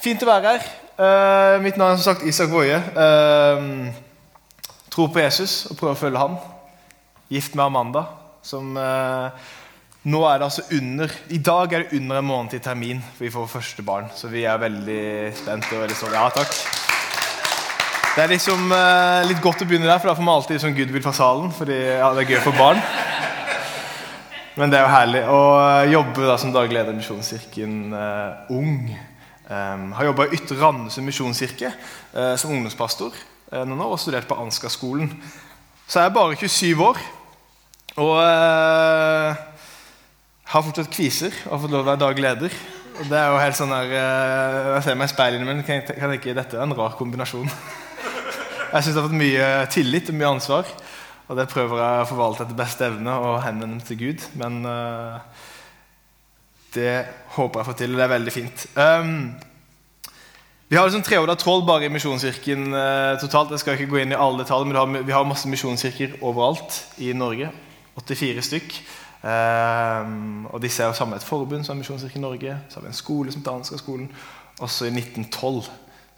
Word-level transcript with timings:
Fint 0.00 0.22
å 0.24 0.30
være 0.30 0.54
her. 0.54 0.68
Uh, 1.00 1.56
mitt 1.64 1.76
navn 1.80 1.94
er 1.94 2.00
som 2.00 2.14
sagt 2.14 2.26
Isak 2.28 2.52
Woie. 2.52 2.76
Uh, 2.96 3.92
tror 4.92 5.10
på 5.12 5.22
Jesus 5.22 5.66
og 5.70 5.76
prøver 5.76 5.96
å 5.96 6.00
følge 6.00 6.22
ham. 6.22 6.36
Gift 7.30 7.54
med 7.54 7.68
Amanda, 7.68 8.06
som 8.42 8.72
uh, 8.80 9.28
nå 10.08 10.22
er 10.24 10.40
det 10.40 10.46
altså 10.46 10.62
under 10.72 11.12
I 11.28 11.38
dag 11.44 11.72
er 11.72 11.82
det 11.84 11.98
under 11.98 12.18
en 12.18 12.24
måned 12.24 12.54
til 12.54 12.62
termin, 12.64 13.02
for 13.14 13.26
vi 13.26 13.32
får 13.34 13.50
første 13.52 13.84
barn. 13.84 14.08
Så 14.16 14.32
vi 14.32 14.46
er 14.48 14.62
veldig 14.62 15.02
spente 15.36 15.76
og 15.76 15.84
veldig 15.84 15.98
stolte. 15.98 16.16
Ja, 16.16 16.30
takk. 16.32 16.80
Det 18.16 18.24
er 18.24 18.32
liksom 18.32 18.72
eh, 18.74 19.26
litt 19.28 19.42
godt 19.44 19.60
å 19.62 19.68
begynne 19.68 19.86
der, 19.86 20.00
for 20.00 20.10
da 20.10 20.16
får 20.16 20.24
man 20.26 20.40
alltid 20.40 20.62
sånn 20.62 20.74
goodwill 20.74 21.04
fra 21.04 21.12
salen. 21.14 21.52
Fordi 21.54 21.76
ja, 21.76 22.08
det 22.16 22.24
er 22.24 22.32
gøy 22.32 22.40
for 22.46 22.56
barn. 22.56 22.80
Men 24.56 24.72
det 24.72 24.80
er 24.80 24.86
jo 24.86 24.94
herlig 24.96 25.22
å 25.30 25.42
jobbe 25.92 26.26
da, 26.26 26.40
som 26.40 26.56
daglig 26.56 26.78
leder 26.78 26.96
i 26.96 26.98
Misjonskirken 27.02 27.76
eh, 28.00 28.56
Ung. 28.56 28.88
Um, 29.50 29.88
har 29.98 30.06
jobba 30.06 30.28
i 30.28 30.36
Ytre 30.36 30.54
Randesund 30.60 31.08
misjonskirke 31.08 31.72
uh, 31.74 32.36
som 32.38 32.52
ungdomspastor 32.54 33.10
uh, 33.10 33.64
noen 33.66 33.80
år 33.82 33.96
og 33.96 33.98
studert 33.98 34.28
på 34.30 34.36
Ansgar-skolen. 34.38 35.08
Så 35.90 35.98
jeg 35.98 36.06
er 36.06 36.14
bare 36.14 36.36
27 36.38 36.84
år 36.86 37.00
og 37.98 38.12
uh, 38.22 39.40
har 40.52 40.64
fortsatt 40.68 40.92
kviser 40.94 41.34
og 41.48 41.56
har 41.56 41.62
fått 41.64 41.74
lov 41.74 41.82
til 41.82 41.82
å 41.82 41.88
være 41.88 42.02
daglig 42.04 42.24
leder. 42.28 42.54
Og 43.00 43.10
det 43.10 43.18
er 43.18 43.26
jo 43.26 43.42
helt 43.42 43.58
sånn 43.58 43.74
der, 43.74 43.96
Jeg 43.96 44.86
ser 44.86 45.00
meg 45.00 45.10
i 45.10 45.14
speilet, 45.16 45.42
men 45.48 45.64
kan 45.66 45.80
jeg, 45.80 45.98
kan 45.98 46.14
jeg 46.14 46.36
dette 46.38 46.54
er 46.54 46.62
en 46.62 46.76
rar 46.78 46.94
kombinasjon. 47.00 47.50
Jeg 48.70 48.84
syns 48.84 48.92
jeg 48.92 49.00
har 49.00 49.08
fått 49.08 49.18
mye 49.18 49.46
tillit 49.74 50.12
og 50.12 50.14
mye 50.14 50.28
ansvar, 50.30 50.68
og 51.26 51.38
det 51.40 51.48
prøver 51.50 51.80
jeg 51.80 52.02
å 52.04 52.06
forvalte 52.06 52.44
etter 52.44 52.58
beste 52.60 52.84
evne 52.86 53.16
og 53.18 53.40
henvende 53.42 53.82
til 53.82 53.98
Gud. 53.98 54.26
Men 54.38 54.60
det 56.74 56.94
håper 57.36 57.60
jeg 57.60 57.66
får 57.66 57.78
til, 57.78 57.94
og 57.94 58.00
det 58.00 58.04
er 58.04 58.12
veldig 58.14 58.34
fint. 58.34 58.66
Um, 58.76 59.14
vi 60.70 60.76
har 60.76 60.86
liksom 60.86 61.02
treåra 61.02 61.34
troll 61.34 61.64
bare 61.66 61.88
i 61.88 61.92
Misjonskirken 61.92 62.68
uh, 62.74 63.18
totalt. 63.20 63.50
Jeg 63.50 63.62
skal 63.62 63.74
ikke 63.74 63.90
gå 63.90 64.02
inn 64.04 64.14
i 64.14 64.18
alle 64.18 64.44
detaljer, 64.44 64.70
men 64.70 64.78
har, 64.78 65.06
vi 65.06 65.16
har 65.16 65.26
masse 65.26 65.50
misjonskirker 65.50 66.20
overalt 66.22 66.76
i 67.02 67.10
Norge. 67.12 67.50
84 67.98 68.44
stykk. 68.46 68.76
Um, 69.20 70.46
og 70.46 70.62
disse 70.62 70.82
er 70.82 70.94
jo 70.94 71.06
med 71.10 71.18
et 71.18 71.26
forbund 71.26 71.66
som 71.66 71.74
er 71.74 71.82
Misjonskirken 71.82 72.22
Norge. 72.22 72.54
Så 72.68 72.78
har 72.78 72.86
vi 72.86 72.92
en 72.92 73.00
skole 73.00 73.32
som 73.32 73.42
Danska-skolen. 73.42 74.06
Også 74.60 74.86
i 74.86 74.94
1912 74.94 75.66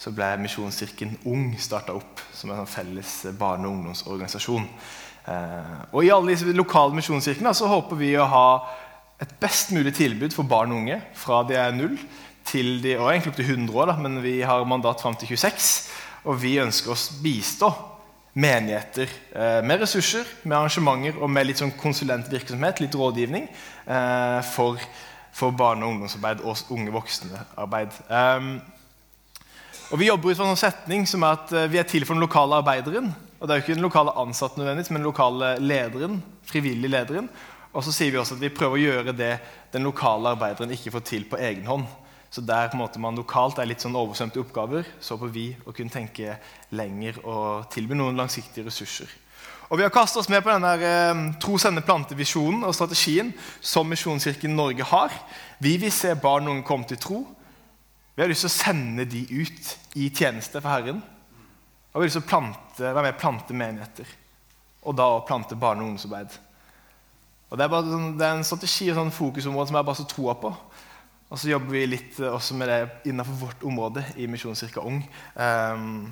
så 0.03 0.11
ble 0.13 0.29
Misjonskirken 0.43 1.17
Ung 1.31 1.55
starta 1.59 1.95
opp 1.95 2.21
som 2.35 2.51
en 2.51 2.61
sånn 2.61 2.71
felles 2.71 3.15
barne- 3.39 3.69
og 3.69 3.79
ungdomsorganisasjon. 3.79 4.69
Uh, 5.23 5.83
og 5.93 6.05
i 6.05 6.11
alle 6.11 6.33
disse 6.33 6.53
lokale 6.53 6.97
misjonskirkene 6.99 7.53
så 7.55 7.69
håper 7.71 7.99
vi 8.01 8.09
å 8.19 8.27
ha 8.27 8.47
et 9.23 9.33
best 9.41 9.71
mulig 9.75 9.95
tilbud 9.95 10.35
for 10.35 10.49
barn 10.49 10.73
og 10.75 10.83
unge 10.83 10.99
fra 11.19 11.43
de 11.47 11.57
er 11.59 11.75
null 11.77 11.95
til 12.49 12.81
de 12.83 12.97
og 12.99 13.13
egentlig 13.13 13.33
opp 13.33 13.39
til 13.39 13.53
100 13.55 13.79
år, 13.79 13.93
da, 13.93 13.97
men 14.03 14.19
vi 14.25 14.41
har 14.43 14.65
mandat 14.67 15.03
fram 15.03 15.15
til 15.19 15.31
26. 15.31 15.71
Og 16.27 16.39
vi 16.43 16.57
ønsker 16.63 16.95
oss 16.95 17.09
bistå 17.23 17.71
menigheter 18.33 19.11
eh, 19.37 19.61
med 19.67 19.83
ressurser, 19.83 20.27
med 20.43 20.57
arrangementer 20.57 21.19
og 21.21 21.31
med 21.31 21.49
litt 21.49 21.61
sånn 21.61 21.75
konsulentvirksomhet, 21.79 22.81
litt 22.83 22.97
rådgivning, 22.97 23.49
eh, 23.85 24.39
for, 24.55 24.81
for 25.37 25.55
barne- 25.57 25.87
og 25.87 25.95
ungdomsarbeid 25.95 26.43
og 26.47 26.73
unge 26.73 26.95
voksne-arbeid. 26.95 27.99
Um, 28.09 28.55
og 29.93 30.01
Vi 30.01 30.09
jobber 30.09 30.33
ut 30.33 30.39
fra 30.39 30.47
en 30.49 30.57
sånn 30.57 30.65
setning 30.65 31.07
som 31.09 31.27
er 31.27 31.37
at 31.37 31.53
eh, 31.53 31.69
vi 31.69 31.83
er 31.83 31.89
til 31.89 32.07
for 32.09 32.17
den 32.17 32.25
lokale 32.25 32.63
arbeideren. 32.63 33.13
Og 33.39 33.47
det 33.47 33.53
er 33.53 33.61
jo 33.61 33.67
ikke 33.67 33.77
den 33.77 33.85
lokale 33.91 34.15
ansatte 34.23 34.61
nødvendigvis, 34.61 34.93
men 34.95 35.03
den 35.03 35.11
lokale 35.11 35.57
lederen, 35.61 36.23
frivillig 36.49 36.89
lederen. 36.95 37.29
Og 37.73 37.85
så 37.85 37.93
sier 37.95 38.13
vi 38.13 38.21
også 38.21 38.37
at 38.37 38.43
vi 38.45 38.53
prøver 38.53 38.77
å 38.77 38.83
gjøre 38.83 39.17
det 39.17 39.33
den 39.73 39.87
lokale 39.87 40.35
arbeideren 40.35 40.75
ikke 40.75 40.93
får 40.93 41.05
til 41.09 41.25
på 41.29 41.41
egen 41.41 41.69
hånd. 41.69 41.87
Så 42.33 42.41
der 42.45 42.71
på 42.73 42.77
en 42.79 42.81
måte 42.81 43.01
man 43.01 43.17
lokalt 43.17 43.59
er 43.61 43.69
litt 43.69 43.83
sånn 43.85 43.97
oversvømte 43.97 44.41
oppgaver, 44.41 44.87
så 45.01 45.17
håper 45.17 45.33
vi 45.33 45.51
å 45.69 45.75
kunne 45.77 45.93
tenke 45.93 46.39
lenger 46.73 47.19
og 47.29 47.69
tilby 47.73 47.97
noen 47.97 48.17
langsiktige 48.17 48.69
ressurser. 48.69 49.11
Og 49.73 49.79
Vi 49.79 49.85
har 49.85 49.93
kastet 49.93 50.21
oss 50.21 50.29
med 50.29 50.43
på 50.45 50.53
denne 50.53 50.73
eh, 50.85 51.21
tro, 51.41 51.57
sende, 51.61 51.81
plante-visjonen 51.85 52.65
og 52.69 52.75
strategien 52.77 53.31
som 53.61 53.89
Misjonskirken 53.89 54.53
Norge 54.57 54.85
har. 54.85 55.15
Vi 55.65 55.79
vil 55.81 55.93
se 55.93 56.13
barn 56.13 56.49
og 56.49 56.59
unge 56.59 56.67
komme 56.69 56.89
til 56.89 57.01
tro. 57.01 57.23
Vi 58.13 58.21
har 58.21 58.29
lyst 58.29 58.45
til 58.45 58.51
å 58.51 58.57
sende 58.59 59.07
de 59.09 59.23
ut 59.33 59.71
i 59.97 60.11
tjeneste 60.13 60.61
for 60.61 60.69
Herren. 60.69 61.01
Og 61.93 62.01
vi 62.01 62.03
har 62.03 62.09
lyst 62.11 62.19
til 62.21 62.25
å 62.25 62.29
plante, 62.29 62.85
være 62.85 63.07
med 63.07 63.15
og 63.15 63.23
plante 63.25 63.57
menigheter. 63.57 64.13
Og 64.85 64.97
da 65.01 65.09
å 65.09 65.25
plante 65.25 65.57
barne- 65.57 65.81
og 65.85 65.95
ungdomsarbeid. 65.95 66.37
Og 67.53 67.59
Det 67.61 67.67
er, 67.67 67.69
bare, 67.69 67.85
sånn, 67.85 68.15
det 68.17 68.25
er 68.25 68.39
en 68.39 68.47
strategi 68.49 68.87
og 68.89 68.97
sånn 68.97 69.13
fokusområde 69.13 69.69
som 69.69 69.77
jeg 69.77 69.85
bare 69.85 70.01
så 70.01 70.07
troa 70.09 70.35
på. 70.41 70.55
Og 71.33 71.41
så 71.41 71.51
jobber 71.51 71.73
vi 71.73 71.83
litt 71.89 72.17
også 72.25 72.57
med 72.57 72.69
det 72.69 73.11
innenfor 73.11 73.37
vårt 73.41 73.67
område 73.69 74.05
i 74.21 74.25
Misjonskirka 74.29 74.81
Ung. 74.85 75.03
Um, 75.37 76.09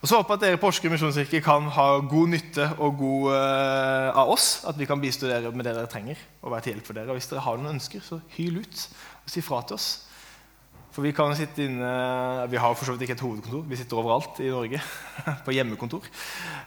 og 0.00 0.08
så 0.08 0.16
håper 0.16 0.34
jeg 0.34 0.38
at 0.38 0.44
dere 0.46 0.56
i 0.56 0.60
Porsgrunn 0.62 0.92
misjonskirke 0.94 1.40
kan 1.44 1.68
ha 1.74 1.86
god 2.08 2.32
nytte 2.32 2.70
og 2.78 2.96
god 3.00 3.30
uh, 3.34 4.18
av 4.22 4.32
oss. 4.32 4.48
At 4.68 4.80
vi 4.80 4.88
kan 4.88 5.00
bistå 5.00 5.28
dere 5.28 5.52
med 5.52 5.68
det 5.68 5.76
dere 5.76 5.92
trenger. 5.92 6.20
og 6.40 6.52
være 6.52 6.64
til 6.66 6.76
hjelp 6.76 6.88
for 6.88 7.00
dere. 7.00 7.12
Og 7.12 7.20
hvis 7.20 7.28
dere 7.28 7.44
har 7.44 7.60
noen 7.60 7.76
ønsker, 7.76 8.04
så 8.04 8.20
hyl 8.36 8.60
ut 8.62 8.84
og 9.24 9.32
si 9.32 9.44
fra 9.44 9.60
til 9.68 9.76
oss. 9.76 10.07
For 10.98 11.06
vi 11.06 11.12
kan 11.14 11.30
sitte 11.38 11.62
inne, 11.62 11.88
vi 12.50 12.58
har 12.58 12.72
for 12.74 12.88
så 12.88 12.96
vidt 12.96 13.04
ikke 13.04 13.14
et 13.14 13.20
hovedkontor. 13.22 13.60
Vi 13.70 13.76
sitter 13.78 14.00
overalt 14.00 14.40
i 14.42 14.48
Norge. 14.50 14.80
På 15.46 15.52
hjemmekontor. 15.54 16.08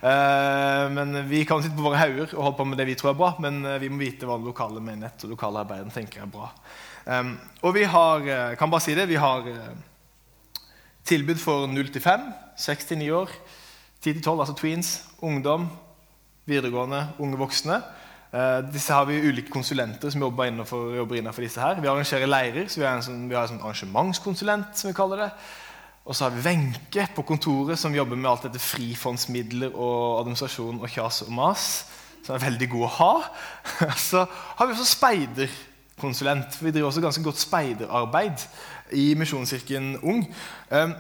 Eh, 0.08 0.84
men 0.96 1.18
Vi 1.28 1.42
kan 1.44 1.60
sitte 1.60 1.76
på 1.76 1.84
våre 1.84 2.00
hauger 2.00 2.32
og 2.38 2.46
holde 2.46 2.58
på 2.62 2.66
med 2.70 2.80
det 2.80 2.86
vi 2.88 2.96
tror 2.96 3.12
er 3.12 3.18
bra, 3.20 3.34
men 3.44 3.60
eh, 3.68 3.76
vi 3.84 3.90
må 3.92 4.00
vite 4.00 4.30
hva 4.30 4.38
den 4.40 4.48
lokale 4.48 4.80
menighet 4.80 5.26
og 5.28 5.34
lokale 5.34 5.66
arbeideren 5.66 5.92
tenker 5.92 6.24
er 6.24 6.32
bra. 6.32 6.48
Og 7.60 7.76
vi 7.76 7.84
har 7.84 8.24
eh, 8.24 8.56
kan 8.56 8.72
bare 8.72 8.86
si 8.86 8.96
det, 8.96 9.10
vi 9.12 9.20
har 9.20 9.52
tilbud 11.12 11.44
for 11.44 11.68
0 11.68 11.92
til 11.92 12.08
5, 12.08 12.32
6 12.56 12.88
til 12.94 13.04
9 13.04 13.12
år, 13.20 13.36
10 14.00 14.14
til 14.14 14.24
12, 14.24 14.46
altså 14.46 14.56
tweens, 14.56 14.94
ungdom, 15.20 15.68
videregående, 16.48 17.10
unge 17.20 17.44
voksne. 17.44 17.84
Uh, 18.32 18.62
disse 18.72 18.96
har 18.96 19.04
vi 19.10 19.18
ulike 19.28 19.52
konsulenter 19.52 20.10
som 20.10 20.22
jobber 20.24 20.48
innenfor, 20.48 20.94
jobber 20.96 21.18
innenfor 21.20 21.44
disse 21.44 21.60
her. 21.60 21.82
Vi 21.84 21.90
arrangerer 21.92 22.30
leirer, 22.30 22.70
så 22.72 22.80
vi 22.80 22.86
har 22.88 22.96
en, 22.96 23.04
sånn, 23.04 23.26
vi 23.28 23.36
har 23.36 23.44
en 23.44 23.58
sånn 23.58 23.66
arrangementskonsulent. 23.66 24.78
som 24.80 24.88
vi 24.88 24.96
kaller 24.96 25.26
det. 25.26 25.32
Og 26.06 26.16
så 26.16 26.26
har 26.26 26.32
vi 26.34 26.44
Wenche 26.46 27.08
på 27.16 27.26
kontoret 27.28 27.80
som 27.80 27.94
jobber 27.96 28.16
med 28.16 28.30
alt 28.32 28.48
dette 28.48 28.62
frifondsmidler 28.64 29.76
og 29.76 30.22
administrasjon 30.22 30.80
og 30.80 30.90
kjas 30.90 31.22
og 31.28 31.34
mas. 31.36 31.66
Som 32.24 32.38
er 32.38 32.46
veldig 32.46 32.70
god 32.72 32.86
å 32.88 32.94
ha. 33.02 33.12
så 34.10 34.24
har 34.30 34.70
vi 34.70 34.78
også 34.78 34.88
speiderkonsulent. 34.96 36.56
for 36.56 36.70
Vi 36.70 36.72
driver 36.72 36.88
også 36.88 37.04
ganske 37.04 37.26
godt 37.26 37.42
speiderarbeid 37.42 38.48
i 38.98 39.12
Misjonskirken 39.20 39.98
Ung. 40.02 40.24
Um, 40.72 40.96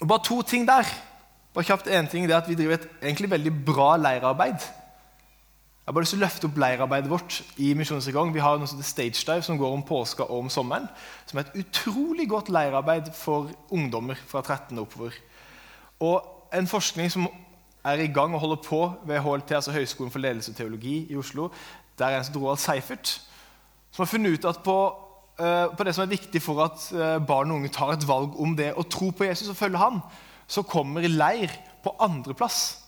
og 0.00 0.08
bare 0.08 0.24
to 0.26 0.42
ting 0.42 0.66
der. 0.68 0.88
Bare 1.54 1.66
kjapt 1.66 1.88
en 1.88 2.10
ting, 2.10 2.26
det 2.26 2.34
er 2.34 2.42
at 2.42 2.48
Vi 2.48 2.58
driver 2.58 2.74
et 2.74 2.90
egentlig 3.02 3.30
veldig 3.30 3.54
bra 3.66 3.94
leirarbeid. 3.96 4.66
Jeg 5.80 5.92
har 5.92 5.96
bare 5.96 6.04
lyst 6.04 6.12
til 6.12 6.20
å 6.20 6.22
løfte 6.26 6.46
opp 6.46 6.58
leirarbeidet 6.60 7.10
vårt 7.10 7.36
i 7.58 7.70
Misjonsgang. 7.74 8.34
Vi 8.34 8.42
har 8.44 8.58
noe 8.60 8.68
som 8.68 8.78
heter 8.78 8.86
Stage 8.86 9.24
Dive, 9.24 9.42
som 9.42 9.58
går 9.58 9.72
om 9.74 9.82
påska 9.82 10.26
og 10.26 10.44
om 10.44 10.50
sommeren. 10.52 10.84
Som 11.26 11.40
er 11.40 11.46
et 11.48 11.62
utrolig 11.62 12.26
godt 12.28 12.50
leirarbeid 12.52 13.08
for 13.16 13.48
ungdommer 13.72 14.20
fra 14.28 14.42
13 14.44 14.76
og 14.76 14.84
oppover. 14.84 15.16
Og 16.04 16.52
en 16.54 16.68
forskning 16.68 17.08
som 17.10 17.26
er 17.84 18.04
i 18.04 18.10
gang 18.12 18.34
og 18.36 18.40
holder 18.44 18.60
på 18.62 18.80
ved 19.08 19.22
HLT, 19.24 19.54
altså 19.56 19.72
Høgskolen 19.72 20.12
for 20.12 20.22
ledelse 20.22 20.52
og 20.52 20.58
teologi 20.58 21.06
i 21.10 21.16
Oslo, 21.16 21.48
der 21.98 22.06
er 22.06 22.18
en 22.18 22.28
som 22.28 22.36
Roald 22.42 22.60
Seifert, 22.60 23.14
som 23.90 24.04
har 24.04 24.10
funnet 24.10 24.36
ut 24.36 24.44
at 24.44 24.60
på, 24.64 24.76
uh, 25.40 25.76
på 25.76 25.84
det 25.84 25.94
som 25.96 26.04
er 26.04 26.12
viktig 26.12 26.42
for 26.42 26.60
at 26.64 26.84
uh, 26.92 27.16
barn 27.26 27.50
og 27.50 27.60
unge 27.60 27.72
tar 27.72 27.94
et 27.94 28.06
valg 28.08 28.36
om 28.40 28.52
det 28.56 28.72
å 28.76 28.84
tro 28.84 29.10
på 29.10 29.26
Jesus 29.26 29.50
og 29.50 29.58
følge 29.58 29.80
han, 29.80 30.00
så 30.50 30.62
kommer 30.62 31.08
leir 31.08 31.52
på 31.82 31.94
andreplass. 31.98 32.79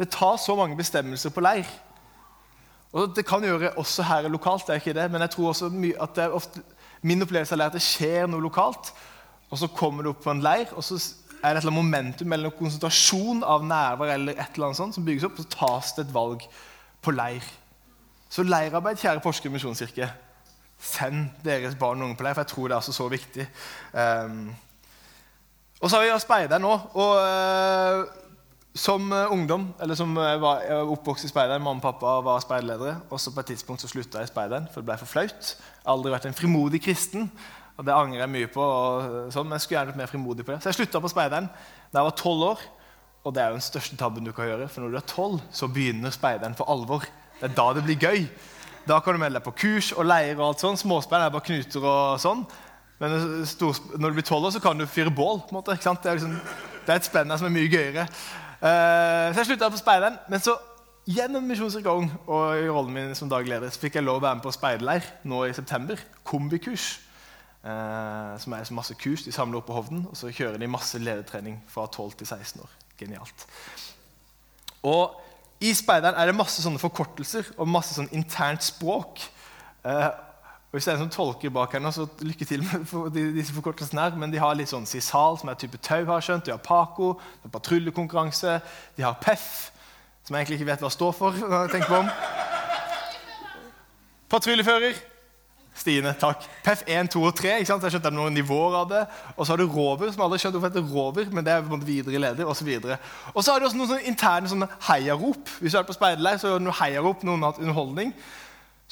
Det 0.00 0.08
tar 0.08 0.40
så 0.40 0.56
mange 0.56 0.78
bestemmelser 0.80 1.32
på 1.34 1.44
leir 1.44 1.68
og 2.92 3.14
Det 3.14 3.22
kan 3.26 3.44
gjøre 3.44 3.70
også 3.78 4.02
her 4.02 4.28
lokalt, 4.28 4.66
det 4.66 4.74
er 4.74 4.80
ikke 4.82 4.96
det, 4.98 5.10
men 5.10 5.22
jeg 5.22 5.30
tror 5.30 5.48
også 5.48 5.70
at 6.02 6.16
det 6.16 6.24
er 6.24 6.34
ofte, 6.34 6.62
min 7.02 7.22
opplevelse 7.22 7.54
er 7.54 7.66
at 7.68 7.76
det 7.76 7.82
skjer 7.82 8.26
noe 8.26 8.42
lokalt. 8.42 8.90
Og 9.50 9.58
så 9.58 9.66
kommer 9.66 10.02
du 10.02 10.10
opp 10.10 10.22
på 10.24 10.30
en 10.30 10.42
leir, 10.42 10.72
og 10.74 10.84
så 10.84 10.98
er 11.42 11.54
det 11.54 11.60
et 11.60 11.62
eller 11.62 11.70
annet 11.70 11.78
momentum 11.78 12.32
eller 12.32 12.50
en 12.50 12.58
konsentrasjon 12.58 13.44
av 13.46 13.64
nærvær 13.64 14.14
eller 14.14 14.32
et 14.32 14.54
eller 14.54 14.66
annet 14.66 14.78
sånt 14.78 14.94
som 14.94 15.06
bygges 15.06 15.24
opp, 15.26 15.38
og 15.38 15.46
så 15.46 15.54
tas 15.54 15.92
det 15.96 16.04
et 16.06 16.14
valg 16.14 16.42
på 17.02 17.14
leir. 17.14 17.46
Så 18.30 18.42
leirarbeid, 18.42 18.98
kjære 18.98 19.22
Porsgrunn 19.22 19.54
misjonskirke, 19.54 20.10
send 20.78 21.30
deres 21.44 21.78
barn 21.78 22.02
og 22.02 22.10
unge 22.10 22.18
på 22.18 22.26
leir, 22.26 22.34
for 22.34 22.42
jeg 22.42 22.52
tror 22.52 22.66
det 22.68 22.74
er 22.74 22.82
altså 22.82 22.96
så 22.96 23.08
viktig. 23.10 23.46
Um, 23.94 24.50
og 25.80 25.90
så 25.90 25.96
har 25.96 26.04
vi 26.04 26.20
speideren 26.20 26.62
nå. 26.66 26.74
og 26.94 27.14
uh, 27.16 28.29
som 28.74 29.08
uh, 29.12 29.32
ungdom, 29.34 29.68
eller 29.82 29.98
som 29.98 30.12
jeg 30.14 30.40
var 30.42 30.66
oppvokst 30.80 31.26
i 31.26 31.30
speideren, 31.30 31.62
mamma 31.62 31.80
og 31.80 31.86
pappa 31.88 32.18
var 32.24 32.42
speiderledere. 32.44 33.00
Også 33.10 33.32
på 33.34 33.42
et 33.42 33.52
tidspunkt 33.54 33.82
så 33.82 33.90
slutta 33.90 34.20
jeg 34.20 34.28
i 34.28 34.32
speideren, 34.32 34.68
for 34.70 34.82
det 34.82 34.90
ble 34.90 34.98
for 35.00 35.10
flaut. 35.10 35.54
Aldri 35.90 36.12
vært 36.14 36.28
en 36.30 36.36
frimodig 36.38 36.82
kristen, 36.84 37.30
og 37.80 37.86
det 37.88 37.96
angrer 37.96 38.22
jeg 38.22 38.34
mye 38.34 38.50
på. 38.52 38.62
Og, 38.62 39.32
sånn, 39.34 39.48
men 39.48 39.56
jeg 39.56 39.64
skulle 39.64 39.78
gjerne 39.80 39.94
vært 39.94 40.02
mer 40.02 40.12
frimodig 40.12 40.46
på 40.46 40.54
det. 40.54 40.60
Så 40.62 40.70
jeg 40.70 40.82
slutta 40.82 41.02
på 41.02 41.10
speideren 41.10 41.50
da 41.90 42.02
jeg 42.02 42.10
var 42.10 42.16
tolv 42.20 42.46
år. 42.52 42.64
Og 43.26 43.34
det 43.36 43.42
er 43.42 43.50
jo 43.50 43.58
den 43.58 43.64
største 43.64 43.98
tabben 44.00 44.24
du 44.24 44.32
kan 44.32 44.48
gjøre, 44.48 44.68
for 44.70 44.84
når 44.84 44.92
du 44.92 44.98
er 45.00 45.08
tolv, 45.08 45.42
så 45.52 45.68
begynner 45.68 46.12
speideren 46.14 46.56
for 46.56 46.70
alvor. 46.72 47.04
Det 47.40 47.50
er 47.50 47.56
da 47.56 47.66
det 47.76 47.84
blir 47.84 48.00
gøy. 48.00 48.26
Da 48.88 49.00
kan 49.04 49.16
du 49.16 49.20
melde 49.20 49.40
deg 49.40 49.44
på 49.44 49.56
kurs 49.60 49.90
og 49.92 50.06
leir 50.08 50.38
og 50.38 50.46
alt 50.46 50.62
sånn. 50.62 50.78
Småspeideren 50.80 51.28
er 51.28 51.34
bare 51.34 51.46
knuter 51.48 51.84
og 51.84 52.20
sånn. 52.22 52.46
Men 53.00 53.16
når 53.16 54.06
du 54.12 54.16
blir 54.16 54.28
tolv 54.28 54.48
år, 54.48 54.54
så 54.56 54.62
kan 54.64 54.80
du 54.80 54.86
fyre 54.88 55.12
bål. 55.12 55.42
på 55.44 55.54
en 55.54 55.58
måte? 55.60 55.76
Det 55.76 56.10
er, 56.10 56.20
liksom, 56.20 56.36
det 56.86 56.94
er 56.94 57.00
et 57.00 57.08
spennende 57.08 57.38
som 57.40 57.48
er 57.48 57.56
mye 57.56 57.72
gøyere. 57.72 58.06
Uh, 58.60 59.30
så 59.32 59.40
jeg 59.40 59.50
slutta 59.50 59.70
på 59.72 59.80
speideren. 59.80 60.18
Men 60.28 60.42
så 60.44 60.56
gjennom 61.08 61.46
Misjonskirka 61.48 61.92
og 61.96 62.60
i 62.60 62.68
rollen 62.68 62.92
min 62.94 63.14
som 63.18 63.30
dagleder 63.30 63.72
så 63.72 63.80
fikk 63.82 63.98
jeg 63.98 64.06
lov 64.06 64.20
å 64.20 64.24
være 64.24 64.38
med 64.38 64.44
på 64.44 64.52
speiderleir 64.54 65.06
nå 65.28 65.44
i 65.48 65.54
september. 65.56 66.02
Kombikurs. 66.28 66.92
Uh, 67.60 68.36
som 68.40 68.54
er 68.56 68.68
masse 68.72 68.96
kurs. 69.00 69.24
De 69.26 69.32
samler 69.32 69.60
opp 69.60 69.68
på 69.68 69.76
Hovden, 69.76 70.06
og 70.08 70.16
så 70.16 70.30
kjører 70.32 70.60
de 70.60 70.68
masse 70.70 71.00
ledertrening 71.00 71.58
fra 71.68 71.84
12 71.86 72.20
til 72.22 72.30
16 72.30 72.62
år. 72.64 72.78
Genialt. 73.00 73.46
Og 74.88 75.18
i 75.60 75.74
speideren 75.76 76.16
er 76.16 76.30
det 76.30 76.36
masse 76.38 76.62
sånne 76.64 76.80
forkortelser 76.80 77.50
og 77.60 77.68
masse 77.68 77.92
sånn 77.96 78.08
internt 78.16 78.64
språk. 78.64 79.20
Uh, 79.84 80.08
og 80.70 80.76
Hvis 80.78 80.84
det 80.84 80.92
er 80.92 80.98
en 81.00 81.02
som 81.02 81.10
tolker 81.10 81.50
bak 81.50 81.72
her 81.74 81.80
nå, 81.82 81.90
så 81.90 82.04
lykke 82.22 82.46
til 82.46 82.62
med 82.62 83.16
disse 83.34 83.52
forkortelsene. 83.52 84.00
her, 84.00 84.16
Men 84.16 84.30
de 84.30 84.38
har 84.38 84.54
litt 84.54 84.70
sånn 84.70 84.86
SISAL, 84.86 85.38
som 85.40 85.48
er 85.50 85.54
type 85.58 85.78
tau, 85.82 86.04
har 86.06 86.20
skjønt. 86.22 86.46
De 86.46 86.52
har 86.54 86.62
PACO, 86.62 87.16
de 87.18 87.48
har 87.48 87.50
patruljekonkurranse. 87.50 88.60
De 88.96 89.02
har 89.02 89.18
PEF, 89.18 89.72
som 90.22 90.36
jeg 90.36 90.44
egentlig 90.44 90.60
ikke 90.60 90.70
vet 90.70 90.80
hva 90.80 90.90
står 90.94 91.12
for. 91.12 91.32
når 91.32 91.64
jeg 91.66 91.70
tenker 91.74 91.88
på 91.90 91.98
om. 92.04 92.10
Patruljefører. 94.30 94.94
Stine, 95.74 96.12
takk. 96.20 96.46
PEF 96.62 96.84
1, 96.86 97.10
2 97.16 97.22
og 97.24 97.34
3. 97.34 97.56
ikke 97.58 97.66
sant? 97.72 97.82
Jeg 97.82 97.96
skjønte 97.96 98.12
noen 98.14 98.34
nivåer 98.38 98.76
av 98.82 98.88
det. 98.90 99.00
Og 99.36 99.46
så 99.46 99.52
har 99.52 99.58
du 99.58 99.66
rover, 99.66 100.12
som 100.12 100.22
aldri 100.22 100.38
skjønt 100.38 100.54
hvorfor 100.54 100.70
heter 100.70 100.86
rover, 100.92 101.32
men 101.34 101.46
det 101.46 101.52
er 101.52 101.64
på 101.64 101.72
en 101.72 101.80
måte 101.80 101.88
videre 101.88 102.20
leder, 102.20 102.46
og 102.46 102.54
så 102.54 102.64
Og 103.34 103.42
så 103.42 103.52
har 103.52 103.58
du 103.58 103.66
også 103.66 103.76
noen 103.76 103.88
sånne 103.88 104.06
interne 104.06 104.48
sånne 104.48 104.68
heiarop. 104.86 105.50
Hvis 105.58 105.72
du 105.72 105.78
er 105.78 105.82
på 105.82 105.98
speiderleir, 105.98 106.38
så 106.38 106.46
gjør 106.46 106.58
du 106.58 106.64
noen 106.68 106.78
heiarop, 106.78 107.24
noen 107.24 107.42
har 107.42 107.52
hatt 107.52 107.60
underholdning. 107.60 108.14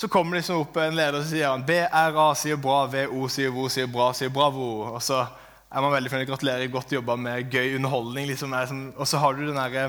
Så 0.01 0.09
kommer 0.09 0.37
det 0.37 0.39
liksom 0.39 0.61
opp 0.63 0.77
en 0.79 0.95
leder 0.95 1.17
og 1.19 1.25
sier 1.27 1.49
han, 1.51 1.65
BRA 1.67 2.29
sier 2.39 2.59
bra, 2.63 2.85
VO 2.87 3.25
sier 3.35 3.51
vo, 3.51 3.65
sier 3.67 3.89
bra, 3.91 4.13
sier 4.15 4.31
bravo. 4.31 4.69
Og 4.93 5.01
så 5.03 5.25
er 5.25 5.83
man 5.83 5.91
veldig 5.91 6.13
fornøyd. 6.13 6.29
Gratulerer, 6.29 6.71
godt 6.71 6.95
jobba 6.95 7.17
med 7.19 7.49
gøy 7.51 7.75
underholdning. 7.81 8.29
Liksom, 8.31 8.55
og 8.95 9.09
så 9.11 9.19
har 9.19 9.35
du 9.35 9.43
den 9.49 9.59
derre 9.59 9.89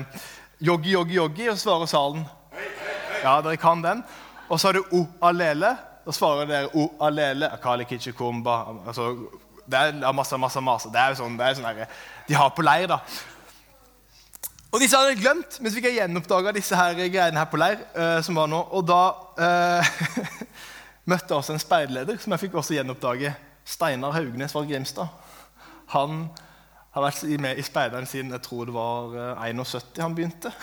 joggi, 0.58 0.96
joggi, 0.96 1.14
joggi, 1.14 1.46
og 1.52 1.60
svarer 1.62 1.86
salen. 1.92 2.24
Ja, 3.20 3.36
dere 3.38 3.54
kan 3.62 3.84
den. 3.86 4.02
Og 4.48 4.58
så 4.58 4.72
har 4.72 4.80
du 4.80 4.96
o 4.98 5.04
alele. 5.30 5.76
Da 6.02 6.16
svarer 6.16 6.50
dere 6.50 6.74
o 6.74 6.88
alele. 7.06 7.52
Akali 7.54 7.86
kichikumba. 7.86 8.58
Altså, 8.90 9.12
det 9.70 9.78
er 9.78 10.12
masse, 10.12 10.42
masse, 10.42 10.60
masse. 10.72 10.90
Det 10.90 10.98
er 10.98 11.14
jo 11.14 11.20
sånn, 11.22 11.38
det 11.38 11.46
er 11.46 11.60
sånn 11.60 11.70
der, 11.70 11.98
de 12.26 12.40
har 12.42 12.50
på 12.50 12.66
leir. 12.66 12.90
da. 12.90 12.98
Og 14.70 14.78
disse 14.78 14.94
hadde 14.94 15.16
jeg 15.16 15.18
glemt, 15.24 15.56
men 15.58 15.66
så 15.66 15.76
fikk 15.76 15.88
jeg 15.88 15.96
gjenoppdaga 15.98 16.52
disse 16.54 16.76
her 16.78 16.94
greiene 16.94 17.40
her 17.40 17.48
på 17.50 17.58
leir. 17.58 17.80
Uh, 17.90 18.20
som 18.22 18.36
var 18.38 18.46
nå, 18.50 18.60
Og 18.70 18.84
da 18.86 19.00
uh, 19.40 19.94
møtte 21.10 21.32
jeg 21.32 21.38
også 21.40 21.56
en 21.56 21.62
speidleder 21.62 22.20
som 22.22 22.36
jeg 22.36 22.44
fikk 22.44 22.54
også 22.60 22.76
gjenoppdage. 22.76 23.32
Steinar 23.66 24.14
Haugnes 24.14 24.54
fra 24.54 24.62
Grimstad. 24.66 25.10
Han 25.90 26.28
har 26.94 27.02
vært 27.02 27.24
med 27.42 27.58
i 27.58 27.64
speideren 27.66 28.06
siden 28.06 28.30
jeg 28.34 28.42
tror 28.46 28.68
det 28.68 28.74
var 28.74 29.16
uh, 29.16 29.48
eh, 29.48 29.56
71 29.58 30.02
han 30.04 30.14
begynte. 30.14 30.54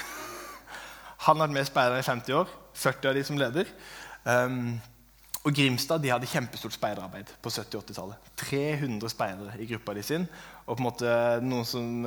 Han 1.26 1.42
har 1.42 1.48
vært 1.48 1.56
med 1.56 1.66
i 1.66 1.68
speideren 1.68 2.00
i 2.00 2.08
50 2.08 2.38
år. 2.38 2.52
40 2.78 3.10
av 3.10 3.16
de 3.18 3.24
som 3.26 3.40
leder. 3.42 3.70
Um, 4.24 4.78
og 5.44 5.56
Grimstad 5.56 6.04
de 6.04 6.12
hadde 6.14 6.30
kjempestort 6.30 6.76
speiderarbeid 6.76 7.32
på 7.42 7.50
70-80-tallet. 7.50 8.32
300 8.38 9.12
speidere 9.12 9.56
i 9.60 9.68
gruppa 9.68 9.96
de 9.98 10.04
sin. 10.06 10.28
Og 10.68 10.76
på 10.76 10.80
en 10.80 10.88
måte 10.88 11.16
noen 11.44 11.66
som 11.68 12.06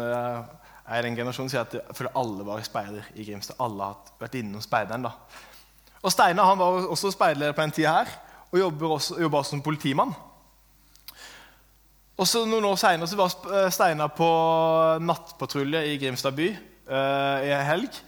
uh, 0.91 0.97
er 0.97 1.07
den 1.07 1.17
generasjonen 1.17 1.51
sier 1.53 1.63
at 1.63 1.79
jeg 1.79 1.97
føler 1.97 2.19
alle 2.19 2.47
var 2.47 2.65
speider 2.67 3.07
i 3.15 3.25
Grimstad. 3.25 3.57
Alle 3.63 3.93
har 3.93 4.11
vært 4.21 4.35
innom 4.41 4.63
speideren. 4.65 5.07
da. 5.07 5.15
Og 6.03 6.13
Steinar 6.13 6.49
han 6.49 6.59
var 6.59 6.89
også 6.89 7.13
speiderleder 7.13 7.53
på 7.53 7.63
den 7.63 7.77
tida 7.77 7.93
her, 8.01 8.13
og 8.51 8.59
jobber 8.59 8.97
også, 8.97 9.15
også 9.21 9.51
som 9.51 9.63
politimann. 9.63 10.15
Og 12.21 12.29
så 12.29 12.43
Noen 12.45 12.65
år 12.69 12.77
seinere 12.77 13.17
var 13.17 13.33
eh, 13.49 13.71
Steinar 13.73 14.11
på 14.13 14.31
nattpatrulje 15.01 15.85
i 15.89 15.97
Grimstad 16.01 16.37
by 16.37 16.49
uh, 16.53 17.39
i 17.45 17.53
helg. 17.65 18.01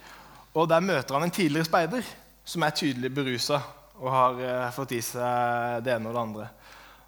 Og 0.52 0.68
Der 0.68 0.80
møter 0.84 1.16
han 1.16 1.24
en 1.24 1.32
tidligere 1.32 1.64
speider 1.64 2.10
som 2.44 2.62
er 2.62 2.74
tydelig 2.76 3.14
berusa 3.14 3.60
og 4.02 4.10
har 4.12 4.42
uh, 4.42 4.72
fått 4.74 4.96
i 4.96 5.00
seg 5.04 5.84
det 5.84 5.94
ene 5.94 6.10
og 6.10 6.16
det 6.16 6.22
andre. 6.26 6.48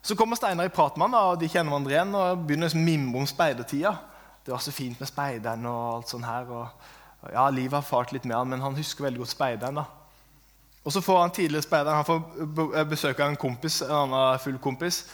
Så 0.05 0.17
kommer 0.17 0.37
Steinar 0.37 0.69
i 0.69 0.73
prat 0.73 0.97
med 0.97 1.11
han, 1.11 1.19
og 1.21 1.41
de 1.41 1.49
kjenner 1.49 1.73
hverandre 1.73 1.93
igjen 1.93 2.17
og 2.17 2.45
begynner 2.45 2.73
å 2.73 2.81
mimre 2.81 3.21
om 3.21 3.29
speidertida 3.29 3.95
det 4.45 4.53
var 4.53 4.59
så 4.59 4.73
fint 4.73 5.01
med 5.01 5.09
speideren 5.09 5.67
og 5.67 5.83
alt 5.97 6.09
sånt 6.13 6.27
her. 6.29 6.49
Og, 6.53 6.89
ja, 7.33 7.49
Livet 7.51 7.79
har 7.79 7.87
fart 7.87 8.13
litt 8.13 8.25
med 8.25 8.37
han, 8.37 8.49
men 8.49 8.61
han 8.61 8.77
husker 8.77 9.07
veldig 9.07 9.23
godt 9.23 9.33
speideren. 9.33 9.81
da. 9.81 9.85
Og 10.85 10.93
så 10.93 11.01
får 11.01 11.21
han 11.21 11.31
tidligere 11.31 11.65
speideren 11.65 11.97
han 11.97 12.05
får 12.05 12.85
besøk 12.91 13.21
av 13.21 13.31
en 13.33 13.41
kompis, 13.41 13.81
en 13.83 13.95
annen 14.03 14.39
full 14.39 14.59
kompis. 14.59 15.07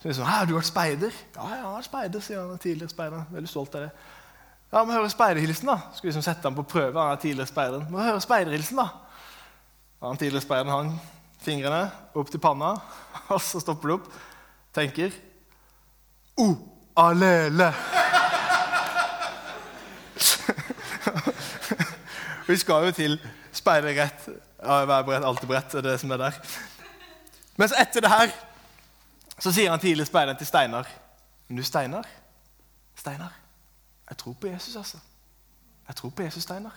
Så 0.00 0.08
liksom, 0.08 0.24
'Har 0.24 0.46
du 0.46 0.54
vært 0.54 0.64
speider?' 0.64 1.12
'Ja, 1.36 1.48
jeg 1.48 1.62
har 1.62 1.74
vært 1.76 1.84
speider', 1.84 2.20
sier 2.20 2.40
han 2.40 2.58
tidligere 2.58 2.88
speideren. 2.88 3.26
Veldig 3.30 3.48
stolt 3.48 3.74
av 3.74 3.80
det. 3.80 3.90
Ja, 4.72 4.84
må 4.84 4.92
høre 4.92 5.10
speiderhilsen, 5.10 5.66
da. 5.66 5.80
Skulle 5.92 6.12
liksom 6.12 6.22
sette 6.22 6.42
ham 6.42 6.54
på 6.54 6.62
prøve. 6.62 7.00
han 7.00 7.12
er 7.12 7.16
tidligere 7.16 7.46
speideren. 7.46 7.86
Må 7.90 7.98
høre 7.98 8.20
speiderhilsen, 8.20 8.76
da. 8.76 8.88
Ja, 10.02 10.06
han 10.06 10.16
tidligere 10.16 10.40
speideren 10.40 10.70
han 10.70 11.00
fingrene 11.42 11.90
opp 12.14 12.30
til 12.30 12.38
panna, 12.38 12.76
og 13.34 13.40
så 13.40 13.60
stopper 13.60 13.88
det 13.88 13.94
opp. 13.94 14.12
Tenker 14.74 15.12
O 16.38 16.54
alele. 16.96 17.74
Vi 22.50 22.56
skal 22.56 22.86
jo 22.86 22.92
til 22.92 23.18
speile 23.52 23.94
værbrett, 24.66 25.24
alterbrett 25.24 25.74
og 25.74 25.84
det 25.84 26.00
som 26.00 26.10
er 26.10 26.16
der. 26.16 26.38
Men 27.56 27.68
så 27.68 27.78
etter 27.80 28.00
det 28.00 28.10
her 28.10 28.32
så 29.40 29.52
sier 29.52 29.70
han 29.70 29.80
tidlig 29.80 30.06
speideren 30.06 30.36
til 30.36 30.46
Steinar. 30.46 30.88
Men 31.48 31.56
du, 31.56 31.62
Steinar, 31.64 32.06
Steinar, 32.94 33.32
jeg 34.08 34.16
tror 34.16 34.32
på 34.40 34.46
Jesus, 34.46 34.76
altså. 34.76 34.98
Jeg 35.88 35.96
tror 35.96 36.10
på 36.10 36.22
Jesus, 36.22 36.42
Steinar. 36.42 36.76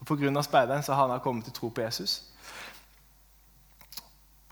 Og 0.00 0.06
Pga. 0.06 0.42
speideren 0.42 0.82
så 0.82 0.94
har 0.94 1.08
han 1.08 1.20
kommet 1.20 1.44
til 1.44 1.52
tro 1.52 1.68
på 1.68 1.80
Jesus. 1.80 2.22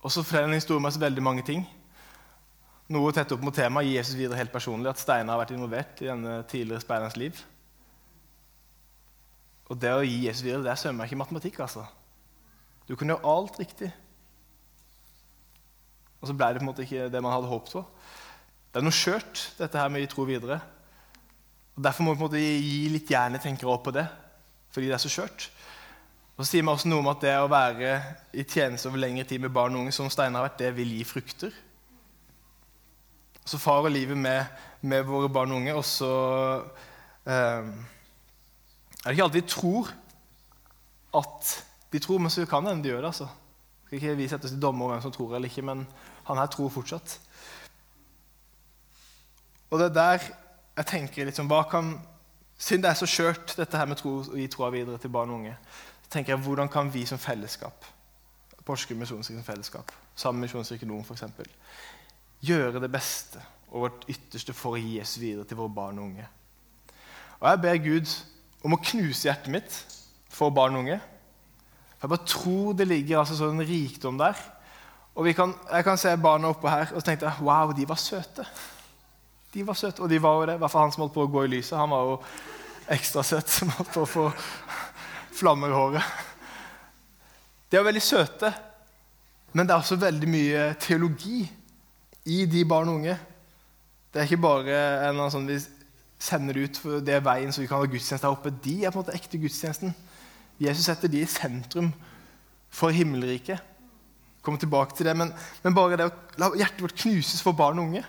Og 0.02 0.12
så 0.12 0.22
forteller 0.22 0.46
han 0.46 0.54
historien 0.54 0.82
med 0.82 0.93
så 0.93 0.99
veldig 0.99 1.22
mange 1.22 1.43
ting. 1.43 1.69
Noe 2.88 3.12
tett 3.12 3.32
opp 3.32 3.43
mot 3.44 3.54
temaet 3.54 3.87
gir 3.87 3.99
Jesus 3.99 4.16
videre 4.16 4.37
helt 4.37 4.52
personlig. 4.52 4.90
At 4.90 5.00
Steinar 5.00 5.32
har 5.32 5.43
vært 5.43 5.54
involvert 5.56 6.02
i 6.02 6.08
denne 6.08 6.43
tidligere 6.49 6.81
speiderens 6.81 7.16
liv. 7.16 7.40
Og 9.69 9.76
det 9.81 9.93
å 9.93 10.05
gi 10.05 10.25
Jesus 10.25 10.44
videre, 10.47 10.65
det 10.65 10.73
er 10.73 10.81
sømmer 10.81 11.09
ikke 11.09 11.20
matematikk. 11.20 11.61
altså. 11.61 11.85
Du 12.88 12.97
kunne 12.97 13.15
gjøre 13.15 13.35
alt 13.35 13.59
riktig. 13.61 13.91
Og 16.19 16.31
så 16.31 16.35
ble 16.35 16.49
det 16.50 16.62
på 16.62 16.65
en 16.65 16.70
måte 16.70 16.87
ikke 16.87 17.11
det 17.12 17.23
man 17.23 17.35
hadde 17.35 17.50
håpet 17.50 17.76
på. 17.76 17.85
Det 18.73 18.81
er 18.81 18.87
noe 18.87 18.97
skjørt, 18.97 19.44
dette 19.59 19.81
her 19.81 19.93
med 19.93 20.00
å 20.00 20.05
gi 20.05 20.11
tro 20.12 20.25
videre. 20.29 20.59
Og 21.76 21.85
Derfor 21.85 22.04
må 22.04 22.14
vi 22.14 22.19
på 22.19 22.25
en 22.25 22.31
måte 22.31 22.42
gi 22.42 22.88
litt 22.92 23.12
hjernetenkere 23.12 23.71
opp 23.71 23.85
på 23.87 23.95
det, 23.95 24.07
fordi 24.75 24.88
det 24.90 24.97
er 24.97 25.04
så 25.04 25.12
skjørt. 25.12 25.49
Og 26.38 26.45
så 26.45 26.52
sier 26.52 26.64
vi 26.64 26.71
også 26.73 26.90
noe 26.90 27.02
om 27.02 27.11
at 27.11 27.23
det 27.23 27.35
å 27.38 27.50
være 27.50 27.92
i 28.38 28.45
tjeneste 28.47 28.90
over 28.90 29.02
lengre 29.02 29.26
tid 29.26 29.42
med 29.42 29.54
barn 29.54 29.76
og 29.76 29.85
unge, 29.85 29.95
som 29.95 30.11
Steinar 30.11 30.40
har 30.40 30.49
vært, 30.49 30.61
det 30.62 30.73
vil 30.76 30.97
gi 30.97 31.07
frukter. 31.07 31.54
Så 33.49 33.61
far 33.61 33.87
og 33.87 33.92
livet 33.95 34.19
med, 34.19 34.59
med 34.87 35.07
våre 35.09 35.31
barn 35.33 35.54
og 35.54 35.62
unge, 35.62 35.75
og 35.75 35.87
så 35.87 36.12
eh, 37.26 37.71
er 39.09 39.15
det 39.15 39.17
ikke 39.17 39.25
alltid 39.25 39.43
de 39.43 39.49
tror 39.49 39.93
at 41.17 41.53
de 41.93 41.99
tror, 41.99 42.19
men 42.21 42.31
så 42.31 42.45
kan 42.47 42.67
hende 42.67 42.85
de 42.85 42.91
gjør 42.93 43.00
det. 43.00 43.07
altså. 43.07 43.29
Skal 43.87 43.97
ikke 43.97 44.17
vi 44.17 44.29
sette 44.29 44.45
oss 44.45 44.53
til 44.53 44.61
dommer 44.61 44.85
over 44.85 44.95
hvem 44.95 45.03
som 45.03 45.12
tror 45.12 45.35
eller 45.35 45.49
ikke, 45.49 45.62
men 45.65 45.87
han 46.27 46.37
her 46.37 46.47
tror 46.53 46.69
fortsatt. 46.69 47.15
Og 49.71 49.79
det 49.81 49.87
er 49.87 49.95
der 49.97 50.27
jeg 50.77 50.87
tenker 50.87 51.25
liksom, 51.25 51.49
hva 51.49 51.62
kan, 51.71 51.97
Siden 52.59 52.83
det 52.83 52.91
er 52.91 52.99
så 52.99 53.07
skjørt, 53.07 53.55
dette 53.57 53.79
her 53.79 53.87
med 53.87 53.97
tro, 53.97 54.17
å 54.19 54.37
gi 54.37 54.49
troa 54.50 54.69
videre 54.75 54.99
til 54.99 55.12
barn 55.15 55.31
og 55.31 55.41
unge, 55.41 55.55
så 56.05 56.11
tenker 56.11 56.33
jeg, 56.33 56.43
hvordan 56.43 56.69
kan 56.69 56.88
vi 56.91 57.05
som 57.07 57.19
fellesskap, 57.23 57.87
Porsgrunn 58.67 58.99
misjonskirke 58.99 59.38
som 59.38 59.47
fellesskap, 59.47 59.93
sammen 60.19 60.41
med 60.41 60.49
Misjonskirken 60.49 60.91
Nord 60.91 61.07
f.eks., 61.07 61.23
gjøre 62.43 62.83
det 62.83 62.91
beste 62.91 63.41
og 63.71 63.85
vårt 63.87 64.09
ytterste 64.11 64.53
for 64.53 64.75
å 64.75 64.83
gi 64.83 64.99
oss 65.00 65.15
videre 65.23 65.47
til 65.47 65.61
våre 65.61 65.73
barn 65.77 66.03
og 66.03 66.11
unge? 66.11 66.27
Og 67.38 67.47
jeg 67.49 67.62
ber 67.62 67.81
Gud 67.87 68.12
om 68.65 68.75
å 68.75 68.81
knuse 68.83 69.29
hjertet 69.29 69.53
mitt 69.53 69.79
for 70.33 70.55
barn 70.55 70.77
og 70.77 70.87
unge. 70.87 70.99
Jeg 71.99 72.11
bare 72.12 72.31
tror 72.31 72.77
det 72.79 72.87
ligger 72.87 73.21
altså 73.21 73.37
sånn 73.38 73.62
rikdom 73.67 74.19
der. 74.21 74.38
Og 75.19 75.27
kan, 75.35 75.55
Jeg 75.73 75.85
kan 75.85 75.99
se 75.99 76.17
barna 76.17 76.53
oppå 76.53 76.71
her, 76.71 76.93
og 76.95 77.03
jeg 77.03 77.19
wow, 77.43 77.73
de 77.75 77.88
var 77.88 77.99
søte. 77.99 78.45
De 79.55 79.65
var 79.67 79.75
søte, 79.75 80.03
Og 80.03 80.09
de 80.09 80.19
var 80.23 80.35
jo 80.35 80.47
det. 80.47 80.55
I 80.55 80.59
hvert 80.62 80.71
fall 80.71 80.87
han 80.87 80.93
som 80.93 81.03
holdt 81.03 81.15
på 81.15 81.25
å 81.27 81.33
gå 81.33 81.45
i 81.45 81.53
lyset. 81.57 81.79
Han 81.79 81.91
var 81.91 82.05
jo 82.07 82.19
ekstra 82.88 83.23
søt, 83.23 83.49
som 83.49 83.73
holdt 83.75 83.93
på 83.93 84.05
å 84.05 84.11
få 84.11 84.27
flammer 85.38 85.73
i 85.73 85.79
håret. 85.79 86.05
De 87.69 87.77
er 87.77 87.85
veldig 87.85 88.03
søte, 88.03 88.53
men 89.53 89.67
det 89.67 89.75
er 89.75 89.83
også 89.83 89.99
veldig 90.00 90.29
mye 90.31 90.62
teologi 90.81 91.43
i 92.29 92.45
de 92.49 92.62
barn 92.69 92.88
og 92.88 93.00
unge. 93.00 93.17
Det 94.12 94.21
er 94.21 94.29
ikke 94.29 94.41
bare 94.47 94.79
en 95.09 95.21
sånn 95.33 95.50
sender 96.18 96.58
ut 96.64 96.80
det 97.06 97.20
veien 97.25 97.52
så 97.54 97.62
vi 97.62 97.68
kan 97.70 97.80
ha 97.80 97.88
gudstjeneste 97.88 98.26
her 98.26 98.34
oppe, 98.34 98.52
de 98.64 98.76
er 98.82 98.92
på 98.92 98.98
en 98.98 99.04
måte 99.04 99.16
ekte 99.16 99.40
gudstjenesten. 99.40 99.94
Jesus 100.58 100.88
setter 100.88 101.10
de 101.10 101.22
i 101.22 101.30
sentrum 101.30 101.92
for 102.75 102.94
himmelriket. 102.94 103.62
Kommer 104.42 104.60
tilbake 104.60 104.96
til 104.96 105.06
det, 105.06 105.16
men, 105.18 105.32
men 105.62 105.76
bare 105.76 105.98
det 105.98 106.08
å 106.08 106.14
la 106.40 106.50
hjertet 106.58 106.82
vårt 106.82 106.98
knuses 106.98 107.42
for 107.44 107.56
barn 107.58 107.78
og 107.78 107.90
unge. 107.90 108.04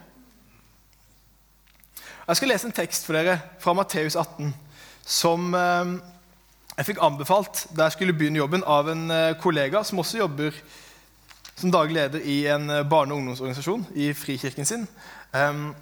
Jeg 2.30 2.38
skal 2.38 2.52
lese 2.52 2.70
en 2.70 2.76
tekst 2.78 3.06
for 3.08 3.18
dere 3.18 3.40
fra 3.62 3.74
Matteus 3.78 4.18
18 4.18 4.52
som 5.10 5.54
eh, 5.58 5.94
jeg 6.78 6.92
fikk 6.92 7.02
anbefalt 7.04 7.66
da 7.74 7.88
jeg 7.88 7.98
skulle 7.98 8.14
begynne 8.18 8.42
jobben, 8.42 8.64
av 8.64 8.92
en 8.92 9.10
eh, 9.12 9.38
kollega 9.42 9.82
som 9.84 10.02
også 10.04 10.22
jobber 10.22 10.56
som 11.60 11.74
daglig 11.74 11.98
leder 11.98 12.24
i 12.24 12.44
en 12.54 12.70
eh, 12.70 12.86
barne- 12.88 13.16
og 13.16 13.24
ungdomsorganisasjon 13.24 13.88
i 14.00 14.12
Frikirken 14.14 14.70
sin. 14.70 14.86
Um, 15.34 15.74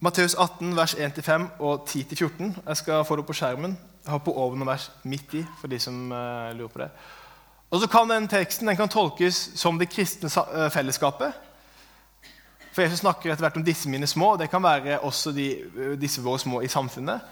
Matteus 0.00 0.34
18, 0.34 0.76
vers 0.76 0.94
1-5 0.94 1.46
og 1.58 1.86
10-14. 1.88 2.50
Jeg 2.66 2.76
skal 2.76 3.04
få 3.04 3.16
det 3.16 3.22
opp 3.24 3.30
på 3.30 3.36
skjermen. 3.38 3.78
Jeg 4.04 4.12
har 4.12 4.20
på 4.20 4.34
over 4.36 4.58
noen 4.58 4.68
vers 4.68 4.90
midt 5.08 5.32
i, 5.38 5.40
for 5.56 5.72
de 5.72 5.78
som 5.80 6.12
uh, 6.12 6.52
lurer 6.52 6.72
på 6.72 6.82
det. 6.82 6.90
Og 7.72 7.80
så 7.80 7.88
kan 7.90 8.12
den 8.12 8.28
teksten 8.28 8.68
den 8.68 8.76
kan 8.76 8.92
tolkes 8.92 9.38
som 9.56 9.80
det 9.80 9.88
kristne 9.88 10.28
fellesskapet. 10.70 11.32
For 12.76 12.84
Jesus 12.84 13.00
snakker 13.00 13.32
etter 13.32 13.46
hvert 13.46 13.56
om 13.56 13.64
disse 13.64 13.88
mine 13.88 14.06
små. 14.06 14.34
Det 14.36 14.50
kan 14.52 14.62
være 14.62 15.00
også 15.00 15.32
de, 15.32 15.48
disse 15.96 16.20
våre 16.20 16.44
små 16.44 16.60
i 16.60 16.68
samfunnet. 16.68 17.24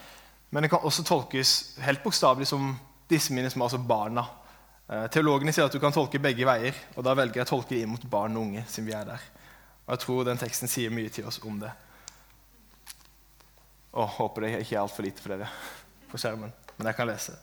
Men 0.51 0.65
det 0.65 0.73
kan 0.73 0.89
også 0.89 1.05
tolkes 1.05 1.77
helt 1.85 2.03
bokstavelig 2.03 2.49
som 2.49 2.73
disse 3.13 3.35
mine 3.37 3.51
små, 3.53 3.69
altså 3.69 3.79
barna. 3.79 4.25
Eh, 4.89 5.05
teologene 5.13 5.53
sier 5.53 5.69
at 5.69 5.77
du 5.77 5.83
kan 5.83 5.93
tolke 5.93 6.21
begge 6.23 6.49
veier, 6.49 6.77
og 6.97 7.05
da 7.05 7.13
velger 7.13 7.43
jeg 7.43 7.47
å 7.47 7.51
tolke 7.53 7.75
det 7.75 7.85
inn 7.85 7.93
mot 7.93 8.11
barn 8.11 8.37
og 8.39 8.49
unge. 8.49 8.65
siden 8.69 8.89
vi 8.89 8.97
er 8.97 9.05
der. 9.05 9.21
Og 9.85 9.93
Jeg 9.93 9.99
tror 9.99 10.25
den 10.25 10.41
teksten 10.41 10.69
sier 10.69 10.91
mye 10.91 11.13
til 11.13 11.29
oss 11.29 11.41
om 11.45 11.61
det. 11.61 11.71
Og 13.95 14.09
Håper 14.19 14.47
det 14.47 14.53
ikke 14.61 14.77
er 14.77 14.83
altfor 14.83 15.07
lite 15.07 15.23
for 15.23 15.35
dere 15.35 15.49
på 16.11 16.19
skjermen, 16.19 16.53
men 16.77 16.89
jeg 16.91 16.97
kan 16.99 17.09
lese. 17.09 17.35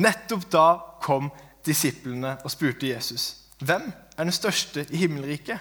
Nettopp 0.00 0.48
da 0.52 0.66
kom 1.04 1.30
disiplene 1.64 2.38
og 2.42 2.50
spurte 2.50 2.88
Jesus, 2.88 3.36
'Hvem 3.58 3.92
er 4.18 4.24
den 4.24 4.32
største 4.32 4.86
i 4.90 4.96
himmelriket?' 4.96 5.60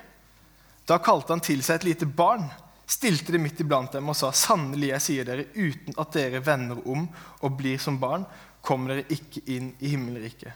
Da 0.88 0.98
kalte 0.98 1.34
han 1.34 1.40
til 1.40 1.64
seg 1.64 1.76
et 1.76 1.84
lite 1.84 2.06
barn, 2.06 2.50
stilte 2.88 3.32
det 3.32 3.40
midt 3.40 3.60
iblant 3.60 3.94
dem 3.94 4.10
og 4.10 4.16
sa, 4.16 4.32
'Sannelig, 4.32 4.88
jeg 4.88 5.02
sier 5.02 5.24
dere, 5.24 5.46
uten 5.56 5.94
at 6.00 6.14
dere 6.14 6.46
vender 6.46 6.88
om 6.88 7.10
og 7.42 7.58
blir 7.58 7.78
som 7.78 8.00
barn, 8.00 8.26
kommer 8.62 8.96
dere 8.96 9.06
ikke 9.10 9.42
inn 9.46 9.76
i 9.80 9.88
himmelriket.' 9.88 10.54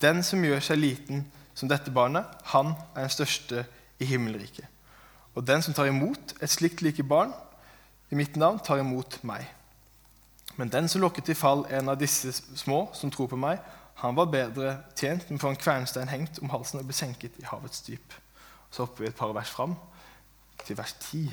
Den 0.00 0.22
som 0.22 0.44
gjør 0.44 0.60
seg 0.60 0.78
liten 0.78 1.24
som 1.54 1.68
dette 1.68 1.90
barnet, 1.90 2.26
han 2.44 2.74
er 2.94 3.00
den 3.00 3.10
største 3.10 3.66
i 3.98 4.04
himmelriket. 4.04 4.66
Og 5.34 5.46
den 5.46 5.62
som 5.62 5.74
tar 5.74 5.86
imot 5.86 6.34
et 6.40 6.50
slikt 6.50 6.82
like 6.82 7.02
barn 7.02 7.32
i 8.14 8.16
mitt 8.16 8.36
navn, 8.38 8.60
tar 8.62 8.78
imot 8.78 9.18
meg. 9.26 9.42
Men 10.54 10.70
den 10.70 10.86
som 10.88 11.02
lokket 11.02 11.32
i 11.32 11.34
fall 11.34 11.64
en 11.74 11.90
av 11.90 11.98
disse 11.98 12.30
små 12.32 12.84
som 12.94 13.10
tror 13.10 13.26
på 13.32 13.38
meg, 13.38 13.58
han 13.98 14.14
var 14.14 14.30
bedre 14.30 14.76
tjent 14.94 15.26
med 15.26 15.40
å 15.40 15.42
få 15.42 15.50
en 15.50 15.58
kvernstein 15.58 16.10
hengt 16.12 16.38
om 16.42 16.52
halsen 16.52 16.78
og 16.78 16.86
bli 16.86 16.94
senket 16.94 17.40
i 17.42 17.46
havets 17.48 17.82
dyp. 17.86 18.14
Så 18.70 18.84
hopper 18.84 19.02
vi 19.02 19.10
et 19.10 19.18
par 19.18 19.34
vers 19.34 19.50
fram, 19.50 19.74
til 20.62 20.78
vers 20.78 20.94
10. 21.08 21.32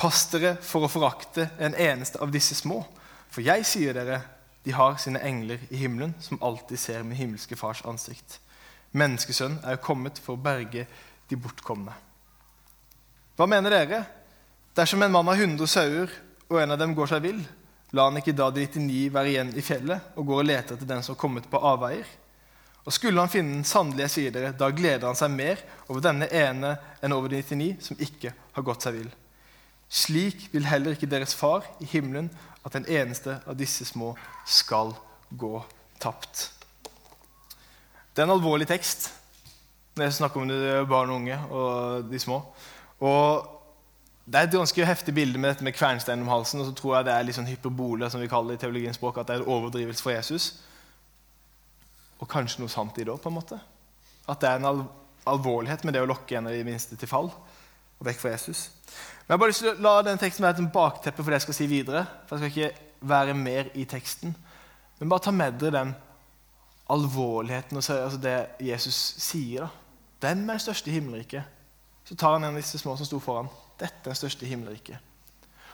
Pass 0.00 0.22
dere 0.32 0.54
for 0.64 0.86
å 0.86 0.92
forakte 0.92 1.50
en 1.60 1.76
eneste 1.76 2.20
av 2.24 2.32
disse 2.32 2.56
små, 2.56 2.80
for 3.28 3.44
jeg 3.44 3.66
sier 3.68 3.96
dere, 3.96 4.22
de 4.64 4.72
har 4.76 4.96
sine 5.00 5.20
engler 5.24 5.60
i 5.68 5.82
himmelen, 5.82 6.14
som 6.20 6.40
alltid 6.44 6.80
ser 6.80 7.04
min 7.04 7.16
himmelske 7.16 7.56
fars 7.60 7.84
ansikt. 7.88 8.38
Menneskesønn 8.96 9.60
er 9.64 9.76
jo 9.76 9.84
kommet 9.84 10.16
for 10.20 10.36
å 10.36 10.42
berge 10.48 10.86
de 11.28 11.36
bortkomne. 11.36 11.92
Hva 13.36 13.48
mener 13.48 13.76
dere? 13.76 14.00
Dersom 14.80 15.02
en 15.02 15.12
mann 15.12 15.28
har 15.28 15.36
100 15.36 15.66
sauer, 15.68 16.12
og 16.48 16.56
en 16.56 16.72
av 16.72 16.78
dem 16.80 16.94
går 16.96 17.10
seg 17.10 17.20
vill, 17.20 17.40
la 17.92 18.06
han 18.06 18.16
ikke 18.16 18.32
da 18.32 18.46
de 18.54 18.62
99 18.64 19.10
være 19.12 19.28
igjen 19.28 19.50
i 19.52 19.64
fjellet 19.64 20.14
og 20.16 20.30
går 20.30 20.38
og 20.40 20.46
lete 20.48 20.72
etter 20.72 20.88
den 20.88 21.02
som 21.04 21.12
har 21.12 21.20
kommet 21.20 21.48
på 21.52 21.60
avveier? 21.68 22.06
Og 22.86 22.94
skulle 22.96 23.20
han 23.20 23.28
finne 23.28 23.58
den, 23.58 23.66
sannelig 23.68 24.06
jeg 24.06 24.14
sier 24.14 24.54
da 24.56 24.70
gleder 24.72 25.04
han 25.10 25.18
seg 25.20 25.34
mer 25.34 25.60
over 25.84 26.00
denne 26.06 26.30
ene 26.32 26.72
enn 27.04 27.12
over 27.12 27.28
de 27.28 27.42
99 27.42 27.90
som 27.90 28.00
ikke 28.00 28.32
har 28.32 28.66
gått 28.70 28.88
seg 28.88 28.96
vill. 28.96 29.12
Slik 29.92 30.48
vil 30.54 30.70
heller 30.70 30.96
ikke 30.96 31.12
deres 31.12 31.36
far 31.36 31.68
i 31.84 31.92
himmelen 31.92 32.32
at 32.64 32.72
den 32.78 32.88
eneste 32.88 33.36
av 33.44 33.60
disse 33.60 33.84
små 33.84 34.14
skal 34.48 34.96
gå 35.28 35.60
tapt. 36.00 36.46
Det 38.14 38.24
er 38.24 38.30
en 38.30 38.38
alvorlig 38.38 38.72
tekst 38.72 39.10
når 39.92 40.08
jeg 40.08 40.20
snakker 40.22 40.40
om 40.40 40.88
barn 40.88 41.12
og 41.12 41.20
unge 41.20 41.40
og 41.52 42.08
de 42.08 42.24
små. 42.24 42.46
Og 43.04 43.59
Det 44.30 44.38
er 44.38 44.46
et 44.46 44.54
ganske 44.54 44.86
heftig 44.86 45.14
bilde 45.14 45.38
med 45.42 45.50
dette 45.50 45.64
med 45.66 45.74
kvernstein 45.74 46.20
om 46.22 46.30
halsen. 46.30 46.60
Og 46.62 46.68
så 46.68 46.74
tror 46.78 46.96
jeg 46.96 47.08
det 47.08 47.14
er 47.14 47.24
litt 47.26 47.38
sånn 47.38 47.50
hyperbole, 47.50 48.10
som 48.10 48.22
vi 48.22 48.30
kaller 48.30 48.54
det 48.54 48.60
i 48.60 48.64
teologiens 48.66 48.98
språk, 49.00 49.18
at 49.18 49.26
det 49.26 49.36
er 49.36 49.42
en 49.42 49.52
overdrivelse 49.56 50.04
for 50.04 50.14
Jesus 50.14 50.52
og 52.20 52.28
kanskje 52.28 52.60
noe 52.60 52.68
sant 52.68 52.98
i 53.00 53.04
det 53.06 53.12
òg, 53.14 53.20
på 53.22 53.30
en 53.30 53.38
måte. 53.38 53.56
At 54.28 54.42
det 54.42 54.48
er 54.50 54.58
en 54.60 54.68
al 54.68 54.82
alvorlighet 55.28 55.84
med 55.84 55.96
det 55.96 56.02
å 56.04 56.08
lokke 56.08 56.38
en 56.38 56.48
av 56.48 56.54
de 56.56 56.64
minste 56.64 56.96
til 56.98 57.08
fall 57.10 57.28
og 57.30 58.06
vekk 58.06 58.20
fra 58.22 58.34
Jesus. 58.34 58.68
Men 58.86 59.34
jeg 59.34 59.34
har 59.34 59.40
bare 59.42 59.52
lyst 59.52 59.64
til 59.64 59.72
å 59.72 59.84
la 59.84 59.94
den 60.06 60.20
teksten 60.20 60.46
være 60.46 60.64
et 60.64 60.72
bakteppe 60.74 61.22
for 61.22 61.30
det 61.30 61.40
jeg 61.40 61.46
skal 61.46 61.58
si 61.58 61.66
videre. 61.70 62.04
For 62.26 62.36
jeg 62.36 62.50
skal 62.50 62.70
ikke 62.70 63.08
være 63.10 63.36
mer 63.36 63.68
i 63.78 63.84
teksten. 63.88 64.32
Men 64.98 65.12
bare 65.12 65.26
ta 65.26 65.34
med 65.34 65.58
dere 65.60 65.76
den 65.76 65.92
alvorligheten 66.90 67.78
og 67.78 67.84
altså 67.94 68.18
det 68.20 68.36
Jesus 68.66 68.96
sier. 69.22 69.68
da. 69.68 69.68
Den 70.26 70.42
er 70.48 70.56
den 70.56 70.64
største 70.64 70.90
i 70.90 70.96
himmelriket. 70.96 71.44
Så 72.04 72.16
tar 72.16 72.34
han 72.34 72.44
en 72.44 72.56
av 72.56 72.58
disse 72.58 72.80
små 72.80 72.96
som 72.98 73.06
sto 73.06 73.20
foran. 73.22 73.48
Dette 73.80 74.04
er 74.04 74.12
den 74.12 74.18
største 74.18 74.46
himmelriket. 74.46 74.98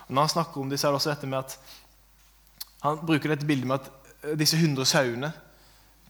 Og 0.06 0.14
Når 0.14 0.22
han 0.22 0.28
snakker 0.28 0.60
om 0.60 0.70
det, 0.70 0.78
er 0.84 0.88
det 0.88 1.00
også 1.00 1.10
dette 1.10 1.26
med 1.26 1.38
at 1.38 1.58
han 2.82 3.00
bruker 3.06 3.32
dette 3.32 3.46
bildet 3.46 3.66
med 3.66 3.80
at 3.80 4.38
disse 4.38 4.56
100 4.56 4.86
sauene 4.86 5.32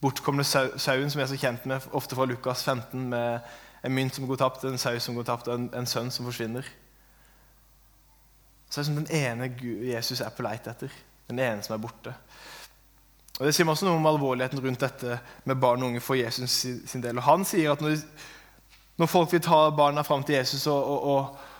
bortkomne 0.00 0.45
sauen 0.45 1.11
som 1.11 1.19
vi 1.19 1.25
er 1.25 1.31
så 1.31 1.38
kjent 1.41 1.67
med 1.67 1.87
ofte 1.97 2.17
fra 2.17 2.26
Lukas 2.29 2.65
15, 2.65 3.09
med 3.09 3.38
en 3.85 3.95
mynt 3.95 4.15
som 4.15 4.26
går 4.29 4.41
tapt, 4.41 4.65
en 4.65 4.79
sau 4.79 4.99
som 5.00 5.17
går 5.17 5.26
tapt, 5.29 5.49
og 5.49 5.55
en, 5.55 5.71
en 5.75 5.88
sønn 5.88 6.11
som 6.12 6.26
forsvinner. 6.29 6.67
Så 8.69 8.81
er 8.81 8.83
det 8.83 8.91
som 8.91 8.99
den 8.99 9.11
ene 9.15 9.50
Jesus 9.93 10.21
er 10.21 10.35
på 10.35 10.45
leit 10.45 10.67
etter. 10.69 10.93
Den 11.31 11.41
ene 11.43 11.62
som 11.62 11.75
er 11.76 11.83
borte. 11.83 12.12
Og 13.38 13.45
Det 13.47 13.53
sier 13.55 13.69
også 13.69 13.87
noe 13.87 13.99
om 13.99 14.09
alvorligheten 14.09 14.62
rundt 14.65 14.81
dette 14.81 15.19
med 15.45 15.61
barn 15.61 15.83
og 15.83 15.91
unge 15.91 16.00
for 16.00 16.19
Jesus 16.19 16.65
sin 16.88 17.03
del. 17.05 17.19
Og 17.19 17.26
Han 17.26 17.45
sier 17.45 17.73
at 17.73 17.83
når, 17.85 17.99
når 18.97 19.11
folk 19.12 19.33
vil 19.33 19.45
ta 19.45 19.69
barna 19.76 20.03
fram 20.07 20.25
til 20.25 20.38
Jesus 20.38 20.67
og, 20.67 20.85
og, 20.85 21.03
og, 21.15 21.53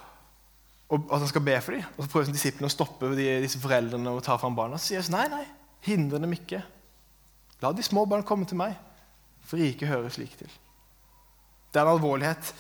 og, 0.89 1.09
at 1.11 1.19
han 1.19 1.31
skal 1.31 1.43
be 1.43 1.57
for 1.61 1.75
dem, 1.75 1.87
og 1.97 2.05
så 2.05 2.11
prøver 2.11 2.33
disiplene 2.33 2.71
å 2.71 2.73
stoppe 2.73 3.11
de, 3.19 3.27
disse 3.43 3.61
foreldrene 3.63 4.13
og 4.13 4.23
ta 4.23 4.37
fram 4.39 4.55
barna, 4.59 4.79
så 4.79 4.91
sier 4.91 5.01
Jesus 5.01 5.15
nei, 5.15 5.25
nei, 5.33 5.43
hindre 5.87 6.21
dem 6.23 6.35
ikke. 6.37 6.61
La 7.63 7.73
de 7.75 7.83
små 7.83 8.05
barn 8.07 8.27
komme 8.27 8.47
til 8.47 8.61
meg, 8.61 8.77
for 9.47 9.59
riket 9.59 9.91
hører 9.91 10.13
slik 10.15 10.37
til. 10.39 10.53
Det 11.73 11.81
er 11.81 11.89
en 11.89 11.97
alvorlighet 11.97 12.53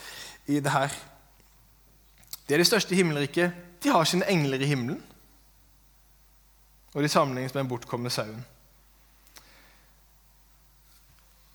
i 0.52 0.58
det 0.60 0.72
her. 0.72 0.94
De 2.46 2.54
er 2.54 2.62
de 2.62 2.66
største 2.68 2.94
i 2.94 2.98
himmelriket. 2.98 3.54
De 3.82 3.92
har 3.94 4.04
sine 4.06 4.26
engler 4.30 4.62
i 4.62 4.68
himmelen. 4.70 5.00
Og 6.94 7.02
de 7.02 7.08
sammenlignes 7.08 7.54
med 7.54 7.62
den 7.62 7.70
bortkomne 7.70 8.10
sauen. 8.10 8.44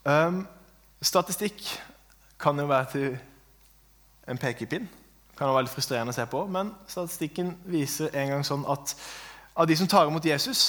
Um, 0.06 0.42
statistikk 1.02 1.62
kan 2.42 2.60
jo 2.60 2.66
være 2.66 2.90
til 2.92 3.20
en 4.28 4.42
pekepinn. 4.42 4.90
Kan 5.42 5.50
være 5.50 5.64
veldig 5.64 5.74
frustrerende 5.74 6.14
å 6.14 6.16
se 6.20 6.28
på, 6.30 6.44
men 6.54 6.68
statistikken 6.86 7.56
viser 7.66 8.14
en 8.14 8.28
gang 8.30 8.44
sånn 8.46 8.62
at 8.70 8.92
av 9.58 9.66
de 9.66 9.74
som 9.80 9.88
tar 9.90 10.06
imot 10.06 10.26
Jesus, 10.30 10.60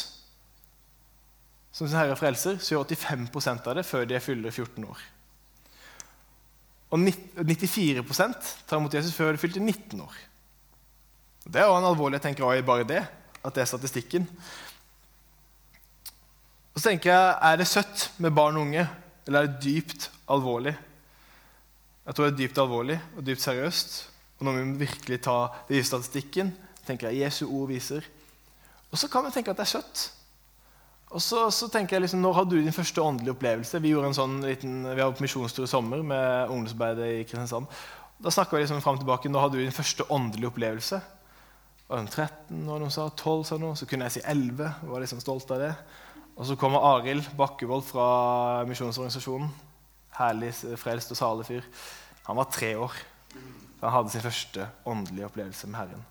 som 1.77 1.85
sin 1.85 1.99
herre 1.99 2.17
frelser, 2.17 2.57
så 2.57 2.73
gjør 2.73 2.87
85% 2.89 3.69
av 3.69 3.77
det 3.77 3.85
før 3.85 4.07
de 4.09 4.21
fyller 4.25 4.49
14 4.49 4.87
år. 4.89 5.03
Og 6.89 7.05
94% 7.05 8.49
tar 8.65 8.81
imot 8.81 8.97
Jesus 8.97 9.13
før 9.13 9.35
de 9.37 9.41
fylte 9.43 9.61
19 9.61 10.01
år. 10.01 10.15
Det 11.45 11.61
er 11.61 11.69
jo 11.69 11.77
en 11.77 11.89
alvorlig 11.91 12.17
jeg 12.23 12.31
tenker 12.31 12.55
i 12.57 12.65
bare 12.65 12.89
det, 12.89 13.03
at 13.45 13.53
det 13.53 13.67
er 13.67 13.69
statistikken. 13.69 14.25
Og 16.73 16.81
så 16.81 16.89
tenker 16.89 17.13
jeg, 17.13 17.37
Er 17.43 17.61
det 17.61 17.69
søtt 17.69 18.09
med 18.17 18.33
barn 18.33 18.57
og 18.57 18.65
unge, 18.71 18.89
eller 19.27 19.43
er 19.43 19.53
det 19.53 19.61
dypt 19.65 20.09
alvorlig? 20.33 20.73
Jeg 22.07 22.15
tror 22.15 22.25
det 22.25 22.33
er 22.33 22.41
dypt 22.41 22.59
alvorlig 22.59 22.99
og 23.17 23.27
dypt 23.27 23.45
seriøst. 23.45 24.12
Og 24.43 24.49
når 24.49 24.57
vi 24.59 24.81
virkelig 24.81 25.21
ta 25.23 25.37
det 25.69 25.79
i 25.79 25.85
statistikken, 25.87 26.49
tenker 26.83 27.13
jeg 27.13 27.23
Jesu 27.23 27.45
ord 27.47 27.69
viser. 27.71 28.03
Og 28.91 28.99
så 28.99 29.07
kan 29.07 29.23
vi 29.23 29.31
tenke 29.31 29.53
at 29.53 29.61
det 29.61 29.63
er 29.69 29.71
søtt. 29.77 30.01
Og 31.13 31.23
så, 31.23 31.45
så, 31.55 31.69
tenker 31.71 31.95
jeg 31.95 32.03
liksom, 32.03 32.23
Når 32.25 32.35
hadde 32.35 32.57
du 32.57 32.65
din 32.65 32.75
første 32.75 33.03
åndelige 33.05 33.37
opplevelse? 33.37 33.79
Vi 33.85 33.93
gjorde 33.93 34.11
en 34.11 34.17
sånn 34.19 34.35
liten, 34.43 34.81
vi 34.89 34.99
hadde 34.99 35.23
misjonstur 35.23 35.69
i 35.69 35.71
sommer 35.71 36.03
med 36.03 36.51
ungdomsarbeidet 36.51 37.11
i 37.13 37.21
Kristiansand. 37.23 37.71
Da 38.19 38.33
snakka 38.35 38.57
vi 38.57 38.65
liksom 38.65 38.83
fram 38.83 38.99
tilbake. 38.99 39.31
Når 39.31 39.47
hadde 39.47 39.61
du 39.61 39.63
din 39.63 39.79
første 39.79 40.09
åndelige 40.11 40.51
opplevelse? 40.51 40.99
Var 41.87 42.03
det 42.03 42.15
13, 42.17 42.65
og 42.65 42.83
noen 42.83 42.95
sa 42.95 43.07
12, 43.15 43.47
sa 43.47 43.61
noe. 43.63 43.79
så 43.79 43.87
kunne 43.87 44.09
jeg 44.09 44.17
si 44.17 44.25
11. 44.27 44.67
Jeg 44.83 44.91
var 44.91 45.07
liksom 45.07 45.23
stolt 45.23 45.55
av 45.55 45.63
det. 45.63 45.73
Og 46.35 46.51
så 46.51 46.59
kommer 46.59 46.89
Arild 46.97 47.31
Bakkevold 47.39 47.87
fra 47.87 48.11
misjonsorganisasjonen. 48.67 49.55
Herlig, 50.19 50.51
frelst 50.83 51.15
og 51.15 51.23
salig 51.23 51.47
fyr. 51.47 51.73
Han 52.27 52.43
var 52.43 52.51
tre 52.51 52.75
år 52.81 53.03
da 53.83 53.91
han 53.91 53.97
hadde 53.97 54.15
sin 54.15 54.23
første 54.23 54.69
åndelige 54.87 55.27
opplevelse 55.27 55.67
med 55.67 55.81
Herren. 55.81 56.05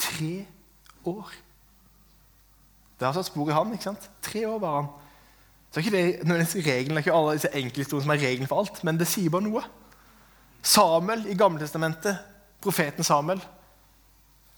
Tre 0.00 0.46
år! 1.04 1.34
Det 2.98 3.06
har 3.06 3.12
satt 3.12 3.28
spor 3.28 3.48
i 3.48 3.52
han. 3.52 3.72
ikke 3.72 3.84
sant? 3.84 4.10
Tre 4.24 4.46
år 4.48 4.58
var 4.60 4.74
han. 4.80 4.88
Så 5.70 5.80
er 5.80 5.84
ikke 5.84 5.96
det 5.96 6.26
nødvendigvis 6.26 6.66
regelen, 6.66 6.96
det 6.96 6.96
er 6.96 7.04
ikke 7.04 7.18
alle 7.18 7.36
disse 7.36 7.52
enkelthistoriene 7.54 8.04
som 8.04 8.10
er 8.10 8.22
regelen 8.24 8.48
for 8.48 8.60
alt, 8.60 8.80
men 8.84 8.98
det 8.98 9.06
sier 9.08 9.30
bare 9.30 9.46
noe. 9.46 9.62
Samuel 10.62 11.26
i 11.30 11.36
Gammeltestamentet, 11.38 12.18
profeten 12.60 13.04
Samuel. 13.06 13.40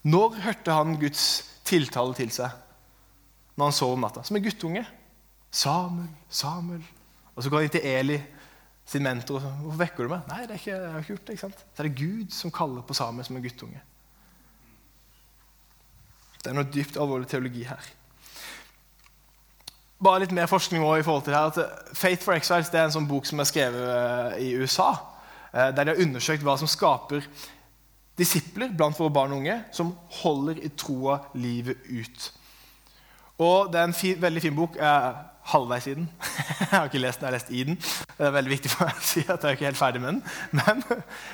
Når 0.03 0.39
hørte 0.47 0.73
han 0.73 0.97
Guds 0.99 1.27
tiltale 1.69 2.15
til 2.15 2.31
seg 2.35 2.51
når 3.57 3.69
han 3.69 3.77
sov 3.77 3.93
om 3.93 4.01
natta, 4.01 4.23
som 4.25 4.37
en 4.39 4.45
guttunge. 4.45 4.83
Samuel, 5.53 6.09
Samuel. 6.31 6.83
Og 7.35 7.43
så 7.45 7.51
går 7.51 7.61
han 7.61 7.67
inn 7.69 7.75
til 7.75 7.85
Eli, 7.91 8.17
sin 8.87 9.03
mentor, 9.03 9.41
'Hvorfor 9.41 9.79
vekker 9.79 10.03
du 10.03 10.09
meg?' 10.09 10.29
'Nei, 10.29 10.41
det 10.43 10.51
er 10.51 10.55
ikke, 10.55 10.71
jeg 10.71 10.93
har 10.93 10.99
ikke 10.99 11.15
gjort 11.15 11.27
det.' 11.27 11.33
ikke 11.33 11.41
sant? 11.41 11.65
Så 11.77 11.83
er 11.83 11.89
det 11.89 11.99
Gud 11.99 12.31
som 12.31 12.51
kaller 12.51 12.83
på 12.83 12.95
Samuel 12.95 13.25
som 13.25 13.37
en 13.37 13.43
guttunge. 13.43 13.81
Det 16.43 16.51
er 16.51 16.55
noe 16.55 16.73
dypt 16.75 16.97
alvorlig 16.97 17.29
teologi 17.29 17.63
her. 17.63 17.91
Bare 20.03 20.25
litt 20.25 20.33
mer 20.35 20.47
forskning 20.51 20.83
også 20.83 20.99
i 20.99 21.03
forhold 21.07 21.23
til 21.23 21.33
det 21.33 21.39
her. 21.39 21.47
At 21.47 21.97
'Faith 21.97 22.25
for 22.25 22.35
Exiles' 22.35 22.71
det 22.73 22.81
er 22.81 22.85
en 22.85 22.97
sånn 22.99 23.09
bok 23.09 23.27
som 23.27 23.41
er 23.41 23.45
skrevet 23.45 23.89
eh, 24.37 24.43
i 24.43 24.55
USA. 24.57 24.91
eh, 25.55 25.71
Der 25.71 25.85
de 25.85 25.95
har 25.95 26.03
undersøkt 26.03 26.43
hva 26.43 26.59
som 26.59 26.69
skaper 26.69 27.23
disipler 28.19 28.73
blant 28.77 28.99
våre 28.99 29.11
barn 29.11 29.33
og 29.33 29.39
unge 29.39 29.65
som 29.73 29.97
holder 30.23 30.59
i 30.65 30.69
troa 30.69 31.21
livet 31.35 31.77
ut. 31.89 32.33
Og 33.39 33.73
Det 33.73 33.81
er 33.81 33.85
en 33.85 33.93
fin, 33.93 34.23
veldig 34.23 34.43
fin 34.43 34.57
bok. 34.57 34.77
Jeg 34.77 35.15
halvveis 35.51 35.87
i 35.87 35.95
den. 35.95 36.09
Jeg 36.61 36.69
har 36.71 36.85
ikke 36.89 37.01
lest 37.03 37.21
den, 37.21 37.27
jeg 37.27 37.33
har 37.33 37.37
lest 37.37 37.51
i 37.51 37.63
den. 37.67 37.79
Det 38.19 38.27
er 38.27 38.35
veldig 38.37 38.53
viktig 38.53 38.71
for 38.71 38.87
meg 38.87 39.01
å 39.01 39.05
si 39.05 39.23
at 39.27 39.43
jeg 39.43 39.49
er 39.49 39.57
ikke 39.57 39.67
helt 39.67 39.79
ferdig 39.81 40.01
med 40.01 40.13
den. 40.13 40.21
Men, 40.55 40.83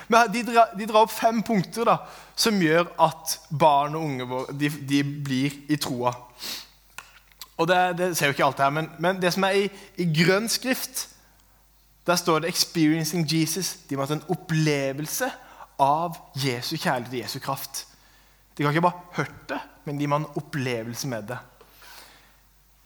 men 0.09 0.31
de, 0.33 0.43
drar, 0.49 0.73
de, 0.79 0.87
drar, 0.88 1.05
opp 1.05 1.12
fem 1.12 1.43
punkter 1.47 1.87
da, 1.87 1.99
som 2.35 2.59
gjør 2.62 2.88
at 3.05 3.35
barn 3.50 3.99
og 3.99 4.07
unge 4.07 4.27
våre, 4.31 4.57
de, 4.59 4.71
de 4.88 5.03
blir 5.05 5.59
i 5.69 5.79
troa. 5.79 6.15
Og 7.59 7.69
det, 7.69 7.79
det, 7.99 8.09
ser 8.17 8.31
jo 8.31 8.37
ikke 8.37 8.47
alt 8.49 8.62
her, 8.65 8.73
men, 8.75 8.88
men 9.03 9.21
det 9.21 9.35
som 9.35 9.47
er 9.47 9.61
i, 9.61 9.69
i, 9.99 10.09
grønn 10.17 10.49
skrift, 10.50 11.09
der 12.07 12.17
står 12.17 12.41
det 12.41 12.55
'experiencing 12.55 13.27
Jesus'. 13.29 13.77
De 13.91 13.97
må 13.97 14.07
ha 14.07 14.15
en 14.15 14.25
opplevelse 14.33 15.29
av 15.79 16.17
Jesu 16.35 16.77
kjærlighet 16.77 17.12
og 17.12 17.21
Jesu 17.21 17.38
kraft. 17.38 17.85
De 18.57 18.62
kan 18.62 18.73
ikke 18.73 18.88
bare 18.88 19.05
hørt 19.21 19.49
det, 19.49 19.61
men 19.85 19.99
de 19.99 20.07
må 20.07 20.19
ha 20.19 20.25
en 20.25 20.37
opplevelse 20.41 21.09
med 21.09 21.29
det. 21.29 21.38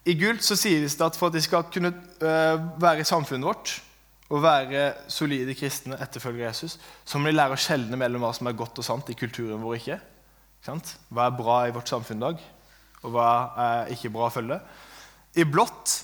I 0.04 0.14
Gult 0.18 0.42
så 0.42 0.56
sies 0.59 0.97
det 0.99 1.06
at 1.06 1.16
for 1.18 1.30
at 1.30 1.37
de 1.37 1.42
skal 1.44 1.68
kunne 1.71 1.92
uh, 1.92 2.80
være 2.82 3.04
i 3.04 3.06
samfunnet 3.06 3.47
vårt 3.47 3.75
og 4.32 4.42
være 4.42 4.94
solide 5.12 5.54
kristne 5.54 5.99
etterfølgere 6.00 6.49
Jesus, 6.49 6.78
så 7.04 7.18
må 7.18 7.28
de 7.28 7.37
lære 7.37 7.54
å 7.54 7.61
skjelne 7.61 7.99
mellom 8.00 8.25
hva 8.25 8.32
som 8.35 8.49
er 8.49 8.56
godt 8.56 8.80
og 8.80 8.87
sant 8.87 9.11
i 9.12 9.18
kulturen 9.18 9.61
vår 9.62 9.78
ikke 9.78 9.99
hva 11.11 11.26
er 11.26 11.37
bra 11.37 11.56
i 11.66 11.73
vårt 11.75 11.90
samfunn 11.90 12.21
i 12.21 12.23
dag, 12.23 12.42
og 13.02 13.14
hva 13.14 13.28
er 13.59 13.92
ikke 13.94 14.12
bra 14.14 14.28
å 14.28 14.32
følge. 14.32 14.59
I 15.35 15.44
blått 15.49 15.94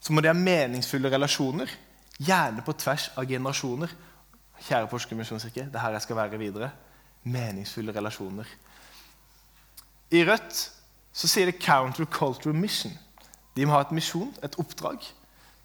så 0.00 0.12
må 0.12 0.22
de 0.22 0.30
ha 0.30 0.34
meningsfulle 0.34 1.12
relasjoner, 1.12 1.70
gjerne 2.18 2.64
på 2.66 2.74
tvers 2.74 3.10
av 3.14 3.28
generasjoner. 3.28 3.92
Kjære 4.60 4.88
Porsgrunn 4.90 5.20
misjonskirke, 5.22 5.68
det 5.70 5.78
er 5.78 5.84
her 5.84 5.94
jeg 5.96 6.04
skal 6.08 6.18
være 6.18 6.40
videre. 6.40 6.72
Meningsfulle 7.22 7.94
relasjoner. 7.94 8.48
I 10.10 10.24
rødt 10.26 10.58
så 11.12 11.28
sier 11.28 11.46
det 11.46 11.62
'countercultural 11.62 12.56
mission'. 12.56 12.98
De 13.56 13.66
må 13.66 13.74
ha 13.74 13.82
et 13.84 13.94
misjon, 13.96 14.30
et 14.44 14.58
oppdrag, 14.62 15.02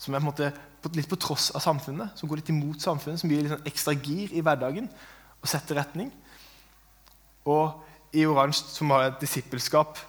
som 0.02 0.14
er 0.14 0.24
på 0.24 0.30
måte 0.30 0.52
litt 0.94 1.10
på 1.10 1.18
tross 1.18 1.50
av 1.56 1.64
samfunnet, 1.64 2.14
som 2.18 2.30
går 2.30 2.42
litt 2.42 2.52
imot 2.54 2.84
samfunnet, 2.84 3.22
som 3.22 3.32
gir 3.32 3.42
litt 3.42 3.54
sånn 3.54 3.70
ekstra 3.70 3.96
gir 3.96 4.34
i 4.36 4.44
hverdagen 4.46 4.90
og 5.42 5.50
setter 5.50 5.80
retning. 5.80 6.12
Og 7.46 7.74
i 8.16 8.26
oransje 8.26 8.70
som 8.74 8.94
har 8.94 9.10
et 9.10 9.22
disippelskap 9.22 10.00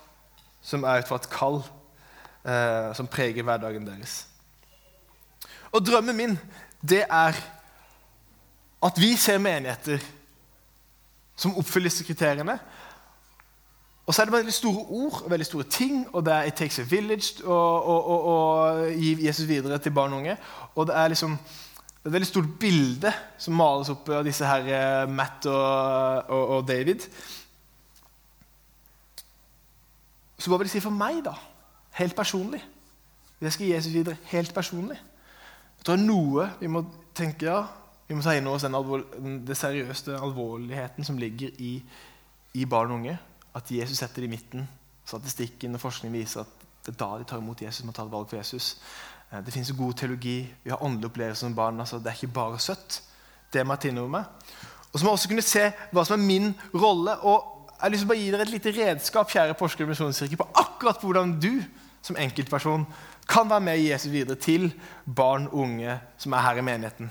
som 0.65 0.85
er 0.85 1.01
ut 1.01 1.09
fra 1.09 1.19
et 1.21 1.31
kall 1.33 1.61
eh, 1.63 2.93
som 2.99 3.09
preger 3.11 3.47
hverdagen 3.47 3.87
deres. 3.87 4.25
Og 5.73 5.85
drømmen 5.85 6.17
min, 6.17 6.37
det 6.81 7.05
er 7.05 7.39
at 8.87 9.01
vi 9.01 9.15
ser 9.19 9.43
menigheter 9.43 10.03
som 11.37 11.57
oppfyller 11.59 11.91
disse 11.91 12.07
kriteriene, 12.07 12.57
og 14.07 14.15
så 14.15 14.23
er 14.23 14.29
det 14.29 14.37
veldig 14.37 14.53
store 14.55 14.85
ord 14.89 15.23
og 15.25 15.31
veldig 15.31 15.47
store 15.47 15.65
ting, 15.65 16.07
og 16.13 16.25
det 16.25 16.33
er 16.33 16.43
'It 16.43 16.55
takes 16.55 16.79
a 16.79 16.83
village' 16.83 17.43
å 17.45 18.87
gi 18.95 19.27
Jesus 19.27 19.49
videre 19.49 19.79
til 19.79 19.91
barn 19.93 20.13
og 20.13 20.19
unge. 20.19 20.37
Og 20.75 20.87
det 20.87 20.95
er 20.97 21.09
liksom 21.09 21.33
et 22.07 22.13
veldig 22.13 22.27
stort 22.27 22.59
bilde 22.61 23.13
som 23.39 23.55
males 23.55 23.89
opp 23.89 24.09
av 24.09 24.25
disse 24.25 24.47
her 24.47 24.61
eh, 24.61 25.11
Matt 25.11 25.47
og, 25.47 26.31
og, 26.31 26.49
og 26.49 26.69
David. 26.69 27.01
Så 30.39 30.51
hva 30.51 30.59
vil 30.59 30.69
det 30.69 30.71
si 30.77 30.81
for 30.81 30.95
meg, 30.95 31.25
da? 31.25 31.35
Helt 31.99 32.15
personlig. 32.15 32.63
Jeg 33.41 33.53
skal 33.53 33.67
gi 33.67 33.73
Jesus 33.73 33.93
videre 33.93 34.17
helt 34.31 34.55
personlig. 34.55 34.97
Jeg 35.79 35.85
tror 35.85 35.97
det 35.97 36.03
er 36.03 36.07
noe 36.07 36.51
vi 36.61 36.67
må 36.67 36.87
tenke 37.15 37.47
ja, 37.47 37.67
Vi 38.09 38.15
må 38.15 38.23
ta 38.23 38.37
inn 38.37 38.47
over 38.47 38.55
oss 38.55 38.63
den, 38.63 38.75
alvor, 38.75 39.03
den 39.19 39.55
seriøse 39.55 40.15
alvorligheten 40.15 41.05
som 41.05 41.19
ligger 41.19 41.51
i, 41.59 41.83
i 42.55 42.65
barn 42.65 42.93
og 42.93 43.01
unge 43.01 43.19
at 43.57 43.71
Jesus 43.73 43.99
setter 43.99 44.23
i 44.23 44.31
midten. 44.31 44.69
Statistikken 45.07 45.75
og 45.75 45.81
forskningen 45.81 46.19
viser 46.19 46.45
at 46.45 46.65
det 46.87 46.95
er 46.95 47.01
da 47.01 47.19
de 47.19 47.27
tar 47.27 47.43
imot 47.43 47.63
Jesus. 47.63 47.85
man 47.85 47.95
tar 47.95 48.07
et 48.07 48.13
valg 48.13 48.29
for 48.31 48.37
Jesus. 48.37 48.77
Eh, 49.33 49.41
det 49.45 49.53
finnes 49.53 49.73
god 49.73 49.95
teologi. 49.95 50.55
Vi 50.65 50.71
har 50.71 50.83
åndelige 50.83 51.11
opplevelser 51.11 51.47
som 51.47 51.55
barn. 51.55 51.81
altså 51.81 51.99
Det 51.99 52.07
er 52.07 52.13
ikke 52.21 52.35
bare 52.35 52.59
søtt. 52.59 53.03
Det 53.53 53.67
må 53.67 53.75
jeg 53.75 53.95
ta 53.95 54.07
meg. 54.07 54.25
Og 54.93 54.99
så 54.99 55.05
må 55.05 55.11
jeg 55.11 55.19
også 55.19 55.29
kunne 55.29 55.43
se 55.43 55.73
hva 55.93 56.05
som 56.05 56.21
er 56.21 56.27
min 56.27 56.55
rolle. 56.75 57.19
og 57.21 57.69
Jeg 57.71 57.83
har 57.83 57.91
lyst 57.91 58.07
til 58.07 58.11
å 58.11 58.19
gi 58.21 58.31
dere 58.31 58.43
et 58.43 58.51
lite 58.51 58.73
redskap 58.73 59.31
kjære 59.31 59.55
Porsgrunn 59.55 59.89
misjonskirke, 59.89 60.37
på 60.37 60.49
akkurat 60.55 61.03
hvordan 61.03 61.41
du 61.41 61.63
som 62.03 62.17
enkeltperson 62.17 62.87
kan 63.29 63.51
være 63.51 63.61
med 63.61 63.83
Jesus 63.83 64.13
videre 64.13 64.37
til 64.37 64.73
barn 65.05 65.49
og 65.51 65.59
unge 65.67 65.99
som 66.19 66.33
er 66.33 66.45
her 66.47 66.57
i 66.57 66.65
menigheten. 66.65 67.11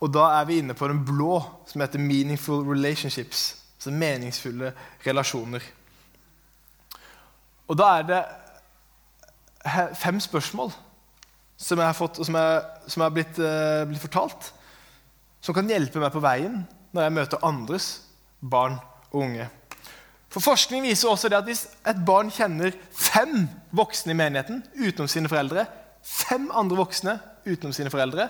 Og 0.00 0.12
Da 0.12 0.40
er 0.40 0.44
vi 0.44 0.58
inne 0.58 0.74
på 0.74 0.88
den 0.88 1.04
blå, 1.04 1.42
som 1.66 1.80
heter 1.80 1.98
'Meaningful 1.98 2.64
Relationships'. 2.64 3.56
Altså 3.76 3.90
meningsfulle 3.90 4.72
relasjoner. 5.06 5.60
Og 7.68 7.78
da 7.78 7.90
er 7.98 8.08
det 8.08 8.22
fem 9.96 10.20
spørsmål 10.20 10.72
som 11.56 11.80
jeg 11.80 11.86
har 11.86 11.96
fått, 11.96 12.20
som 12.26 12.36
jeg, 12.36 12.62
som 12.92 13.04
er 13.04 13.12
blitt, 13.14 13.38
uh, 13.40 13.84
blitt, 13.88 14.02
fortalt, 14.02 14.50
som 15.44 15.56
kan 15.56 15.68
hjelpe 15.70 16.02
meg 16.02 16.12
på 16.12 16.22
veien 16.24 16.64
når 16.94 17.06
jeg 17.06 17.14
møter 17.14 17.46
andres 17.46 17.88
barn 18.40 18.76
og 19.12 19.20
unge. 19.24 19.46
For 20.34 20.42
Forskning 20.42 20.82
viser 20.82 21.08
også 21.08 21.30
det 21.30 21.38
at 21.38 21.46
hvis 21.46 21.64
et 21.86 22.00
barn 22.06 22.32
kjenner 22.34 22.74
fem 22.90 23.46
voksne 23.74 24.12
i 24.12 24.18
menigheten 24.18 24.64
utenom 24.74 25.08
sine 25.10 25.30
foreldre, 25.30 25.66
fem 26.02 26.48
andre 26.52 26.80
voksne 26.80 27.14
utenom 27.46 27.74
sine 27.76 27.92
foreldre, 27.92 28.26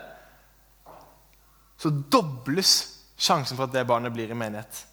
så 1.81 1.91
dobles 2.13 2.75
sjansen 3.17 3.57
for 3.57 3.67
at 3.67 3.73
det 3.75 3.87
barnet 3.89 4.13
blir 4.15 4.31
i 4.31 4.37
menighet. 4.37 4.85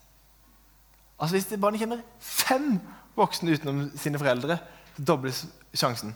Altså 1.20 1.36
Hvis 1.36 1.50
det 1.52 1.60
barnet 1.62 1.84
kjenner 1.84 2.02
fem 2.18 2.80
voksne 3.16 3.56
utenom 3.56 3.84
sine 4.00 4.20
foreldre, 4.22 4.58
så 4.96 5.06
dobles 5.08 5.44
sjansen. 5.74 6.16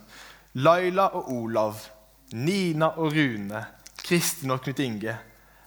Laila 0.56 1.10
og 1.18 1.30
Olav, 1.32 1.82
Nina 2.32 2.92
og 2.96 3.12
Rune, 3.14 3.64
Kristin 4.02 4.54
og 4.54 4.62
Knut 4.64 4.80
Inge. 4.80 5.16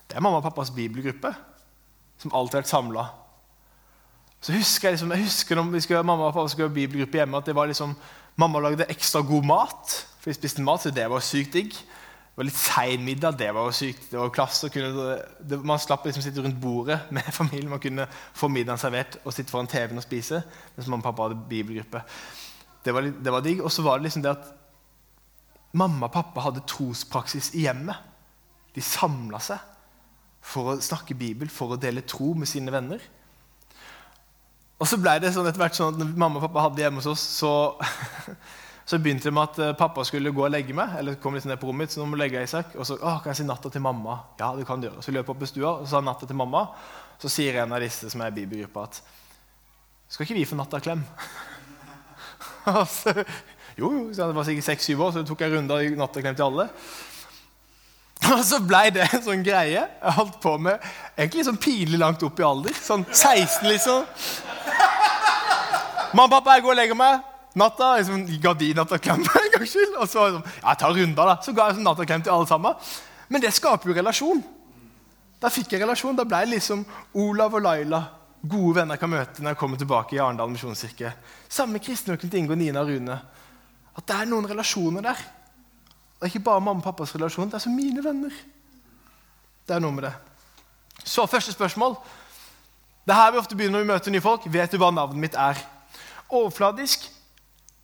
Det 0.10 0.18
er 0.18 0.24
mamma 0.26 0.42
og 0.42 0.48
pappas 0.48 0.72
bibelgruppe 0.74 1.34
som 2.20 2.34
alltid 2.36 2.58
har 2.58 2.63
vært 2.63 2.72
samla. 2.72 3.06
Så 4.42 4.56
husker 4.56 4.89
jeg, 4.89 4.96
liksom, 4.96 5.12
jeg 5.13 5.28
husker 5.28 5.60
når 5.60 5.84
skulle, 5.84 6.04
mamma 6.04 6.30
og 6.30 6.34
pappa 6.36 6.52
skulle 6.52 6.70
ha 6.70 6.76
bibelgruppe 6.76 7.20
hjemme, 7.20 7.38
at 7.38 7.48
det 7.48 7.56
var 7.56 7.68
liksom, 7.68 7.96
mamma 8.39 8.62
lagde 8.63 8.88
ekstra 8.92 9.22
god 9.22 9.48
mat. 9.48 9.96
For 10.20 10.32
vi 10.32 10.36
spiste 10.36 10.63
mat, 10.63 10.84
så 10.84 10.92
det 10.96 11.08
var 11.12 11.24
sykt 11.24 11.56
digg. 11.56 11.76
Det 12.39 12.45
var 12.45 12.47
litt 12.47 12.60
sein 12.63 13.02
middag. 13.04 13.34
Det 13.36 13.49
var 13.52 13.65
jo 13.67 13.71
sykt. 13.75 14.06
Det 14.13 14.15
var 14.15 14.30
klasse, 14.32 14.69
kunne, 14.71 15.15
det, 15.43 15.58
man 15.60 15.82
slapp 15.84 16.06
liksom 16.08 16.23
sitte 16.23 16.39
rundt 16.39 16.56
bordet 16.63 17.02
med 17.17 17.25
familien. 17.36 17.67
Man 17.67 17.82
kunne 17.84 18.06
få 18.32 18.47
middagen 18.47 18.80
servert 18.80 19.17
og 19.25 19.34
sitte 19.36 19.52
foran 19.52 19.67
TV-en 19.67 19.99
og 19.99 20.06
spise. 20.06 20.39
Mens 20.78 20.88
mamma 20.88 21.04
og 21.04 21.10
pappa 21.10 21.25
hadde 21.25 21.49
bibelgruppe. 21.49 21.99
Det 22.86 22.93
var, 22.95 23.10
det 23.12 23.34
var 23.36 23.43
digg. 23.43 23.60
Og 23.60 23.73
så 23.75 23.84
var 23.84 23.99
det 23.99 24.08
liksom 24.08 24.23
det 24.23 24.32
at 24.38 24.47
mamma 25.84 26.08
og 26.08 26.15
pappa 26.15 26.45
hadde 26.45 26.63
trospraksis 26.63 27.52
i 27.60 27.65
hjemmet. 27.65 27.99
De 28.71 28.86
samla 28.88 29.43
seg 29.43 29.60
for 30.39 30.71
å 30.71 30.80
snakke 30.80 31.19
Bibel, 31.19 31.52
for 31.52 31.75
å 31.75 31.82
dele 31.82 32.08
tro 32.08 32.32
med 32.39 32.47
sine 32.47 32.71
venner. 32.71 33.04
Og 34.80 34.88
så 34.88 34.95
ble 34.95 35.19
det 35.19 35.36
sånn 35.36 35.52
etter 35.52 35.60
hvert 35.60 35.75
sånn 35.75 35.91
at 35.91 35.99
når 35.99 36.15
mamma 36.15 36.39
og 36.39 36.47
pappa 36.47 36.69
hadde 36.69 36.88
hjemme 36.88 37.04
hos 37.04 37.12
oss, 37.17 37.28
så 37.43 37.52
Så 38.89 38.97
begynte 38.97 39.28
det 39.28 39.36
med 39.38 39.43
at 39.43 39.60
eh, 39.62 39.75
pappa 39.78 40.02
skulle 40.08 40.32
gå 40.34 40.41
og 40.47 40.49
legge 40.49 40.73
meg. 40.73 40.95
eller 40.97 41.19
kom 41.21 41.36
litt 41.38 41.45
ned 41.45 41.60
på 41.62 41.67
rommet 41.69 41.86
mitt, 41.86 41.93
så 41.93 42.02
nå 42.02 42.08
må 42.10 42.17
legge 42.17 42.41
Isak. 42.41 42.71
Og 42.73 42.88
så 42.89 42.95
å, 42.97 43.19
kan 43.21 43.30
jeg 43.30 43.43
si 43.43 43.45
natta 43.45 43.69
til 43.69 43.84
mamma. 43.86 44.15
Ja, 44.39 44.47
det 44.58 44.65
kan 44.65 44.82
du 44.82 44.88
gjøre. 44.88 45.04
Så 45.06 45.13
løp 45.13 45.28
jeg 45.30 45.36
opp 45.36 45.43
i 45.45 45.49
stua 45.52 45.73
og 45.84 45.86
sa 45.91 46.02
natta 46.02 46.25
til 46.25 46.39
mamma. 46.39 46.63
Så 47.21 47.30
sier 47.30 47.60
en 47.62 47.75
av 47.78 47.84
disse 47.86 48.10
som 48.10 48.23
er 48.25 48.34
i 48.34 48.38
bibelgruppa, 48.39 48.88
at 48.89 49.02
skal 50.10 50.25
ikke 50.25 50.39
vi 50.39 50.47
få 50.49 50.58
nattaklem? 50.58 51.06
klem? 51.06 51.06
jo, 53.80 53.93
jo, 53.93 54.04
så 54.17 54.32
var 54.34 54.49
sikkert 54.49 54.71
seks-syv 54.71 55.06
år, 55.06 55.13
så 55.13 55.25
tok 55.28 55.45
jeg 55.45 55.54
runder 55.54 55.86
i 55.86 55.93
nattaklem 55.93 56.39
til 56.39 56.49
alle. 56.49 56.69
Og 58.34 58.41
så 58.47 58.58
blei 58.58 58.88
det 58.95 59.06
en 59.06 59.21
sånn 59.21 59.45
greie 59.45 59.86
jeg 59.86 60.17
holdt 60.17 60.41
på 60.41 60.58
med 60.58 60.82
egentlig 61.13 61.45
sånn 61.45 61.62
pinlig 61.62 62.02
langt 62.02 62.25
opp 62.25 62.41
i 62.41 62.47
alder. 62.47 62.73
Sånn 62.73 63.06
16, 63.06 63.69
liksom. 63.69 64.02
Mamma, 66.17 66.39
pappa, 66.39 66.58
jeg 66.58 66.65
går 66.65 66.73
og 66.73 66.82
legger 66.82 66.97
meg 66.97 67.28
natta. 67.58 67.96
Liksom, 67.98 68.28
ga 68.42 68.54
de 68.54 68.74
nattaklem 68.78 69.26
en 69.42 69.52
gangs 69.56 69.74
skyld. 69.74 69.98
Og 69.98 70.10
så 70.10 70.28
liksom, 70.28 70.46
ja, 70.62 70.76
ta 70.76 70.92
runder 70.94 71.34
da. 71.34 71.40
Så 71.46 71.56
ga 71.56 71.70
jeg 71.70 71.80
sånn 71.80 72.06
til 72.28 72.36
alle 72.36 72.50
sammen. 72.50 72.94
Men 73.30 73.44
det 73.44 73.54
skaper 73.56 73.92
jo 73.92 73.98
relasjon. 73.98 74.46
Da 75.40 75.52
fikk 75.54 75.74
jeg 75.74 75.84
relasjon. 75.86 76.18
Da 76.18 76.28
ble 76.28 76.44
jeg 76.44 76.56
liksom 76.58 76.86
Olav 77.18 77.58
og 77.58 77.66
Laila 77.66 78.04
gode 78.40 78.78
venner 78.78 78.96
jeg 78.96 79.02
kan 79.02 79.12
møte 79.12 79.44
når 79.44 79.52
jeg 79.52 79.60
kommer 79.60 79.80
tilbake 79.80 80.16
i 80.16 80.22
Arendal 80.24 80.52
misjonskirke. 80.52 81.12
Samme 81.52 81.82
kristne 81.84 82.16
til 82.20 82.38
Inge 82.40 82.56
og 82.56 82.62
Nina 82.62 82.84
og 82.84 82.92
Rune. 82.92 83.18
At 84.00 84.08
det 84.08 84.16
er 84.16 84.30
noen 84.32 84.48
relasjoner 84.48 85.04
der. 85.04 85.20
Det 86.20 86.28
er 86.28 86.32
ikke 86.32 86.46
bare 86.48 86.64
mamma 86.64 86.80
og 86.80 86.86
pappas 86.86 87.14
relasjon, 87.16 87.50
det 87.52 87.60
er 87.60 87.64
som 87.64 87.76
mine 87.76 88.04
venner. 88.04 88.34
Det 89.68 89.76
er 89.76 89.84
noe 89.84 89.96
med 89.96 90.08
det. 90.08 90.14
Så 91.04 91.26
første 91.28 91.52
spørsmål. 91.56 91.96
Det 93.06 93.16
er 93.16 93.20
her 93.20 93.32
vi 93.32 93.40
ofte 93.42 93.56
begynner 93.56 93.80
når 93.80 93.86
vi 93.86 93.92
møter 93.92 94.14
nye 94.14 94.24
folk. 94.24 94.48
Vet 94.52 94.72
du 94.72 94.80
hva 94.82 94.92
navnet 94.92 95.20
mitt 95.20 95.38
er? 95.40 95.60
Overfladisk, 96.30 97.08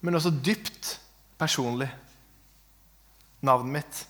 men 0.05 0.17
også 0.17 0.33
dypt 0.45 0.95
personlig. 1.41 1.89
Navnet 3.45 3.73
mitt. 3.79 4.01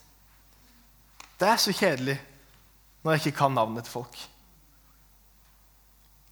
Det 1.40 1.48
er 1.48 1.60
så 1.60 1.74
kjedelig 1.76 2.18
når 3.04 3.16
jeg 3.16 3.26
ikke 3.26 3.40
kan 3.40 3.56
navnet 3.56 3.88
til 3.88 3.96
folk. 3.96 4.18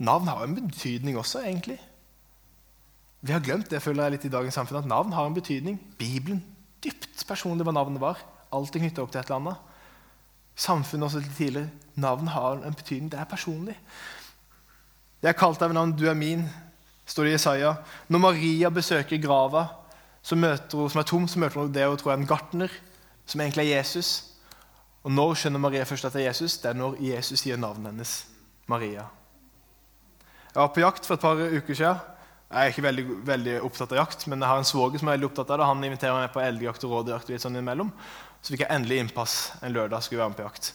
Navn 0.04 0.28
har 0.28 0.43
en 0.43 0.56
betydning 0.56 1.17
også, 1.17 1.43
egentlig. 1.45 1.78
Vi 3.23 3.32
har 3.32 3.43
glemt 3.43 3.69
det 3.71 3.80
føler 3.84 4.04
jeg 4.04 4.17
litt 4.17 4.26
i 4.28 4.34
dagens 4.34 4.58
samfunn, 4.58 4.82
at 4.82 4.89
navn 4.89 5.13
har 5.15 5.30
en 5.30 5.36
betydning. 5.38 5.78
Bibelen, 5.99 6.41
dypt 6.84 7.23
personlig 7.28 7.63
hva 7.63 7.76
navnet 7.76 8.02
var. 8.04 8.19
Alltid 8.52 8.84
knytta 8.84 9.06
opp 9.06 9.13
til 9.13 9.21
et 9.21 9.30
eller 9.30 9.39
annet. 9.39 9.69
Samfunnet 10.60 11.08
også 11.08 11.21
litt 11.23 11.38
tidligere. 11.38 11.71
Navn 11.95 12.28
har 12.34 12.65
en 12.65 12.76
betydning. 12.76 13.12
Det 13.13 13.21
er 13.21 13.30
personlig. 13.30 13.78
Jeg 15.23 15.32
er 15.32 15.39
kalt 15.39 15.62
deg 15.62 15.71
ved 15.71 15.78
navn, 15.78 15.95
du 15.95 16.04
er 16.10 16.19
min, 16.19 16.43
står 17.06 17.28
det 17.28 17.32
i 17.32 17.38
Jesaja. 17.38 17.76
Når 18.08 18.24
Maria 18.24 18.70
besøker 18.74 19.22
grava 19.22 19.68
som, 20.24 20.39
møter, 20.39 20.88
som 20.89 21.02
er 21.02 21.08
tom, 21.08 21.28
så 21.28 21.42
møter 21.42 21.62
hun 21.62 21.74
det 21.74 21.88
hun 21.88 21.98
tror 22.00 22.13
er 22.13 22.22
en 22.22 22.30
gartner, 22.30 22.72
som 23.26 23.42
egentlig 23.42 23.68
er 23.68 23.82
Jesus. 23.82 24.13
Og 25.04 25.12
når 25.12 25.36
skjønner 25.39 25.60
Maria 25.60 25.84
først 25.88 26.08
at 26.08 26.16
det 26.16 26.24
er 26.24 26.32
Jesus? 26.32 26.58
Det 26.62 26.72
er 26.72 26.80
når 26.80 26.96
Jesus 27.04 27.44
sier 27.44 27.60
navnet 27.60 27.92
hennes. 27.92 28.13
Maria. 28.72 29.10
Jeg 30.54 30.62
var 30.62 30.72
på 30.72 30.84
jakt 30.84 31.08
for 31.08 31.18
et 31.18 31.24
par 31.24 31.39
uker 31.39 31.76
siden. 31.76 32.00
Jeg 32.54 32.62
er 32.62 32.72
ikke 32.72 32.86
veldig, 32.86 33.04
veldig 33.26 33.54
opptatt 33.66 33.94
av 33.96 33.98
jakt, 34.04 34.28
men 34.30 34.44
jeg 34.44 34.52
har 34.52 34.60
en 34.62 34.68
svoger 34.70 35.02
som 35.02 35.10
er 35.10 35.18
veldig 35.18 35.28
opptatt 35.32 35.52
av 35.52 35.60
det. 35.60 35.68
Han 35.68 35.84
inviterer 35.88 36.20
meg 36.20 36.32
på 36.32 36.44
elgjakt 36.44 36.86
og 36.86 37.10
litt 37.10 37.42
sånn 37.42 37.58
imellom. 37.58 37.89
Så 38.44 38.54
fikk 38.54 38.62
jeg 38.63 38.76
endelig 38.76 39.00
innpass 39.02 39.36
en 39.66 39.74
lørdag. 39.74 40.04
skulle 40.06 40.22
være 40.22 40.30
med 40.36 40.38
på 40.38 40.46
jakt. 40.46 40.74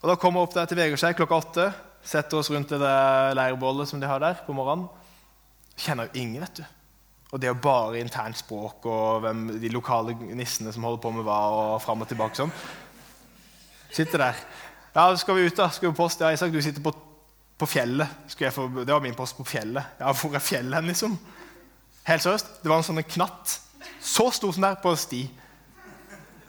Og 0.00 0.08
Da 0.08 0.16
kommer 0.16 0.40
jeg 0.40 0.48
opp 0.48 0.54
der 0.54 0.66
til 0.70 0.78
Vegårshei 0.78 1.12
klokka 1.18 1.40
åtte. 1.42 1.66
Setter 2.02 2.38
oss 2.38 2.50
rundt 2.50 2.70
det 2.70 2.78
leirbålet 3.34 3.88
som 3.88 4.00
de 4.00 4.06
har 4.06 4.22
der 4.22 4.40
på 4.46 4.54
morgenen. 4.54 4.88
Kjenner 5.76 6.08
jo 6.08 6.20
ingen, 6.20 6.42
vet 6.42 6.60
du. 6.60 6.64
Og 7.32 7.40
det 7.40 7.48
er 7.48 7.54
jo 7.54 7.62
bare 7.64 8.00
internt 8.00 8.36
språk 8.36 8.84
og 8.90 9.22
hvem, 9.24 9.46
de 9.60 9.70
lokale 9.72 10.12
nissene 10.36 10.72
som 10.72 10.84
holder 10.84 11.00
på 11.00 11.12
med 11.16 11.24
hva, 11.24 11.38
og 11.56 11.78
fram 11.80 12.04
og 12.04 12.10
tilbake 12.10 12.36
sånn. 12.36 12.52
Sitter 13.92 14.26
der. 14.26 14.42
Ja, 14.92 15.06
skal 15.16 15.38
vi 15.38 15.46
ut, 15.48 15.56
da? 15.56 15.70
Skal 15.72 15.88
vi 15.88 15.96
post? 15.96 16.20
Ja, 16.20 16.32
Isak, 16.32 16.52
du 16.52 16.60
sitter 16.64 16.84
på, 16.84 16.92
på 17.56 17.68
fjellet. 17.68 18.12
Få, 18.52 18.68
det 18.82 18.92
var 18.92 19.00
min 19.04 19.16
post 19.16 19.36
på 19.38 19.48
fjellet. 19.48 19.96
Ja, 20.00 20.12
Hvor 20.12 20.36
er 20.36 20.44
fjellet 20.44 20.76
hen, 20.76 20.92
liksom? 20.92 21.16
Helt 22.04 22.24
seriøst. 22.24 22.58
Det 22.60 22.68
var 22.68 22.82
en 22.82 22.88
sånn 22.90 23.04
knatt. 23.16 23.56
Så 24.02 24.28
stor 24.36 24.52
som 24.52 24.68
der, 24.68 24.76
på 24.82 24.92
en 24.92 25.00
sti. 25.00 25.22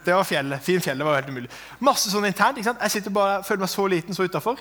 Det 0.03 0.15
var 0.15 0.27
fjellet. 0.27 0.63
Fin 0.63 0.83
fjellet 0.83 1.07
var 1.07 1.21
helt 1.21 1.31
umulig. 1.31 1.51
Masse 1.79 2.11
sånn 2.11 2.27
internt. 2.27 2.59
ikke 2.59 2.73
sant? 2.73 2.83
Jeg 2.83 2.97
sitter 2.97 3.15
bare, 3.15 3.43
føler 3.47 3.63
meg 3.63 3.71
så 3.71 3.87
liten 3.87 4.17
så 4.17 4.27
utafor. 4.27 4.59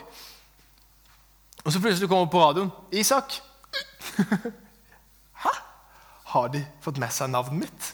Og 1.65 1.73
så 1.73 1.83
plutselig 1.83 2.11
kommer 2.11 2.31
på 2.31 2.43
radioen. 2.43 2.71
'Isak!' 2.93 3.43
Hæ? 5.45 5.53
Har 6.33 6.53
de 6.53 6.63
fått 6.85 7.01
med 7.03 7.13
seg 7.13 7.31
navnet 7.33 7.67
mitt? 7.67 7.93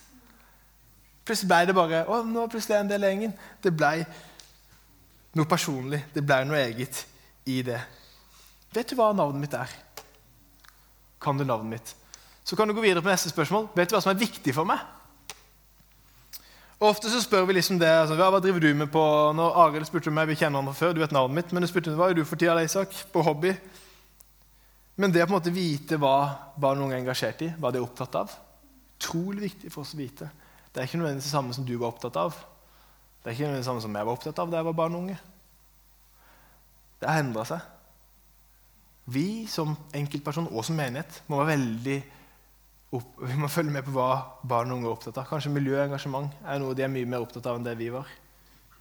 Plutselig 1.29 1.51
ble 1.51 1.61
det 1.69 1.77
bare 1.77 2.03
å, 2.09 2.23
nå 2.25 2.45
er 2.45 2.53
plutselig 2.53 2.79
en 2.79 2.91
del 2.91 3.05
av 3.05 3.13
gjengen. 3.13 3.35
Det 3.63 3.73
ble 3.75 3.93
noe 5.39 5.49
personlig. 5.49 6.03
Det 6.15 6.25
ble 6.25 6.43
noe 6.49 6.61
eget 6.63 7.05
i 7.49 7.61
det. 7.67 7.81
Vet 8.75 8.91
du 8.91 8.97
hva 8.99 9.11
navnet 9.17 9.43
mitt 9.43 9.57
er? 9.57 9.73
Kan 11.21 11.39
du 11.39 11.45
navnet 11.45 11.79
mitt? 11.79 11.95
Så 12.45 12.57
kan 12.57 12.69
du 12.69 12.75
gå 12.75 12.85
videre 12.85 13.03
på 13.05 13.11
neste 13.11 13.33
spørsmål. 13.33 13.69
Vet 13.77 13.91
du 13.91 13.97
hva 13.97 14.01
som 14.05 14.15
er 14.15 14.23
viktig 14.23 14.55
for 14.57 14.69
meg? 14.69 14.81
Og 16.79 16.93
Ofte 16.93 17.11
så 17.11 17.21
spør 17.21 17.49
vi 17.49 17.59
liksom 17.59 17.81
det. 17.81 17.91
Altså, 17.91 18.15
hva 18.17 18.39
driver 18.41 18.63
du 18.63 18.71
med 18.79 18.91
på 18.95 19.03
Når 19.35 19.57
Arild 19.65 19.89
spurte 19.89 20.13
meg, 20.15 20.31
vi 20.31 20.39
kjenner 20.39 20.63
han 20.63 20.71
fra 20.71 20.87
før, 20.87 20.95
du 20.95 21.03
vet 21.03 21.13
navnet 21.13 21.41
mitt, 21.41 21.53
men 21.53 21.65
du 21.65 21.69
spurte 21.69 21.93
hva 21.99 22.09
er 22.09 22.17
du 22.17 22.25
for 22.25 22.39
tida, 22.39 22.55
Isak, 22.63 22.95
på 23.13 23.25
hobby. 23.27 23.53
Men 24.99 25.15
det 25.15 25.23
å 25.23 25.29
på 25.29 25.35
en 25.35 25.39
måte 25.39 25.55
vite 25.55 25.97
hva 26.01 26.17
barn 26.59 26.81
og 26.81 26.89
unge 26.89 26.97
er 26.97 27.05
engasjert 27.05 27.43
i, 27.47 27.53
hva 27.55 27.71
de 27.71 27.79
er 27.79 27.87
opptatt 27.87 28.17
av, 28.19 28.33
utrolig 28.99 29.45
viktig 29.47 29.71
for 29.71 29.85
oss 29.85 29.95
å 29.95 30.01
vite. 30.01 30.27
Det 30.73 30.83
er 30.83 30.89
ikke 30.89 30.99
nødvendigvis 30.99 31.29
det 31.29 31.37
samme 31.37 31.55
som 31.55 31.67
du 31.67 31.77
var 31.79 31.93
opptatt 31.93 32.19
av. 32.19 32.35
Det 33.23 33.31
er 33.31 33.37
ikke 33.37 33.53
det 33.55 33.67
samme 33.67 33.83
som 33.85 33.95
jeg 33.95 34.09
var 34.09 34.19
opptatt 34.19 34.43
av 34.43 34.51
da 34.51 34.59
jeg 34.59 34.67
var 34.67 34.79
barn 34.79 34.97
og 34.99 35.05
unge. 35.07 35.19
Det 36.99 37.07
har 37.07 37.23
endra 37.23 37.47
seg. 37.47 37.63
Vi 39.09 39.47
som 39.49 39.77
enkeltperson 39.97 40.51
og 40.51 40.67
som 40.67 40.77
menighet 40.77 41.23
må 41.31 41.39
være 41.39 41.55
veldig 41.55 41.99
opp, 42.99 43.23
vi 43.23 43.39
må 43.39 43.49
følge 43.53 43.73
med 43.73 43.87
på 43.87 43.95
hva 43.95 44.11
barn 44.43 44.73
og 44.73 44.81
unge 44.81 44.91
er 44.91 44.97
opptatt 44.97 45.23
av. 45.23 45.29
Kanskje 45.31 45.55
miljø 45.55 45.79
og 45.79 45.87
engasjement 45.87 46.43
er 46.43 46.59
noe 46.61 46.75
de 46.77 46.85
er 46.85 46.93
mye 46.93 47.09
mer 47.09 47.23
opptatt 47.23 47.47
av 47.47 47.61
enn 47.61 47.67
det 47.67 47.79
vi 47.79 47.93
var. 47.95 48.11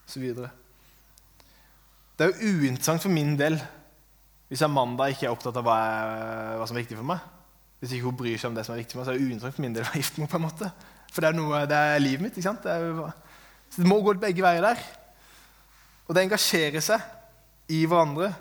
Så 0.08 0.24
videre. 0.24 0.50
det 2.18 2.26
er 2.26 2.32
jo 2.32 2.62
uinteressant 2.64 3.04
for 3.04 3.14
min 3.14 3.36
del 3.38 3.60
hvis 4.48 4.64
Amanda 4.64 5.10
ikke 5.12 5.28
er 5.28 5.34
opptatt 5.34 5.58
av 5.60 5.66
hva, 5.68 5.78
jeg, 5.84 6.60
hva, 6.60 6.68
som 6.70 6.78
er 6.78 6.86
viktig 6.86 6.98
for 7.00 7.10
meg. 7.10 7.26
Hvis 7.82 7.94
ikke 7.94 8.08
hun 8.08 8.20
bryr 8.20 8.38
seg 8.40 8.52
om 8.52 8.56
det 8.58 8.64
som 8.66 8.74
er 8.74 8.82
viktig 8.82 8.96
for 8.96 9.02
meg, 9.02 9.08
så 9.08 9.14
er 9.14 9.20
det 9.20 9.28
uinteressant 9.28 9.58
for 9.58 9.66
min 9.66 9.76
del 9.76 9.84
å 9.84 9.90
være 9.90 10.02
gift 10.02 10.18
med 10.18 10.24
henne. 10.24 10.32
på 10.32 10.40
en 10.40 10.46
måte. 10.46 10.70
For 11.12 11.24
det 11.24 11.30
er, 11.30 11.38
noe, 11.38 11.64
det 11.70 11.82
er 11.82 12.04
livet 12.04 12.24
mitt. 12.24 12.38
ikke 12.38 12.48
sant? 12.48 12.64
Det 12.64 12.72
er, 12.72 13.12
så 13.68 13.84
det 13.84 13.90
må 13.90 14.00
gå 14.06 14.16
begge 14.22 14.46
veier 14.46 14.64
der. 14.64 14.86
Og 16.08 16.16
det 16.16 16.24
engasjerer 16.24 16.84
seg 16.84 17.74
i 17.76 17.84
hverandre. 17.90 18.32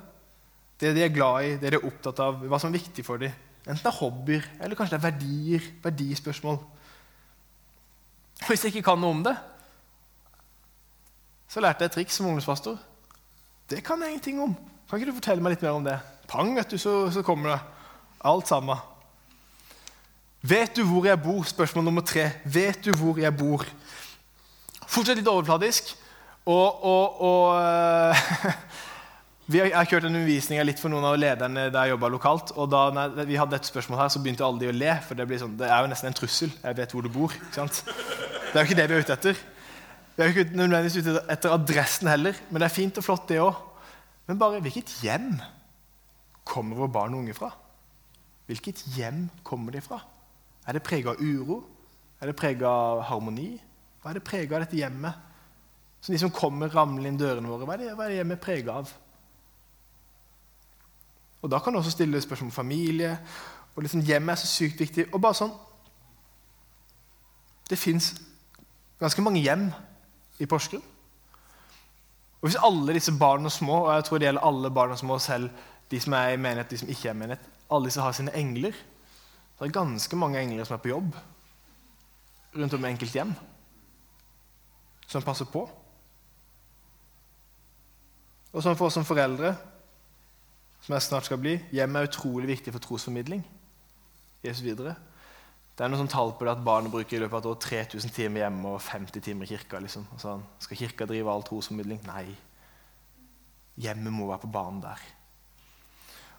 Det 0.79 0.93
de 0.95 1.03
er 1.03 1.13
glad 1.13 1.43
i, 1.43 1.53
det 1.59 1.73
de 1.73 1.81
er 1.81 1.89
opptatt 1.89 2.23
av, 2.23 2.39
hva 2.47 2.61
som 2.63 2.71
er 2.71 2.79
viktig 2.79 3.05
for 3.07 3.21
dem. 3.21 3.35
Enten 3.67 3.83
det 3.83 3.91
er 3.91 3.99
hobbyer 3.99 4.45
eller 4.63 4.79
kanskje 4.79 4.95
det 4.95 5.01
er 5.01 5.09
verdier, 5.09 5.71
verdispørsmål. 5.83 6.59
Og 8.37 8.51
Hvis 8.53 8.63
jeg 8.63 8.77
ikke 8.77 8.93
kan 8.93 9.01
noe 9.03 9.17
om 9.17 9.25
det, 9.27 9.35
så 11.51 11.63
lærte 11.65 11.83
jeg 11.83 11.91
et 11.91 11.97
triks 11.97 12.19
som 12.19 12.29
ungdomspastor. 12.29 12.77
Det 13.71 13.83
kan 13.83 14.03
jeg 14.03 14.15
ingenting 14.15 14.43
om. 14.43 14.53
Kan 14.87 15.01
ikke 15.01 15.11
du 15.11 15.17
fortelle 15.17 15.43
meg 15.43 15.57
litt 15.57 15.65
mer 15.67 15.75
om 15.75 15.87
det? 15.87 15.97
Pang, 16.31 16.53
vet 16.55 16.71
du, 16.71 16.79
så, 16.79 17.09
så 17.11 17.23
kommer 17.27 17.57
det. 17.57 17.59
Alt 18.27 18.51
sammen. 18.51 18.79
Vet 20.47 20.77
du 20.79 20.85
hvor 20.87 21.07
jeg 21.07 21.19
bor? 21.19 21.43
Spørsmål 21.47 21.89
nummer 21.89 22.05
tre. 22.07 22.29
Vet 22.45 22.85
du 22.87 22.93
hvor 22.95 23.19
jeg 23.19 23.35
bor? 23.35 23.65
Fortsatt 24.87 25.19
litt 25.19 25.31
overfladisk. 25.31 25.97
Og, 26.47 26.85
og, 26.87 27.19
og 27.27 27.57
eh, 27.59 28.29
jeg 29.57 29.75
har 29.75 29.91
kjørt 29.91 30.07
en 30.07 30.15
undervisning 30.15 30.63
litt 30.63 30.79
for 30.79 30.93
noen 30.93 31.09
av 31.09 31.19
lederne 31.19 31.67
der 31.67 31.89
jeg 31.89 31.97
jobba 31.97 32.13
lokalt. 32.15 32.55
og 32.55 32.71
Da 32.71 33.09
vi 33.25 33.35
hadde 33.35 33.57
dette 33.57 33.73
spørsmålet 33.73 34.05
her, 34.05 34.15
så 34.15 34.23
begynte 34.23 34.47
alle 34.47 34.63
de 34.63 34.71
å 34.71 34.79
le. 34.79 34.95
For 35.09 35.19
det, 35.19 35.27
sånn, 35.43 35.59
det, 35.59 35.67
er 35.67 35.83
jo 35.83 35.91
nesten 35.91 36.13
en 36.13 36.19
trussel. 36.23 36.55
Jeg 36.63 36.79
vet 36.79 36.95
hvor 36.95 37.03
du 37.03 37.11
bor. 37.11 37.35
Det 37.35 37.67
er 37.67 38.63
jo 38.63 38.69
ikke 38.69 38.79
det 38.79 38.87
vi 38.87 39.01
er 39.01 39.07
ute 39.09 39.19
etter. 39.19 39.45
Vi 40.17 40.23
er 40.23 40.31
jo 40.31 40.33
ikke 40.33 40.57
nødvendigvis 40.57 40.97
ute 40.97 41.21
etter 41.33 41.53
adressen 41.53 42.09
heller, 42.09 42.37
men 42.49 42.61
det 42.61 42.71
er 42.71 42.73
fint 42.73 42.99
og 42.99 43.05
flott, 43.05 43.29
det 43.29 43.41
òg. 43.43 43.55
Men 44.27 44.39
bare 44.41 44.63
hvilket 44.65 44.95
hjem 45.05 45.35
kommer 46.47 46.79
våre 46.81 46.93
barn 46.93 47.15
og 47.15 47.21
unge 47.21 47.35
fra? 47.37 47.51
Hvilket 48.49 48.81
hjem 48.97 49.27
kommer 49.45 49.77
de 49.77 49.83
fra? 49.85 50.01
Er 50.67 50.73
det 50.73 50.83
prega 50.87 51.13
av 51.13 51.21
uro? 51.21 51.61
Er 52.21 52.31
det 52.31 52.37
prega 52.39 52.71
av 52.71 53.03
harmoni? 53.11 53.51
Hva 54.01 54.11
er 54.11 54.19
det 54.19 54.25
prega 54.25 54.57
av 54.57 54.65
dette 54.65 54.79
hjemmet? 54.79 55.21
Så 56.01 56.15
de 56.15 56.21
som 56.23 56.33
kommer, 56.33 56.71
ramler 56.73 57.11
inn 57.11 57.19
dørene 57.21 57.51
våre, 57.51 57.67
hva 57.67 57.75
er 57.77 57.83
det, 57.83 57.93
hva 57.99 58.07
er 58.07 58.15
det 58.15 58.21
hjemmet 58.23 58.43
prega 58.43 58.81
av? 58.81 58.93
Og 61.43 61.51
Da 61.51 61.61
kan 61.61 61.75
du 61.75 61.79
også 61.79 61.93
stille 61.93 62.21
spørsmål 62.21 62.49
om 62.49 62.53
familie. 62.53 63.19
og 63.75 63.83
liksom 63.83 64.01
Hjemmet 64.01 64.33
er 64.33 64.41
så 64.41 64.47
sykt 64.47 64.81
viktig. 64.81 65.07
Og 65.13 65.21
bare 65.21 65.35
sånn 65.35 65.53
Det 67.69 67.79
fins 67.79 68.15
ganske 69.01 69.23
mange 69.23 69.43
hjem 69.43 69.73
i 70.39 70.47
Porsgrunn. 70.47 70.85
Og 72.41 72.49
Hvis 72.49 72.59
alle 72.63 72.95
disse 72.95 73.13
barna 73.19 73.49
små, 73.49 73.87
og 73.87 73.95
jeg 73.95 74.05
tror 74.05 74.19
det 74.19 74.27
gjelder 74.27 74.47
alle 74.47 74.71
barna 74.71 74.97
små 74.97 75.19
selv, 75.19 75.51
de 75.91 76.01
som 76.01 76.13
er 76.13 76.35
i 76.35 76.37
menighet, 76.37 76.71
de 76.71 76.79
som 76.79 76.89
ikke 76.89 77.09
er 77.09 77.15
i 77.15 77.19
menighet, 77.19 77.49
alle 77.71 77.89
disse 77.89 78.01
har 78.01 78.13
sine 78.13 78.35
engler 78.35 78.73
Det 79.59 79.67
er 79.67 79.73
ganske 79.73 80.17
mange 80.17 80.41
engler 80.41 80.65
som 80.65 80.75
er 80.75 80.83
på 80.85 80.89
jobb 80.89 81.15
rundt 82.57 82.75
om 82.75 82.85
i 82.85 82.89
enkelte 82.89 83.19
hjem 83.19 83.33
som 85.07 85.23
passer 85.23 85.49
på. 85.51 85.63
Og 88.53 88.63
sånn 88.63 88.77
for 88.79 88.89
oss 88.89 88.97
som 88.99 89.07
foreldre, 89.07 89.53
som 90.83 90.95
jeg 90.97 91.05
snart 91.07 91.29
skal 91.29 91.41
bli, 91.41 91.57
hjemmet 91.75 92.03
er 92.03 92.11
utrolig 92.11 92.51
viktig 92.51 92.75
for 92.75 92.83
trosformidling. 92.83 93.45
Jesus 94.45 94.65
videre. 94.65 94.97
Det 95.77 95.85
er 95.85 95.91
noe 95.93 96.01
sånn 96.01 96.09
tall 96.09 96.31
på 96.33 96.47
det 96.47 96.55
at 96.55 96.65
barnet 96.65 96.93
bruker 96.93 97.19
i 97.19 97.21
løpet 97.21 97.37
av 97.37 97.43
et 97.43 97.51
år 97.51 97.59
3000 97.61 98.13
timer 98.17 98.47
hjemme 98.47 98.71
og 98.73 98.81
50 98.81 99.25
timer 99.27 99.45
i 99.45 99.51
kirka. 99.51 99.81
Liksom. 99.85 100.07
Altså, 100.17 100.39
skal 100.65 100.79
kirka 100.81 101.09
drive 101.09 101.29
all 101.29 101.45
trosformidling? 101.45 102.01
Nei. 102.09 102.31
Hjemmet 103.85 104.15
må 104.15 104.31
være 104.31 104.47
på 104.47 104.55
banen 104.55 104.81
der. 104.81 105.03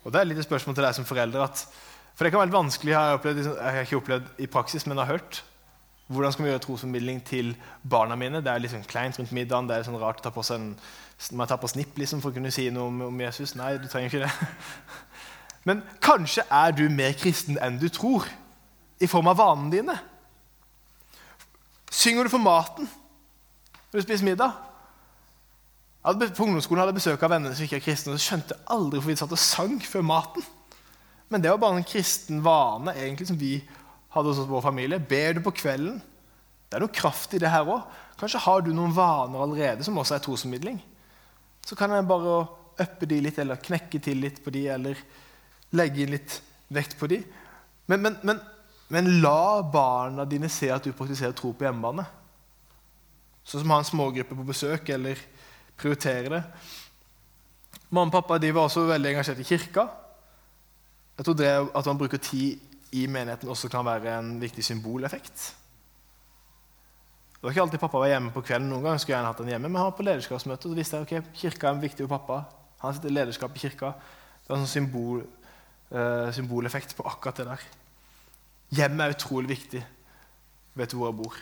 Og 0.03 0.13
Det 0.13 0.19
er 0.19 0.25
litt 0.25 0.41
et 0.41 0.47
spørsmål 0.47 0.75
til 0.77 0.87
deg 0.87 0.97
som 0.97 1.05
forelder. 1.05 1.43
At, 1.45 1.67
for 2.15 2.25
det 2.25 2.31
kan 2.33 2.41
være 2.41 2.49
litt 2.49 2.57
vanskelig, 2.57 2.95
jeg 2.95 2.97
har, 2.97 3.19
opplevd, 3.19 3.37
liksom, 3.43 3.59
jeg 3.61 3.75
har 3.75 3.85
ikke 3.85 4.01
opplevd 4.01 4.41
i 4.41 4.49
praksis, 4.57 4.87
men 4.87 5.03
har 5.03 5.11
hørt 5.11 5.43
hvordan 6.07 6.31
skal 6.31 6.45
vi 6.45 6.49
gjøre 6.49 6.63
trosformidling 6.63 7.23
til 7.27 7.49
barna 7.89 8.15
mine? 8.15 8.39
Det 8.39 8.47
er 8.47 8.63
liksom 8.63 8.83
kleint 8.87 9.19
rundt 9.19 9.31
middagen. 9.35 9.67
det 9.67 9.75
er 9.75 9.83
sånn 9.83 9.99
rart 9.99 10.21
å 10.21 10.23
ta 10.23 10.31
på 10.31 10.43
seg 10.43 10.61
en, 10.61 10.69
Man 11.31 11.47
tar 11.49 11.57
på 11.57 11.67
snipp 11.67 11.97
liksom, 11.97 12.21
for 12.21 12.29
å 12.29 12.33
kunne 12.33 12.51
si 12.53 12.69
noe 12.69 12.87
om, 12.87 13.01
om, 13.09 13.21
Jesus. 13.21 13.55
Nei, 13.57 13.77
du 13.77 13.87
trenger 13.89 14.07
ikke 14.07 14.25
det. 14.25 14.47
Men 15.67 15.81
kanskje 16.01 16.45
er 16.47 16.71
du 16.71 16.85
mer 16.89 17.13
kristen 17.17 17.57
enn 17.59 17.79
du 17.81 17.89
tror, 17.89 18.27
i 18.99 19.09
form 19.09 19.29
av 19.31 19.39
vanene 19.39 19.73
dine. 19.73 19.97
Synger 21.93 22.27
du 22.27 22.33
for 22.33 22.43
maten 22.43 22.87
når 23.87 23.99
du 23.99 24.03
spiser 24.03 24.27
middag? 24.27 24.55
På 26.07 26.45
ungdomsskolen 26.45 26.81
hadde 26.83 26.93
jeg 26.93 27.01
besøk 27.01 27.23
av 27.25 27.33
venner 27.33 27.55
som 27.55 27.65
ikke 27.65 27.79
er 27.81 27.83
kristne, 27.83 28.13
og 28.15 28.21
skjønte 28.23 28.55
aldri 28.71 28.99
hvorfor 28.99 29.11
vi 29.11 29.19
satt 29.19 29.33
og 29.35 29.41
sang 29.41 29.79
før 29.83 30.05
maten. 30.07 30.45
Men 31.27 31.43
det 31.43 31.51
var 31.51 31.59
bare 31.59 31.81
en 31.81 31.87
kristen 31.87 32.39
vane 32.45 32.93
egentlig 32.95 33.27
som 33.27 33.39
vi 33.39 33.57
hadde 34.13 34.31
hos 34.31 34.47
vår 34.47 34.63
familie. 34.63 34.99
Ber 34.99 35.35
du 35.35 35.41
på 35.43 35.55
kvelden? 35.57 35.97
Det 36.67 36.77
er 36.77 36.83
noe 36.83 36.95
kraft 36.95 37.35
i 37.35 37.41
det 37.41 37.51
her 37.51 37.67
òg. 37.67 37.83
Kanskje 38.19 38.41
har 38.43 38.63
du 38.63 38.71
noen 38.75 38.95
vaner 38.95 39.43
allerede 39.43 39.85
som 39.85 39.97
også 39.99 40.15
er 40.15 40.23
trosformidling. 40.23 40.79
Så 41.67 41.75
kan 41.75 41.91
jeg 41.91 42.07
bare 42.07 42.37
uppe 42.77 43.09
de 43.09 43.19
litt, 43.23 43.39
eller 43.41 43.59
knekke 43.59 43.99
til 44.03 44.21
litt 44.23 44.39
på 44.43 44.53
de, 44.55 44.67
eller 44.71 44.99
legge 45.75 46.03
inn 46.03 46.13
litt 46.15 46.39
vekt 46.73 46.95
på 46.99 47.09
de. 47.11 47.19
Men, 47.91 48.03
men, 48.03 48.17
men, 48.27 48.39
men 48.93 49.09
la 49.21 49.61
barna 49.61 50.25
dine 50.25 50.49
se 50.51 50.69
at 50.71 50.85
du 50.85 50.95
praktiserer 50.95 51.35
tro 51.35 51.51
på 51.53 51.67
hjemmebane. 51.67 52.05
Sånn 53.47 53.63
som 53.63 53.71
å 53.71 53.77
ha 53.77 53.83
en 53.83 53.87
smågruppe 53.87 54.35
på 54.35 54.47
besøk, 54.47 54.89
eller 54.95 55.19
prioritere 55.77 56.31
det. 56.33 56.41
Mamma 57.89 58.09
og 58.09 58.15
pappa 58.17 58.39
de 58.41 58.51
var 58.55 58.67
også 58.67 58.87
veldig 58.87 59.13
engasjert 59.13 59.39
i 59.43 59.47
kirka. 59.47 59.87
Jeg 61.17 61.27
tror 61.27 61.37
det 61.39 61.51
at 61.51 61.87
man 61.87 61.99
bruker 61.99 62.21
tid 62.21 62.59
i 62.95 63.05
menigheten, 63.11 63.49
også 63.51 63.69
kan 63.71 63.85
være 63.87 64.17
en 64.19 64.35
viktig 64.41 64.63
symboleffekt. 64.63 65.47
Det 67.37 67.43
var 67.45 67.53
ikke 67.53 67.63
alltid 67.67 67.81
pappa 67.81 67.99
var 68.01 68.11
hjemme 68.11 68.31
på 68.33 68.43
kvelden. 68.43 68.69
Noen 68.71 68.85
ganger 68.85 69.01
skulle 69.01 69.17
jeg 69.19 69.27
hatt 69.29 69.41
han 69.43 69.51
hjemme, 69.51 69.69
men 69.69 69.79
han 69.79 69.91
var 69.91 69.97
på 69.97 70.05
lederskapsmøte, 70.07 70.67
og 70.67 70.73
så 70.73 70.79
visste 70.79 70.99
jeg 70.99 71.07
ok, 71.07 71.33
kirka 71.37 71.69
er 71.69 71.83
viktig 71.83 72.07
for 72.07 72.15
pappa. 72.17 72.37
Han 72.81 72.95
sitter 72.95 73.11
i 73.11 73.17
lederskap 73.17 73.55
i 73.55 73.61
kirka. 73.61 73.91
Det 74.41 74.49
var 74.49 74.57
en 74.57 74.65
sånn 74.65 74.73
symbol, 74.73 75.21
uh, 75.91 76.31
symboleffekt 76.35 76.95
på 76.97 77.05
akkurat 77.07 77.43
det 77.43 77.47
der. 77.51 77.67
Hjemmet 78.75 79.05
er 79.05 79.15
utrolig 79.15 79.51
viktig. 79.53 79.83
Vet 80.77 80.91
du 80.91 80.97
hvor 80.99 81.11
jeg 81.11 81.19
bor? 81.21 81.37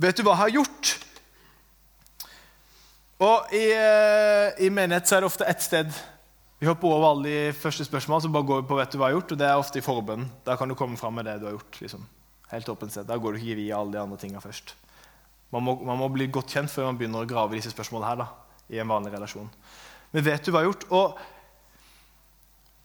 Vet 0.00 0.16
du 0.16 0.24
hva 0.24 0.36
jeg 0.36 0.42
har 0.44 0.56
gjort? 0.60 0.94
Og 3.20 3.52
i, 3.56 3.66
uh, 3.76 4.48
i 4.64 4.70
menighet 4.72 5.08
så 5.08 5.18
er 5.18 5.24
det 5.24 5.28
ofte 5.28 5.48
ett 5.48 5.64
sted 5.64 5.92
vi 6.60 6.68
hopper 6.68 6.92
over 6.92 7.06
alle 7.08 7.24
de 7.24 7.52
første 7.56 7.86
spørsmål, 7.88 8.20
så 8.20 8.28
bare 8.28 8.44
går 8.44 8.58
vi 8.60 8.68
på 8.68 8.76
vet 8.76 8.92
du 8.92 8.98
hva 9.00 9.08
jeg 9.08 9.14
har 9.14 9.22
gjort, 9.22 9.32
og 9.32 9.38
det 9.40 9.46
er 9.48 9.60
ofte 9.62 9.80
i 9.80 9.84
forbønn. 9.84 10.26
Da 10.44 10.58
kan 10.60 10.68
du 10.68 10.74
komme 10.76 10.98
fram 11.00 11.14
med 11.16 11.24
det 11.24 11.38
du 11.40 11.46
har 11.48 11.54
gjort. 11.54 11.78
liksom. 11.80 12.02
Helt 12.50 12.68
åpent 12.68 12.92
sett. 12.92 13.06
Da 13.08 13.16
går 13.16 13.32
du 13.32 13.38
ikke 13.40 13.56
via 13.62 13.78
alle 13.78 13.94
de 13.94 14.00
andre 14.02 14.18
tingene 14.20 14.42
først. 14.44 14.74
Man 15.56 15.64
må, 15.64 15.72
man 15.88 15.96
må, 15.96 16.10
bli 16.12 16.26
godt 16.28 16.52
kjent 16.52 16.70
før 16.70 16.90
man 16.90 16.98
begynner 17.00 17.24
å 17.24 17.30
grave 17.30 17.56
disse 17.56 17.72
spørsmålene 17.72 18.10
her 18.10 18.20
da, 18.20 18.26
i 18.76 18.78
en 18.82 18.92
vanlig 18.92 19.14
relasjon. 19.14 19.48
Men 20.12 20.26
vet 20.26 20.44
du 20.44 20.52
hva 20.52 20.60
jeg 20.60 20.68
har 20.68 20.74
gjort? 20.74 20.84
Og 21.00 21.08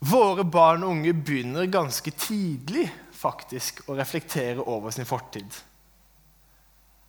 våre 0.07 0.47
barn 0.47 0.87
og 0.87 0.95
unge 0.95 1.11
begynner 1.19 1.67
ganske 1.67 2.15
tidlig 2.15 2.87
faktisk 3.25 3.83
å 3.89 3.95
reflektere 3.97 4.63
over 4.63 4.93
sin 4.93 5.07
fortid. 5.09 5.49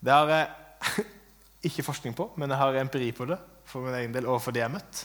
Det 0.00 0.14
har 0.14 0.32
jeg 0.32 1.04
ikke 1.70 1.84
forskning 1.86 2.16
på, 2.16 2.30
men 2.36 2.52
jeg 2.52 2.60
har 2.60 2.80
empiri 2.80 3.12
på 3.16 3.28
det 3.28 3.38
for 3.66 3.84
min 3.84 3.96
egen 3.98 4.14
del 4.14 4.28
og 4.30 4.40
for 4.42 4.54
det 4.54 4.62
jeg 4.62 4.70
har 4.70 4.76
møtt. 4.76 5.04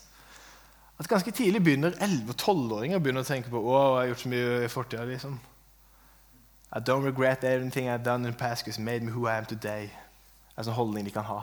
At 1.01 1.09
ganske 1.09 1.33
tidlig 1.33 1.63
begynner 1.65 1.95
11- 1.97 2.29
og 2.29 2.35
12-åringer 2.37 3.01
å 3.01 3.23
tenke 3.25 3.49
på 3.49 3.57
å, 3.57 3.71
jeg 3.73 4.03
har 4.03 4.11
gjort 4.11 4.23
så 4.23 4.29
mye 4.29 4.59
i 4.61 4.69
fortida. 4.69 5.05
Liksom. 5.09 5.39
I 6.71 6.79
don't 6.79 7.03
regret 7.03 7.43
anything 7.43 7.89
I've 7.89 8.03
done 8.03 8.25
in 8.27 8.31
the 8.31 8.37
past 8.37 8.63
because 8.63 8.79
made 8.79 9.01
me 9.01 9.11
who 9.11 9.25
I 9.27 9.37
am 9.39 9.45
today. 9.45 9.89
Det 9.89 10.59
er 10.59 10.61
en 10.61 10.69
sånn 10.69 10.77
holdning 10.77 11.07
de 11.07 11.13
kan 11.15 11.25
ha. 11.25 11.39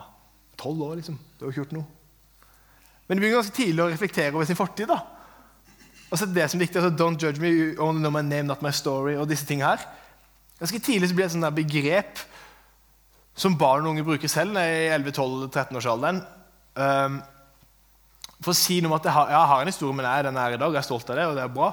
Tolv 0.57 0.81
år, 0.85 0.95
liksom. 1.01 1.19
Du 1.37 1.43
har 1.43 1.51
ikke 1.51 1.65
gjort 1.65 1.75
noe. 1.75 1.85
Men 3.07 3.17
de 3.17 3.23
begynner 3.23 3.41
ganske 3.41 3.57
tidlig 3.57 3.83
å 3.83 3.89
reflektere 3.91 4.31
over 4.37 4.47
sin 4.47 4.57
fortid. 4.57 4.87
da. 4.87 5.01
Og 6.09 6.17
så 6.17 6.25
det 6.25 6.49
som 6.49 6.57
er 6.57 6.65
viktig, 6.65 6.81
altså, 6.81 6.95
Don't 7.03 7.21
judge 7.21 7.41
me, 7.41 7.49
you 7.49 7.81
only 7.81 8.01
know 8.01 8.11
my 8.11 8.21
name, 8.21 8.47
not 8.47 8.61
my 8.61 8.71
story. 8.71 9.15
og 9.15 9.29
disse 9.29 9.45
tingene 9.45 9.69
her. 9.69 9.85
Ganske 10.59 10.79
tidlig 10.79 11.09
så 11.09 11.15
blir 11.15 11.25
det 11.25 11.35
et 11.35 11.41
sånt 11.41 11.55
begrep 11.55 12.19
som 13.39 13.57
barn 13.57 13.85
og 13.85 13.93
unge 13.93 14.03
bruker 14.03 14.27
selv 14.27 14.57
i 14.59 14.89
11-12-13-årsalderen. 14.91 16.19
Um, 16.75 17.21
for 18.43 18.51
å 18.51 18.57
si 18.57 18.79
noe 18.79 18.91
om 18.91 18.97
at 18.97 19.07
jeg 19.07 19.15
har, 19.15 19.29
jeg 19.31 19.51
har 19.51 19.61
en 19.61 19.71
historie, 19.71 19.95
men 19.95 20.07
jeg 20.07 20.19
er 20.19 20.27
den 20.27 20.39
jeg 20.39 20.51
er 20.51 20.57
i 20.57 20.59
dag, 20.59 20.73
jeg 20.75 20.81
er 20.81 20.87
stolt 20.87 21.09
av 21.11 21.19
det, 21.19 21.27
og 21.27 21.37
det 21.37 21.43
er 21.43 21.53
bra. 21.55 21.69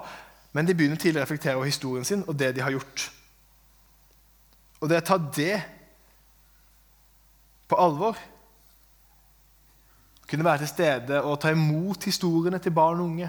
Men 0.54 0.68
de 0.68 0.76
begynner 0.78 1.00
tidlig 1.00 1.20
å 1.20 1.24
reflektere 1.24 1.58
over 1.58 1.70
historien 1.70 2.06
sin 2.06 2.22
og 2.26 2.38
det 2.38 2.52
de 2.56 2.62
har 2.64 2.74
gjort. 2.74 3.08
Og 4.80 4.90
det 4.90 5.00
å 5.02 5.06
ta 5.10 5.18
det 5.18 5.56
på 7.66 7.78
alvor 7.80 8.18
Kunne 10.26 10.42
være 10.42 10.64
til 10.64 10.70
stede 10.72 11.20
og 11.22 11.36
ta 11.38 11.52
imot 11.54 12.02
historiene 12.08 12.58
til 12.58 12.72
barn 12.74 12.98
og 12.98 13.12
unge. 13.12 13.28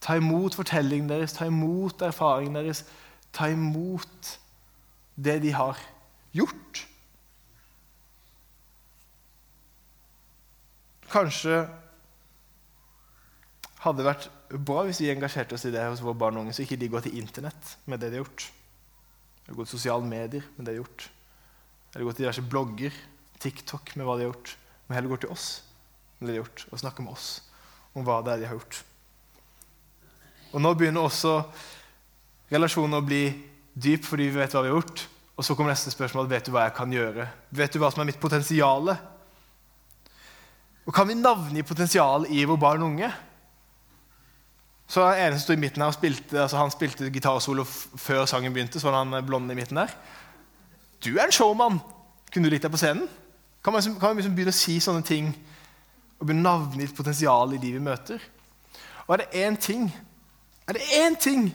Ta 0.00 0.16
imot 0.16 0.54
fortellingen 0.54 1.10
deres, 1.10 1.34
ta 1.34 1.48
imot 1.48 2.02
erfaringen 2.06 2.58
deres. 2.60 2.84
Ta 3.34 3.48
imot 3.50 4.38
det 5.18 5.40
de 5.42 5.52
har 5.52 5.80
gjort. 6.36 6.84
Kanskje 11.08 11.62
hadde 13.82 14.02
det 14.02 14.08
vært 14.08 14.28
bra 14.68 14.82
hvis 14.86 15.00
vi 15.02 15.10
engasjerte 15.12 15.56
oss 15.56 15.66
i 15.68 15.72
det 15.72 15.84
hos 15.86 16.02
våre 16.04 16.18
barn 16.20 16.38
og 16.38 16.46
unge, 16.46 16.54
så 16.56 16.64
ikke 16.64 16.78
de 16.80 16.90
går 16.92 17.06
til 17.06 17.18
Internett 17.20 17.76
med 17.88 18.02
det 18.02 18.10
de 18.12 18.18
har 18.18 18.26
gjort. 18.26 18.48
Eller 19.44 19.56
går 19.56 19.68
til 19.68 19.78
sosiale 19.78 20.08
medier 20.08 20.44
med 20.56 20.66
det 20.66 20.72
de 20.72 20.76
har 20.76 20.82
gjort. 20.82 21.08
Eller 21.94 22.04
går 22.04 22.16
til 22.16 22.24
diverse 22.24 22.44
blogger, 22.52 22.98
TikTok 23.40 23.94
med 23.96 24.04
hva 24.04 24.18
de 24.18 24.26
har 24.26 24.32
gjort. 24.32 24.54
Men 24.86 24.98
heller 24.98 25.14
går 25.14 25.22
til 25.24 25.32
oss 25.32 25.48
med 26.18 26.28
det 26.28 26.34
de 26.34 26.38
har 26.38 26.44
gjort, 26.44 26.66
og 26.68 26.82
snakker 26.82 27.06
med 27.06 27.16
oss 27.16 27.28
om 27.94 28.04
hva 28.04 28.20
det 28.24 28.34
er 28.34 28.42
de 28.42 28.50
har 28.50 28.58
gjort. 28.58 28.82
Og 30.52 30.62
nå 30.64 30.72
begynner 30.74 31.04
også 31.04 31.42
relasjonen 32.52 32.98
å 32.98 33.04
bli 33.04 33.26
dyp 33.78 34.06
fordi 34.08 34.30
vi 34.30 34.40
vet 34.40 34.54
hva 34.54 34.64
vi 34.64 34.70
har 34.70 34.78
gjort. 34.78 35.04
Og 35.38 35.46
så 35.46 35.54
kommer 35.54 35.74
neste 35.74 35.92
spørsmål 35.94 36.28
vet 36.30 36.48
du 36.48 36.54
hva 36.54 36.66
jeg 36.66 36.76
kan 36.78 36.92
gjøre. 36.92 37.28
Vet 37.54 37.74
du 37.74 37.78
hva 37.82 37.92
som 37.92 38.02
er 38.02 38.08
mitt 38.10 38.20
potensial? 38.20 38.90
Og 40.88 40.94
kan 40.96 41.08
vi 41.08 41.18
navngi 41.18 41.62
potensialet 41.68 42.32
i 42.32 42.46
vår 42.48 42.58
barn 42.60 42.82
og 42.82 42.94
unge? 42.94 43.10
Så 44.88 45.04
en 45.04 45.36
som 45.36 45.42
sto 45.42 45.52
i 45.52 45.60
midten 45.60 45.84
her 45.84 45.92
og 45.92 45.98
spilte, 45.98 46.32
altså 46.40 46.56
han 46.56 46.72
spilte 46.72 47.10
gitarsolo 47.12 47.66
før 47.68 48.24
sangen 48.26 48.54
begynte. 48.54 48.80
så 48.80 48.88
var 48.88 49.04
han 49.04 49.26
blonde 49.26 49.52
i 49.52 49.58
midten 49.58 49.76
der. 49.76 49.92
Du 51.04 51.12
er 51.18 51.26
en 51.26 51.32
showman! 51.32 51.78
Kunne 52.32 52.48
du 52.48 52.52
likt 52.52 52.64
deg 52.64 52.72
på 52.72 52.80
scenen? 52.80 53.06
Kan 53.64 53.72
man, 53.72 53.82
liksom, 53.82 53.98
kan 54.00 54.10
man 54.10 54.20
liksom 54.20 54.34
begynne 54.36 54.52
å 54.52 54.56
si 54.56 54.78
sånne 54.80 55.04
ting 55.04 55.28
og 56.18 56.26
begynne 56.26 56.42
å 56.44 56.48
navne 56.48 56.82
litt 56.82 56.96
potensial 56.96 57.52
i 57.52 57.60
de 57.60 57.72
vi 57.76 57.84
møter? 57.84 58.24
Og 59.06 59.14
er 59.14 59.22
det 59.22 59.44
én 59.44 59.56
ting 59.60 59.86
Er 60.68 60.76
det 60.76 60.84
én 61.00 61.16
ting 61.16 61.48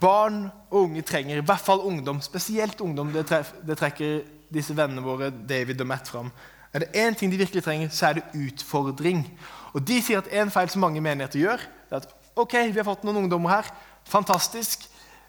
barn 0.00 0.48
og 0.70 0.88
unge 0.88 1.02
trenger, 1.06 1.38
i 1.38 1.44
hvert 1.44 1.60
fall 1.60 1.84
ungdom, 1.86 2.20
spesielt 2.24 2.80
ungdom, 2.80 3.12
det, 3.12 3.26
tref, 3.28 3.52
det 3.66 3.76
trekker 3.78 4.22
disse 4.52 4.74
vennene 4.76 5.04
våre 5.04 5.30
David 5.30 5.80
og 5.84 5.86
Matt 5.86 6.10
fram 6.10 6.32
Er 6.72 6.82
det 6.82 6.96
én 6.96 7.14
ting 7.14 7.30
de 7.30 7.36
virkelig 7.36 7.62
trenger, 7.62 7.88
så 7.92 8.06
er 8.06 8.12
det 8.18 8.22
utfordring. 8.32 9.26
Og 9.76 9.84
de 9.84 9.98
sier 10.02 10.22
at 10.22 10.30
en 10.32 10.50
feil 10.50 10.70
som 10.72 10.80
mange 10.80 11.02
menigheter 11.04 11.42
gjør, 11.42 11.64
er 11.90 11.96
at 11.98 12.06
ok, 12.34 12.54
vi 12.72 12.78
har 12.80 12.86
fått 12.86 13.04
noen 13.04 13.18
ungdommer 13.20 13.52
her. 13.52 13.68
Fantastisk. 14.08 14.86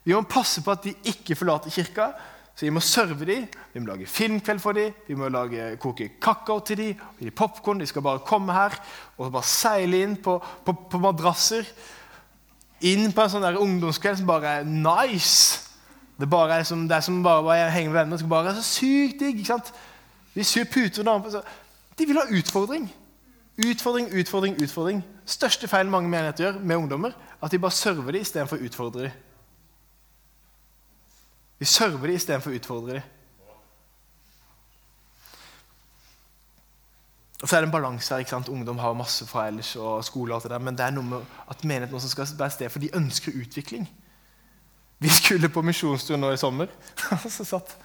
Vi 0.07 0.15
må 0.15 0.21
passe 0.23 0.63
på 0.63 0.71
at 0.71 0.87
de 0.87 0.93
ikke 1.11 1.35
forlater 1.35 1.73
kirka. 1.75 2.13
Så 2.55 2.63
vi 2.63 2.71
må 2.71 2.79
serve 2.79 3.25
dem, 3.27 3.47
vi 3.73 3.81
må 3.81 3.89
lage 3.89 4.07
filmkveld 4.07 4.61
for 4.61 4.77
dem, 4.77 4.93
vi 5.07 5.15
må 5.19 5.27
lage, 5.33 5.71
koke 5.81 6.11
kakao 6.21 6.61
til 6.61 6.77
dem, 6.77 7.03
gi 7.19 7.27
dem 7.27 7.35
popkorn. 7.35 7.81
De 7.81 7.89
skal 7.89 8.05
bare 8.05 8.23
komme 8.23 8.55
her 8.55 8.77
og 9.17 9.31
bare 9.33 9.49
seile 9.49 10.03
inn 10.05 10.15
på, 10.21 10.37
på, 10.63 10.75
på 10.91 11.01
madrasser. 11.01 11.67
Inn 12.83 13.13
på 13.15 13.23
en 13.23 13.31
sånn 13.31 13.45
der 13.45 13.59
ungdomskveld 13.61 14.19
som 14.19 14.27
bare 14.27 14.57
er 14.59 14.67
nice. 14.67 15.61
Det, 16.19 16.27
bare 16.29 16.59
er 16.59 16.67
som, 16.67 16.83
det 16.87 16.97
er 16.97 17.05
som 17.05 17.21
bare 17.23 17.45
bare 17.45 17.69
henge 17.71 17.91
med 17.91 17.99
venner. 18.01 18.19
Det 18.19 18.29
bare 18.29 18.51
er 18.51 18.59
så 18.59 18.65
sykt 18.67 19.21
digg. 19.23 19.39
ikke 19.39 19.53
sant? 19.53 19.71
De 20.33 20.43
syr 20.43 20.67
puter 20.67 21.03
De 21.03 22.05
vil 22.05 22.19
ha 22.19 22.25
utfordring. 22.29 22.89
Utfordring, 23.57 24.09
utfordring, 24.13 24.57
utfordring. 24.63 25.03
Største 25.25 25.67
feil 25.67 25.87
mange 25.87 26.09
menigheter 26.09 26.43
gjør 26.43 26.59
med 26.59 26.75
ungdommer, 26.75 27.11
at 27.41 27.51
de 27.51 27.59
bare 27.59 27.71
server 27.71 28.11
dem 28.11 28.21
istedenfor 28.21 28.57
å 28.57 28.65
utfordre 28.65 29.01
dem. 29.07 29.11
Vi 31.59 31.65
server 31.65 32.07
dem 32.07 32.17
istedenfor 32.17 32.51
å 32.51 32.57
utfordre 32.57 32.97
dem. 32.97 33.11
Og 37.43 37.49
så 37.49 37.57
er 37.57 37.65
det 37.65 37.67
en 37.67 37.75
balanse 37.75 38.13
her. 38.13 38.23
ikke 38.23 38.31
sant? 38.31 38.49
Ungdom 38.49 38.79
har 38.79 38.95
masse 38.95 39.25
fra 39.27 39.49
ellers, 39.51 39.75
og 39.75 40.03
skole 40.07 40.31
og 40.31 40.37
alt 40.37 40.47
det 40.47 40.53
der, 40.55 40.63
men 40.63 40.77
det 40.79 40.85
er 40.85 40.95
noe 40.95 41.03
med 41.03 41.33
at 41.51 41.65
menigheten 41.67 41.97
også 41.99 42.13
skal 42.13 42.29
være 42.39 42.55
sted, 42.55 42.71
for 42.71 42.79
de 42.79 42.93
ønsker 42.95 43.35
utvikling. 43.35 43.89
Vi 45.03 45.09
skulle 45.11 45.49
på 45.51 45.61
misjonstur 45.61 46.15
nå 46.15 46.31
i 46.31 46.39
sommer. 46.39 46.71
så 47.37 47.43
satt 47.43 47.75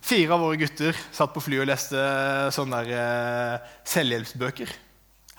Fire 0.00 0.32
av 0.32 0.40
våre 0.40 0.56
gutter 0.56 0.96
satt 1.12 1.32
på 1.34 1.42
flyet 1.44 1.60
og 1.60 1.68
leste 1.68 2.02
sånne 2.56 2.78
der, 2.88 3.58
uh, 3.60 3.74
selvhjelpsbøker. 3.84 4.72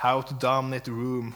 How 0.04 0.22
to 0.22 0.38
dominate 0.38 0.86
the 0.86 0.94
room. 0.94 1.34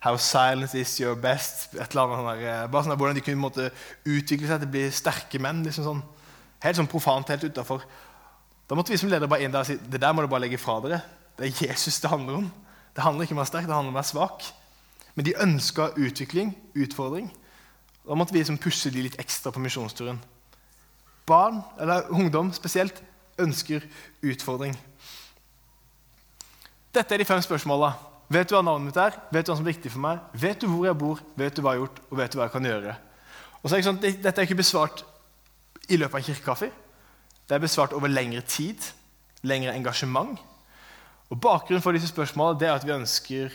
How 0.00 0.16
silence 0.16 0.74
is 0.78 0.94
your 1.00 1.14
best. 1.20 1.74
Et 1.74 1.84
eller 1.84 2.02
annet 2.02 2.18
sånn 2.18 2.30
der, 2.30 2.42
eh, 2.48 2.66
bare 2.72 2.84
sånn 2.86 2.96
Hvordan 2.96 3.18
de 3.18 3.24
kunne 3.26 3.42
måtte, 3.42 3.70
utvikle 4.04 4.48
seg 4.48 4.60
til 4.62 4.68
å 4.68 4.72
bli 4.72 4.84
sterke 4.90 5.40
menn. 5.42 5.62
Liksom 5.66 5.84
sånn. 5.84 6.02
Helt 6.64 6.80
sånn 6.80 6.90
profant, 6.90 7.28
helt 7.28 7.44
utafor. 7.44 7.84
Da 8.66 8.74
måtte 8.74 8.90
vi 8.90 8.98
som 8.98 9.10
ledere 9.10 9.30
bare 9.30 9.46
inn 9.46 9.54
der 9.54 9.62
og 9.62 9.68
si 9.68 9.76
det 9.78 10.00
der 10.02 10.14
må 10.14 10.24
du 10.24 10.30
bare 10.30 10.42
legge 10.46 10.58
fra 10.58 10.80
dere. 10.82 11.00
Det 11.38 11.46
er 11.46 11.68
Jesus 11.68 12.00
det 12.02 12.10
handler 12.10 12.40
om. 12.40 12.46
Det 12.96 13.04
handler 13.04 13.26
ikke 13.26 13.36
om 13.36 13.38
å 13.38 13.44
være 13.44 13.52
sterk, 13.52 13.66
det 13.68 13.76
handler 13.76 13.92
om 13.92 13.98
å 13.98 14.00
være 14.00 14.10
svak. 14.10 14.46
Men 15.16 15.26
de 15.28 15.36
ønska 15.44 15.90
utvikling, 15.96 16.54
utfordring. 16.74 17.28
Da 18.06 18.16
måtte 18.16 18.34
vi 18.34 18.40
liksom 18.40 18.58
pushe 18.62 18.90
de 18.92 19.04
litt 19.04 19.18
ekstra 19.20 19.52
på 19.52 19.62
misjonsturen. 19.62 20.18
Barn, 21.26 21.60
eller 21.80 22.10
ungdom 22.14 22.52
spesielt, 22.54 23.00
ønsker 23.38 23.84
utfordring. 24.24 24.76
Dette 26.94 27.14
er 27.14 27.20
de 27.20 27.28
fem 27.28 27.42
spørsmåla. 27.44 27.92
Vet 28.32 28.48
du 28.48 28.56
hva 28.56 28.62
navnet 28.64 28.88
mitt 28.88 28.98
er? 28.98 29.18
Vet 29.30 29.46
du 29.46 29.52
hva 29.52 29.58
som 29.58 29.66
er 29.66 29.74
viktig 29.74 29.92
for 29.92 30.02
meg? 30.02 30.22
Vet 30.32 30.62
du 30.62 30.66
hvor 30.70 30.86
jeg 30.88 30.98
bor? 30.98 31.20
Vet 31.38 31.54
du 31.54 31.62
hva 31.62 31.74
jeg 31.74 31.82
har 31.82 31.84
gjort? 31.84 32.00
Og 32.08 32.20
vet 32.20 32.32
du 32.32 32.38
hva 32.38 32.48
jeg 32.48 32.54
kan 32.56 32.70
gjøre? 32.70 32.96
Og 33.60 33.68
så 33.68 33.76
er 33.76 33.82
det 33.82 33.88
sånn, 33.88 34.00
Dette 34.02 34.32
er 34.32 34.46
ikke 34.46 34.62
besvart 34.62 35.04
i 35.86 35.98
løpet 36.00 36.16
av 36.16 36.22
en 36.22 36.28
kirkekaffe. 36.30 36.70
Det 37.48 37.54
er 37.54 37.62
besvart 37.62 37.94
over 37.94 38.10
lengre 38.10 38.40
tid, 38.40 38.78
lengre 39.42 39.74
engasjement. 39.76 40.38
Og 41.30 41.40
Bakgrunnen 41.40 41.82
for 41.82 41.94
disse 41.94 42.10
spørsmålene 42.10 42.66
er 42.66 42.74
at 42.74 42.86
vi 42.86 42.94
ønsker 42.94 43.54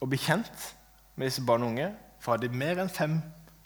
å 0.00 0.08
bli 0.08 0.20
kjent 0.20 0.68
med 1.16 1.28
disse 1.28 1.44
barn 1.46 1.64
og 1.64 1.72
unge. 1.72 1.88
For 2.20 2.34
har 2.34 2.42
de 2.42 2.52
mer 2.52 2.80
enn 2.82 2.92
fem, 2.92 3.18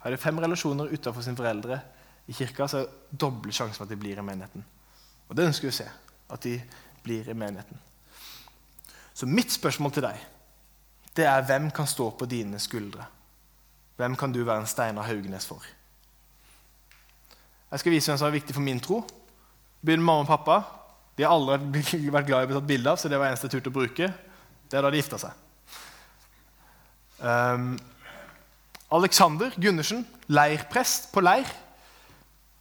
har 0.03 0.15
de 0.15 0.21
fem 0.21 0.39
relasjoner 0.43 0.93
utenfor 0.93 1.25
sine 1.25 1.39
foreldre 1.39 1.81
i 2.27 2.35
kirka, 2.35 2.67
så 2.67 2.79
er 2.79 2.87
det 2.87 3.21
doble 3.21 3.53
sjanse 3.55 3.79
for 3.79 3.87
at 3.87 3.93
de 3.93 3.99
blir 4.01 4.19
i 4.19 4.25
menigheten. 4.25 4.65
Og 5.29 5.37
det 5.37 5.47
ønsker 5.51 5.69
vi 5.69 5.75
å 5.75 5.79
se. 5.81 5.89
At 6.31 6.43
de 6.43 6.57
blir 7.05 7.29
i 7.31 7.35
menigheten. 7.39 7.79
Så 9.15 9.27
mitt 9.27 9.53
spørsmål 9.53 9.95
til 9.97 10.09
deg 10.09 10.25
det 11.17 11.25
er 11.25 11.45
hvem 11.49 11.71
kan 11.73 11.87
stå 11.89 12.11
på 12.19 12.27
dine 12.29 12.59
skuldre? 12.61 13.07
Hvem 13.97 14.17
kan 14.21 14.33
du 14.33 14.43
være 14.45 14.61
en 14.61 14.69
Steinar 14.69 15.07
Haugenes 15.09 15.47
for? 15.49 15.63
Jeg 17.71 17.81
skal 17.81 17.95
vise 17.95 18.11
hvem 18.11 18.19
som 18.21 18.27
er 18.29 18.35
viktig 18.35 18.55
for 18.55 18.65
min 18.67 18.83
tro. 18.85 18.99
Begynner 19.87 20.03
mamma 20.03 20.25
og 20.25 20.31
pappa. 20.31 20.61
De 21.17 21.23
har 21.23 21.33
aldri 21.33 22.09
vært 22.11 22.27
glad 22.27 22.43
i 22.43 22.47
å 22.47 22.51
bli 22.51 22.57
tatt 22.59 22.71
bilde 22.71 22.91
av, 22.91 22.99
så 22.99 23.11
det 23.11 23.21
var 23.21 23.31
eneste 23.31 23.51
tur 23.53 23.61
til 23.61 23.71
å 23.71 23.77
bruke. 23.77 24.09
Det 24.67 24.79
er 24.79 24.83
da 24.83 24.91
de 24.91 24.99
gifta 24.99 25.21
seg. 25.23 25.45
Um, 27.23 27.77
Alexander 28.97 29.55
Gundersen, 29.57 30.03
leirprest 30.27 31.13
på 31.15 31.23
leir. 31.23 31.47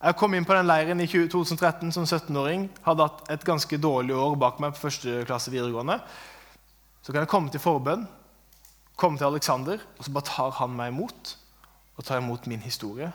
Jeg 0.05 0.17
kom 0.19 0.35
inn 0.37 0.45
på 0.45 0.53
den 0.53 0.69
leiren 0.69 1.01
i 1.01 1.09
2013 1.09 1.89
som 1.95 2.05
17-åring. 2.05 2.67
Hadde 2.85 3.09
hatt 3.09 3.33
et 3.33 3.45
ganske 3.47 3.79
dårlig 3.81 4.13
år 4.13 4.37
bak 4.37 4.61
meg 4.61 4.75
på 4.75 4.85
første 4.85 5.23
klasse 5.25 5.53
videregående. 5.53 5.97
Så 7.01 7.09
kan 7.09 7.23
jeg 7.23 7.31
komme 7.31 7.49
til 7.53 7.63
forbønn, 7.63 8.05
komme 9.01 9.17
til 9.17 9.31
Alexander, 9.31 9.81
og 9.97 10.05
så 10.05 10.13
bare 10.13 10.29
tar 10.29 10.55
han 10.59 10.77
meg 10.77 10.93
imot. 10.93 11.35
Og 11.97 12.05
tar 12.05 12.21
imot 12.21 12.45
min 12.51 12.61
historie. 12.61 13.09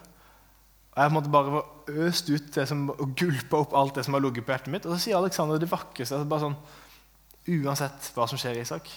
Og 0.91 1.03
Jeg 1.03 1.13
måtte 1.15 1.31
bare 1.31 1.63
øst 2.07 2.31
ut 2.31 2.55
det 2.55 2.67
som, 2.69 2.89
og 2.91 3.15
gulpe 3.17 3.57
opp 3.57 3.75
alt 3.79 3.95
det 3.95 4.05
som 4.07 4.15
har 4.17 4.23
ligget 4.25 4.47
på 4.47 4.53
hjertet 4.53 4.73
mitt. 4.75 4.87
Og 4.87 4.97
så 4.97 5.05
sier 5.05 5.19
Alexander 5.19 5.61
det 5.61 5.71
vakreste. 5.71 6.17
Altså 6.19 6.31
bare 6.31 6.47
sånn, 6.49 6.59
Uansett 7.51 8.11
hva 8.15 8.27
som 8.29 8.39
skjer, 8.39 8.59
Isak, 8.61 8.91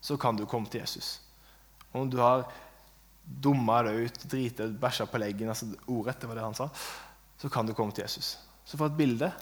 så 0.00 0.16
kan 0.20 0.36
du 0.38 0.44
komme 0.48 0.70
til 0.70 0.80
Jesus. 0.80 1.18
Om 1.92 2.10
du 2.10 2.20
har 2.22 2.44
dumma 3.24 3.80
deg 3.86 4.06
ut, 4.06 4.20
drita 4.30 4.68
ut, 4.68 4.76
bæsja 4.80 5.06
på 5.10 5.18
leggen 5.20 5.50
altså 5.50 5.68
Ordrett, 5.90 6.20
det 6.22 6.30
var 6.30 6.38
det 6.38 6.44
han 6.46 6.56
sa. 6.56 6.68
Så 7.40 7.50
kan 7.52 7.66
du 7.66 7.74
komme 7.76 7.94
til 7.94 8.06
Jesus. 8.06 8.36
Så 8.64 8.78
for 8.78 8.90
et 8.90 8.98
bilde 8.98 9.32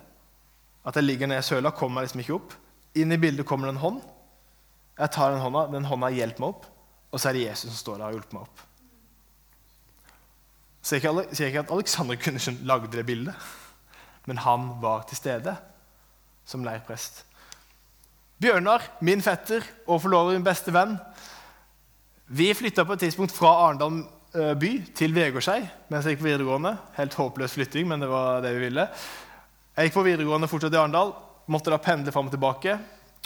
At 0.87 0.97
jeg 0.97 1.05
ligger 1.05 1.29
nede 1.29 1.43
i 1.43 1.45
søla, 1.45 1.71
kommer 1.75 2.01
jeg 2.01 2.09
liksom 2.09 2.21
ikke 2.23 2.35
opp. 2.39 2.53
Inn 2.97 3.13
i 3.13 3.19
bildet 3.21 3.45
kommer 3.45 3.69
det 3.69 3.75
en 3.75 3.83
hånd. 3.83 3.99
Jeg 4.97 5.11
tar 5.13 5.35
den 5.35 5.43
hånda, 5.43 5.67
den 5.75 5.85
hånda 5.85 6.09
hjelper 6.15 6.41
meg 6.41 6.55
opp, 6.55 6.69
og 7.13 7.21
så 7.21 7.29
er 7.29 7.37
det 7.37 7.43
Jesus 7.43 7.69
som 7.69 7.77
står 7.77 7.99
der 7.99 8.05
og 8.05 8.07
har 8.07 8.17
hjulpet 8.17 8.37
meg 8.37 8.47
opp. 8.47 8.63
Sier 10.83 11.03
ikke, 11.03 11.25
ikke 11.47 11.65
at 11.65 11.73
Alexander 11.75 12.17
Gundersen 12.17 12.61
lagde 12.69 12.91
det 12.93 13.07
bildet, 13.07 13.35
men 14.27 14.39
han 14.45 14.71
var 14.83 15.03
til 15.09 15.19
stede 15.19 15.57
som 16.49 16.65
leirprest. 16.65 17.25
Bjørnar, 18.39 18.85
min 19.01 19.23
fetter 19.23 19.65
og 19.87 20.03
forlover, 20.05 20.37
min 20.37 20.47
beste 20.47 20.73
venn, 20.73 20.95
vi 22.29 22.53
flytta 22.55 22.85
på 22.85 22.93
et 22.93 23.07
tidspunkt 23.07 23.33
fra 23.33 23.51
Arendal 23.65 24.03
eh, 24.37 24.53
by 24.61 24.71
til 24.97 25.15
Vegårshei 25.17 25.63
mens 25.89 26.05
jeg 26.05 26.15
gikk 26.15 26.21
på 26.21 26.29
videregående. 26.29 26.75
Helt 26.99 27.17
håpløs 27.17 27.55
flytting, 27.57 27.89
men 27.89 28.05
det 28.05 28.11
var 28.11 28.43
det 28.45 28.53
vi 28.53 28.67
ville. 28.67 28.85
Jeg 29.73 29.89
gikk 29.89 29.97
på 29.97 30.05
videregående 30.05 30.51
fortsatt 30.51 30.77
i 30.77 30.81
Arendal, 30.81 31.15
måtte 31.49 31.73
da 31.73 31.81
pendle 31.81 32.13
fram 32.13 32.29
og 32.29 32.35
tilbake. 32.37 32.77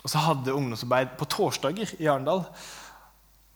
Og 0.02 0.10
så 0.10 0.22
hadde 0.22 0.54
ungdomsarbeid 0.54 1.16
på 1.18 1.26
torsdager 1.34 1.96
i 1.98 2.06
Arendal. 2.06 2.44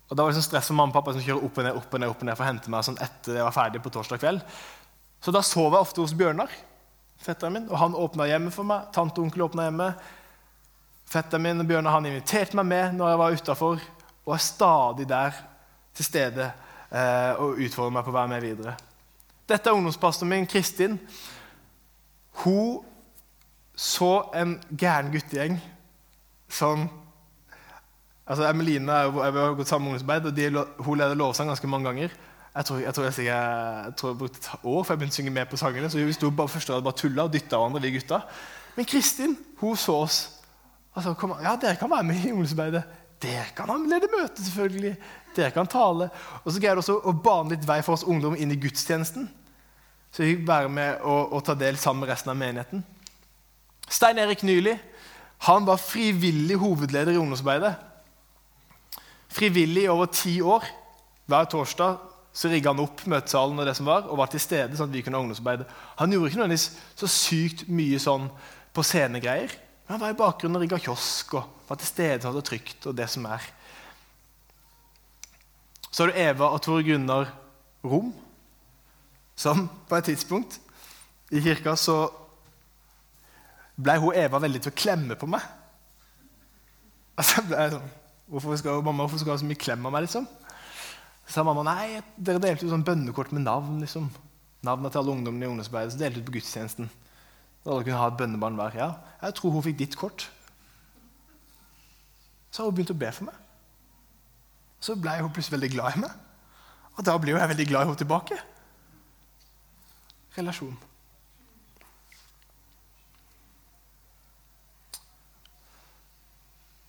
Og 0.06 0.14
Da 0.16 0.22
var 0.22 0.30
det 0.30 0.38
sånn 0.38 0.46
stress 0.46 0.70
for 0.70 0.78
mamma 0.78 0.94
og 0.94 0.98
pappa 1.00 1.16
som 1.16 1.24
kjører 1.24 1.46
opp 1.46 1.56
og 1.58 1.66
ned 1.66 1.78
opp 1.78 1.94
og 1.94 2.00
ned, 2.00 2.10
opp 2.12 2.20
og 2.22 2.28
ned 2.28 2.38
for 2.38 2.46
å 2.46 2.50
hente 2.50 2.70
meg 2.70 2.86
sånn 2.86 3.00
etter 3.02 3.40
jeg 3.40 3.46
var 3.46 3.56
ferdig 3.56 3.82
på 3.82 3.90
torsdag 3.94 4.22
kveld. 4.22 4.44
Så 5.24 5.34
da 5.34 5.42
sov 5.42 5.72
jeg 5.74 5.82
ofte 5.82 6.02
hos 6.04 6.14
Bjørnar, 6.14 6.52
fetteren 7.18 7.56
min, 7.56 7.66
og 7.66 7.80
han 7.80 7.96
åpna 7.98 8.28
hjemmet 8.30 8.54
for 8.54 8.68
meg. 8.68 8.86
Tante 8.94 9.18
og 9.18 9.26
onkel 9.26 9.46
åpna 9.48 9.66
hjemmet. 9.66 10.06
Fetteren 11.10 11.42
min 11.42 11.64
og 11.64 11.70
Bjørnar 11.70 11.96
han 11.96 12.06
inviterte 12.06 12.58
meg 12.58 12.68
med 12.70 12.98
når 12.98 13.10
jeg 13.10 13.20
var 13.22 13.38
utafor, 13.40 13.86
og 14.26 14.34
er 14.34 14.44
stadig 14.44 15.06
der 15.10 15.40
til 15.96 16.06
stede 16.06 16.46
eh, 16.46 17.32
og 17.40 17.58
utfordrer 17.62 17.96
meg 17.96 18.06
på 18.06 18.12
å 18.12 18.18
være 18.18 18.32
med 18.34 18.44
videre. 18.44 18.76
Dette 19.46 19.70
er 19.70 19.78
ungdomspastoren 19.78 20.30
min, 20.30 20.46
Kristin. 20.50 20.98
Hun 22.42 22.84
så 23.76 24.28
en 24.34 24.56
gæren 24.70 25.10
guttegjeng 25.12 25.58
som 26.48 26.86
altså 28.26 28.46
Emeline 28.48 28.92
jeg 28.92 29.32
har 29.36 29.56
gått 29.58 29.70
sammen 29.70 29.86
med 29.86 29.94
ungdomsarbeid, 29.94 30.30
og 30.30 30.36
de, 30.36 30.64
hun 30.84 30.98
leder 30.98 31.18
lovsang 31.18 31.50
ganske 31.52 31.70
mange 31.70 31.88
ganger. 31.88 32.16
Jeg 32.56 32.64
tror 32.64 32.78
jeg, 32.80 32.94
tror 32.94 33.04
jeg, 33.04 33.26
jeg, 33.26 33.94
tror 33.96 34.10
jeg 34.10 34.18
brukte 34.18 34.40
et 34.40 34.64
år 34.64 34.84
før 34.84 34.94
jeg 34.94 35.00
begynte 35.00 35.14
å 35.14 35.20
synge 35.20 35.32
med 35.36 35.50
på 35.50 35.58
sangene. 35.60 35.90
så 35.92 36.00
Vi 36.00 36.16
sto 36.16 36.30
bare 36.32 36.48
første 36.48 36.72
og 36.72 36.86
bare 36.86 36.96
tulla 36.96 37.26
og 37.26 37.34
dytta 37.34 37.58
hverandre, 37.58 37.82
vi 37.84 37.92
gutta. 37.98 38.22
Men 38.76 38.88
Kristin 38.88 39.36
hun 39.60 39.76
så 39.76 39.98
oss. 40.06 40.20
Altså, 40.96 41.12
kom, 41.20 41.34
ja, 41.44 41.52
dere 41.60 41.76
kan 41.76 41.92
være 41.92 42.06
med 42.08 42.24
i 42.24 42.32
ungdomsarbeidet. 42.32 42.82
Dere 43.22 43.50
kan 43.56 43.88
lede 43.88 44.08
møte, 44.12 44.44
selvfølgelig. 44.44 44.94
Dere 45.36 45.52
kan 45.52 45.68
tale. 45.68 46.08
Og 46.44 46.52
så 46.52 46.60
greier 46.60 46.76
det 46.76 46.84
også 46.84 46.96
å 47.04 47.12
bane 47.12 47.52
litt 47.52 47.66
vei 47.68 47.82
for 47.84 47.96
oss 47.96 48.06
ungdom 48.08 48.36
inn 48.36 48.52
i 48.52 48.60
gudstjenesten. 48.60 49.28
Så 50.12 50.24
vi 50.24 50.32
fikk 50.32 50.46
være 50.48 50.72
med 50.72 51.02
og, 51.04 51.34
og 51.36 51.44
ta 51.44 51.56
del 51.58 51.76
sammen 51.80 52.04
med 52.04 52.12
resten 52.14 52.32
av 52.32 52.38
menigheten. 52.40 52.84
Stein 53.86 54.18
Erik 54.18 54.42
Nyli 54.46 54.72
han 55.44 55.66
var 55.68 55.76
frivillig 55.76 56.56
hovedleder 56.56 57.12
i 57.12 57.20
ungdomsarbeidet. 57.20 57.74
Frivillig 59.36 59.84
i 59.84 59.92
over 59.92 60.08
ti 60.12 60.38
år. 60.40 60.64
Hver 61.28 61.48
torsdag 61.52 61.98
så 62.36 62.50
rigga 62.52 62.72
han 62.72 62.82
opp 62.82 63.02
møtesalen 63.08 63.60
og 63.60 63.68
det 63.68 63.74
som 63.78 63.88
var, 63.88 64.08
og 64.08 64.18
var 64.20 64.28
til 64.32 64.42
stede. 64.42 64.76
sånn 64.76 64.90
at 64.90 64.96
vi 64.96 65.02
kunne 65.04 65.20
ungdomsarbeide. 65.20 65.64
Han 66.00 66.12
gjorde 66.12 66.30
ikke 66.30 66.40
nødvendigvis 66.42 66.66
så 67.00 67.08
sykt 67.08 67.64
mye 67.68 68.00
sånn 68.00 68.28
på 68.76 68.84
scenegreier. 68.84 69.52
Men 69.86 69.96
han 69.96 70.02
var 70.02 70.12
i 70.12 70.18
bakgrunnen 70.18 70.58
og 70.58 70.64
rigga 70.64 70.80
kiosk 70.82 71.36
og 71.38 71.68
var 71.68 71.80
til 71.80 71.88
stede 71.88 72.20
sånn 72.20 72.32
at 72.32 72.36
det 72.36 72.42
var 72.42 72.50
trygt. 72.50 72.86
og 72.86 72.96
det 72.96 73.08
som 73.12 73.26
er. 73.30 73.48
Så 75.90 76.04
har 76.04 76.12
du 76.12 76.20
Eva 76.20 76.50
og 76.52 76.60
Tore 76.64 76.84
Gunnar 76.84 77.30
Rom, 77.86 78.12
som 79.36 79.66
på 79.88 79.96
et 79.96 80.10
tidspunkt 80.10 80.58
i 81.32 81.40
kirka 81.40 81.76
så 81.76 82.10
ble 83.76 83.96
hun 84.00 84.16
Eva 84.16 84.40
veldig 84.40 84.60
til 84.64 84.72
å 84.72 84.76
klemme 84.76 85.16
på 85.16 85.28
meg. 85.28 85.44
Altså, 87.16 87.40
ble 87.48 87.62
jeg 87.62 87.72
sånn, 87.72 87.94
hvorfor 88.30 88.56
skal, 88.58 88.82
mamma, 88.82 89.04
hvorfor 89.04 89.22
skal 89.22 89.32
hun 89.32 89.38
ha 89.38 89.42
så 89.44 89.48
mye 89.48 89.60
klem 89.60 89.86
av 89.86 89.94
meg? 89.94 90.06
liksom? 90.06 90.26
Så 91.26 91.38
sa 91.38 91.44
mamma 91.46 91.64
nei, 91.66 92.00
dere 92.16 92.42
delte 92.42 92.66
ut 92.66 92.72
sånn 92.72 92.86
bønnekort 92.86 93.32
med 93.34 93.46
navn. 93.46 93.80
liksom. 93.82 94.10
Navnene 94.66 94.92
til 94.92 95.02
alle 95.02 95.14
ungdommene 95.14 95.46
i 95.46 95.50
ungdomsarbeidet. 95.50 95.94
Så 95.94 96.00
delte 96.00 96.22
ut 96.22 96.28
på 96.28 96.36
gudstjenesten. 96.38 96.90
Så 97.62 97.72
alle 97.72 97.86
kunne 97.86 97.98
ha 97.98 98.10
et 98.12 98.18
bønnebarn 98.20 98.58
hver. 98.58 98.76
Ja, 98.78 98.90
jeg 99.22 99.38
tror 99.38 99.56
hun 99.56 99.64
fikk 99.66 99.80
ditt 99.80 99.96
kort. 99.98 100.28
Så 102.50 102.62
har 102.62 102.70
hun 102.70 102.78
begynt 102.78 102.94
å 102.94 102.98
be 102.98 103.10
for 103.12 103.28
meg. 103.28 103.40
Så 104.80 104.94
ble 104.94 105.16
hun 105.18 105.32
plutselig 105.34 105.58
veldig 105.58 105.72
glad 105.74 105.96
i 105.96 106.04
meg. 106.04 106.14
Og 106.96 107.04
da 107.04 107.16
blir 107.20 107.36
jeg 107.36 107.50
veldig 107.52 107.66
glad 107.68 107.82
i 107.82 107.90
henne 107.90 108.00
tilbake. 108.00 108.38
Relasjon. 110.36 110.76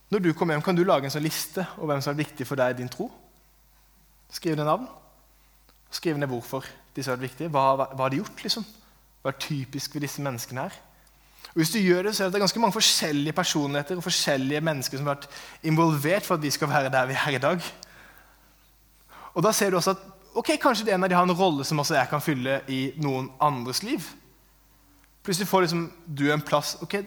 Når 0.08 0.22
du 0.24 0.32
kommer 0.32 0.54
hjem, 0.54 0.64
kan 0.64 0.76
du 0.76 0.84
lage 0.88 1.04
en 1.04 1.12
sånn 1.12 1.26
liste 1.26 1.66
over 1.76 1.92
hvem 1.92 2.04
som 2.04 2.14
er 2.14 2.22
viktig 2.22 2.46
for 2.48 2.60
deg 2.60 2.72
i 2.72 2.78
din 2.80 2.90
tro. 2.92 3.10
Skriv 4.32 4.56
ned 4.56 4.68
navn. 4.68 4.88
Skriv 5.92 6.18
ned 6.20 6.30
hvorfor 6.30 6.64
disse 6.96 7.10
har 7.10 7.18
vært 7.18 7.30
viktige. 7.30 7.52
Hva, 7.52 7.72
hva, 7.76 7.88
hva 7.92 8.06
har 8.06 8.14
de 8.14 8.22
gjort? 8.22 8.44
liksom? 8.44 8.64
Hva 9.22 9.32
er 9.32 9.42
typisk 9.42 9.96
ved 9.96 10.06
disse 10.06 10.24
menneskene 10.24 10.64
her? 10.66 10.78
Og 11.48 11.60
hvis 11.60 11.72
du 11.72 11.78
gjør 11.80 12.02
Det 12.08 12.14
så 12.16 12.24
er 12.24 12.30
det 12.30 12.40
ganske 12.42 12.60
mange 12.60 12.76
forskjellige 12.76 13.32
personligheter 13.32 13.96
og 13.96 14.04
forskjellige 14.04 14.60
mennesker 14.60 14.98
som 14.98 15.06
har 15.08 15.16
vært 15.16 15.28
involvert 15.62 16.26
for 16.26 16.36
at 16.36 16.42
vi 16.42 16.52
skal 16.52 16.70
være 16.70 16.92
der 16.92 17.06
vi 17.08 17.16
er 17.16 17.36
i 17.36 17.42
dag. 17.42 17.68
Og 19.34 19.42
da 19.44 19.52
ser 19.52 19.70
du 19.70 19.76
også 19.76 19.96
at 19.96 20.04
ok, 20.34 20.54
kanskje 20.60 20.84
det 20.84 20.92
er 20.92 20.98
en 20.98 21.04
av 21.04 21.10
de 21.10 21.16
har 21.16 21.26
en 21.26 21.38
rolle 21.40 21.64
som 21.64 21.78
også 21.78 21.96
jeg 21.96 22.10
kan 22.10 22.22
fylle 22.22 22.60
i 22.68 22.92
noen 23.00 23.30
andres 23.40 23.82
liv. 23.82 24.04
Plutselig 25.22 25.48
får 25.48 25.66
liksom 25.66 25.92
du 26.06 26.28
en 26.32 26.42
plass 26.42 26.76
ok, 26.82 27.00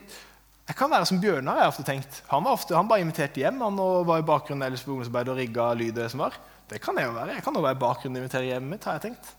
jeg 0.68 0.78
kan 0.78 0.92
være 0.92 1.08
som 1.10 1.20
Bjørnar. 1.22 1.58
jeg 1.58 1.66
har 1.66 1.74
ofte 1.74 1.84
tenkt. 1.84 2.22
Han 2.30 2.44
var 2.46 2.56
ofte, 2.56 2.76
han 2.76 2.88
bare 2.88 3.02
invitert 3.04 3.38
hjem 3.38 3.62
han 3.62 3.80
og 3.82 4.06
var 4.08 4.22
i 4.22 4.26
bakgrunnen 4.26 4.64
ellers 4.66 4.84
på 4.84 4.94
og 4.96 5.38
rigga 5.38 5.74
lyd. 5.74 5.94
Det 5.96 6.10
som 6.12 6.24
var. 6.24 6.38
Det 6.70 6.80
kan 6.82 6.98
jeg 6.98 7.10
jo 7.10 7.16
være. 7.18 7.36
Jeg 7.36 7.44
kan 7.44 7.56
også 7.56 7.66
være 7.66 7.76
i 7.76 7.82
bakgrunnen 7.82 8.16
og 8.16 8.24
invitere 8.24 8.48
hjemmet 8.48 8.70
mitt. 8.70 8.84
har 8.86 8.94
Jeg 8.94 9.02
tenkt. 9.02 9.36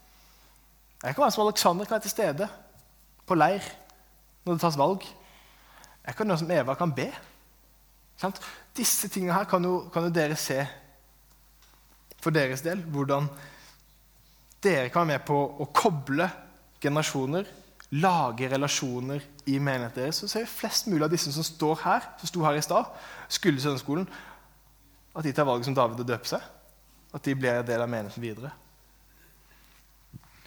Jeg 1.02 1.14
kan 1.14 1.22
være 1.22 1.30
som 1.30 1.46
Alexander, 1.46 1.84
kan 1.84 1.94
være 1.94 2.06
til 2.06 2.10
stede 2.10 2.48
på 3.26 3.34
leir 3.34 3.62
når 4.44 4.52
det 4.52 4.60
tas 4.60 4.78
valg. 4.78 5.06
Jeg 6.06 6.16
kan 6.16 6.26
gjøre 6.26 6.38
som 6.38 6.50
Eva, 6.50 6.74
kan 6.74 6.92
be. 6.92 7.08
Sant? 8.18 8.40
Disse 8.76 9.08
tingene 9.08 9.34
her 9.34 9.44
kan 9.44 9.64
jo, 9.64 9.88
kan 9.94 10.04
jo 10.06 10.12
dere 10.14 10.36
se 10.36 10.60
for 12.22 12.34
deres 12.34 12.62
del. 12.62 12.82
Hvordan 12.82 13.28
dere 14.62 14.90
kan 14.90 15.06
være 15.06 15.18
med 15.18 15.26
på 15.26 15.38
å 15.62 15.68
koble 15.74 16.28
generasjoner, 16.82 17.46
lage 17.92 18.48
relasjoner 18.48 19.20
i 19.46 19.58
menigheten 19.58 20.02
deres. 20.02 20.22
Så 20.22 20.28
ser 20.28 20.46
vi 20.46 20.54
flest 20.54 20.88
mulig 20.88 21.04
av 21.04 21.12
disse 21.12 21.32
som 21.32 21.44
står 21.44 21.80
her, 21.84 22.08
som 22.20 22.30
sto 22.30 22.44
her 22.46 22.56
i 22.56 22.64
stad, 22.64 22.88
skulle 23.28 23.60
søndagsskolen, 23.60 24.08
at 25.12 25.24
de 25.24 25.32
tar 25.32 25.44
valget 25.48 25.68
som 25.68 25.76
David 25.76 26.00
å 26.00 26.08
døpe 26.08 26.28
seg. 26.28 26.44
At 27.12 27.24
de 27.24 27.34
blir 27.36 27.58
en 27.58 27.68
del 27.68 27.84
av 27.84 27.90
menigheten 27.92 28.24
videre. 28.24 28.52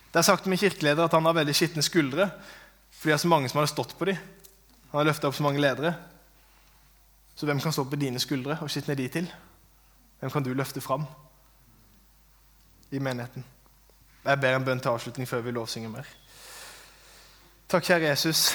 Det 0.10 0.22
er 0.22 0.26
sagt 0.26 0.48
med 0.48 0.58
kirkeleder 0.58 1.06
at 1.06 1.14
han 1.14 1.26
har 1.28 1.36
veldig 1.36 1.54
skitne 1.54 1.84
skuldre 1.84 2.30
fordi 2.96 3.12
det 3.12 3.18
er 3.18 3.24
så 3.26 3.30
mange 3.30 3.50
som 3.52 3.60
har 3.60 3.68
stått 3.68 3.92
på 4.00 4.06
dem. 4.08 4.18
Han 4.90 5.02
har 5.02 5.10
løfta 5.10 5.28
opp 5.28 5.36
så 5.36 5.44
mange 5.44 5.60
ledere. 5.60 5.92
Så 7.36 7.46
hvem 7.46 7.60
kan 7.60 7.74
stå 7.76 7.84
på 7.92 8.00
dine 8.00 8.22
skuldre 8.24 8.56
og 8.64 8.72
skitne 8.72 8.96
de 8.96 9.10
til? 9.12 9.28
Hvem 10.22 10.32
kan 10.32 10.46
du 10.46 10.54
løfte 10.56 10.82
fram 10.82 11.04
i 12.96 13.02
menigheten? 13.04 13.44
Jeg 14.26 14.40
ber 14.42 14.56
en 14.56 14.66
bønn 14.66 14.80
til 14.80 14.96
avslutning 14.96 15.28
før 15.28 15.44
vi 15.44 15.54
lovsynger 15.54 15.92
mer. 15.92 16.08
Takk, 17.66 17.84
kjære 17.84 18.12
Jesus, 18.12 18.52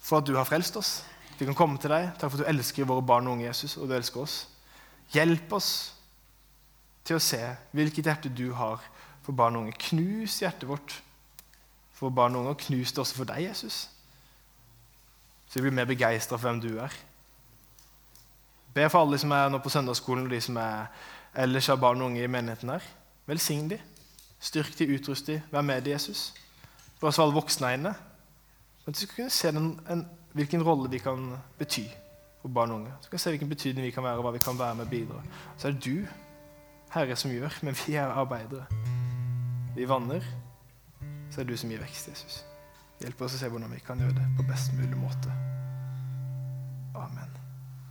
for 0.00 0.18
at 0.18 0.26
du 0.26 0.32
har 0.36 0.46
frelst 0.48 0.76
oss. 0.80 1.02
Vi 1.38 1.44
kan 1.44 1.54
komme 1.54 1.76
til 1.78 1.92
deg. 1.92 2.06
Takk 2.16 2.32
for 2.32 2.40
at 2.40 2.46
du 2.46 2.48
elsker 2.48 2.88
våre 2.88 3.04
barn 3.04 3.28
og 3.28 3.36
unge, 3.36 3.44
Jesus, 3.44 3.76
og 3.76 3.90
du 3.90 3.94
elsker 3.98 4.22
oss. 4.22 4.36
Hjelp 5.12 5.52
oss 5.52 5.68
til 7.04 7.18
å 7.18 7.22
se 7.22 7.42
hvilket 7.76 8.08
hjerte 8.08 8.32
du 8.32 8.54
har 8.56 8.80
for 9.26 9.36
barn 9.36 9.58
og 9.58 9.66
unge. 9.66 9.76
Knus 9.90 10.38
hjertet 10.40 10.68
vårt 10.72 10.96
for 11.92 12.08
barn 12.08 12.38
og 12.38 12.46
unge, 12.46 12.56
og 12.56 12.64
knus 12.64 12.96
det 12.96 13.04
også 13.04 13.20
for 13.20 13.28
deg, 13.28 13.44
Jesus. 13.50 13.82
Så 15.44 15.58
vi 15.58 15.68
blir 15.68 15.76
mer 15.82 15.92
begeistra 15.92 16.38
for 16.38 16.48
hvem 16.48 16.64
du 16.64 16.72
er. 16.80 16.96
Be 18.72 18.88
for 18.88 19.04
alle 19.04 19.20
som 19.20 19.36
er 19.36 19.52
nå 19.52 19.60
på 19.60 19.72
søndagsskolen, 19.72 20.30
og 20.30 20.32
de 20.32 20.40
som 20.40 20.56
er 20.64 20.88
ellers 21.44 21.68
av 21.68 21.82
barn 21.82 22.00
og 22.00 22.14
unge 22.14 22.24
i 22.24 22.30
menigheten 22.30 22.72
her. 22.72 22.92
Velsign 23.28 23.68
de. 23.68 23.84
Styrk 24.40 24.78
de, 24.78 24.94
utrust 24.96 25.28
de. 25.28 25.42
Vær 25.52 25.66
med 25.66 25.84
de, 25.84 25.92
Jesus. 25.92 26.30
For 27.00 27.08
oss 27.08 27.18
alle 27.18 27.34
voksne 27.34 27.74
inne. 27.74 27.94
Men 28.84 28.94
du 28.94 29.00
skal 29.00 29.14
kunne 29.14 29.30
se 29.32 29.52
den, 29.56 29.72
en, 29.90 30.06
hvilken 30.36 30.62
rolle 30.62 30.90
vi 30.90 31.00
kan 31.02 31.32
bety 31.58 31.86
for 32.42 32.48
barn 32.48 32.70
og 32.70 32.80
unge. 32.80 32.92
Kan 33.02 33.16
vi 33.16 33.18
se 33.18 33.30
hvilken 33.30 33.48
betydning 33.48 33.86
vi 33.86 33.94
kan 33.94 34.04
være, 34.04 34.20
og 34.20 34.26
hva 34.26 34.34
vi 34.36 34.44
kan 34.44 34.58
være 34.58 34.74
med 34.74 34.84
og 34.84 34.90
bidra. 34.90 35.22
Så 35.56 35.68
er 35.68 35.72
det 35.72 35.84
du, 35.84 36.06
Herre, 36.94 37.16
som 37.16 37.30
gjør, 37.30 37.58
men 37.62 37.76
vi 37.86 37.94
er 37.94 38.06
arbeidere. 38.06 38.66
Vi 39.76 39.88
vanner, 39.88 40.24
så 41.30 41.40
er 41.40 41.44
det 41.44 41.54
du 41.54 41.60
som 41.60 41.70
gir 41.70 41.82
vekst, 41.82 42.08
Jesus. 42.08 42.44
Hjelp 43.00 43.22
oss 43.24 43.36
å 43.38 43.40
se 43.40 43.48
hvordan 43.48 43.72
vi 43.72 43.80
kan 43.84 44.00
gjøre 44.00 44.18
det 44.18 44.26
på 44.36 44.48
best 44.50 44.74
mulig 44.76 44.98
måte. 44.98 45.32
Amen. 46.98 47.29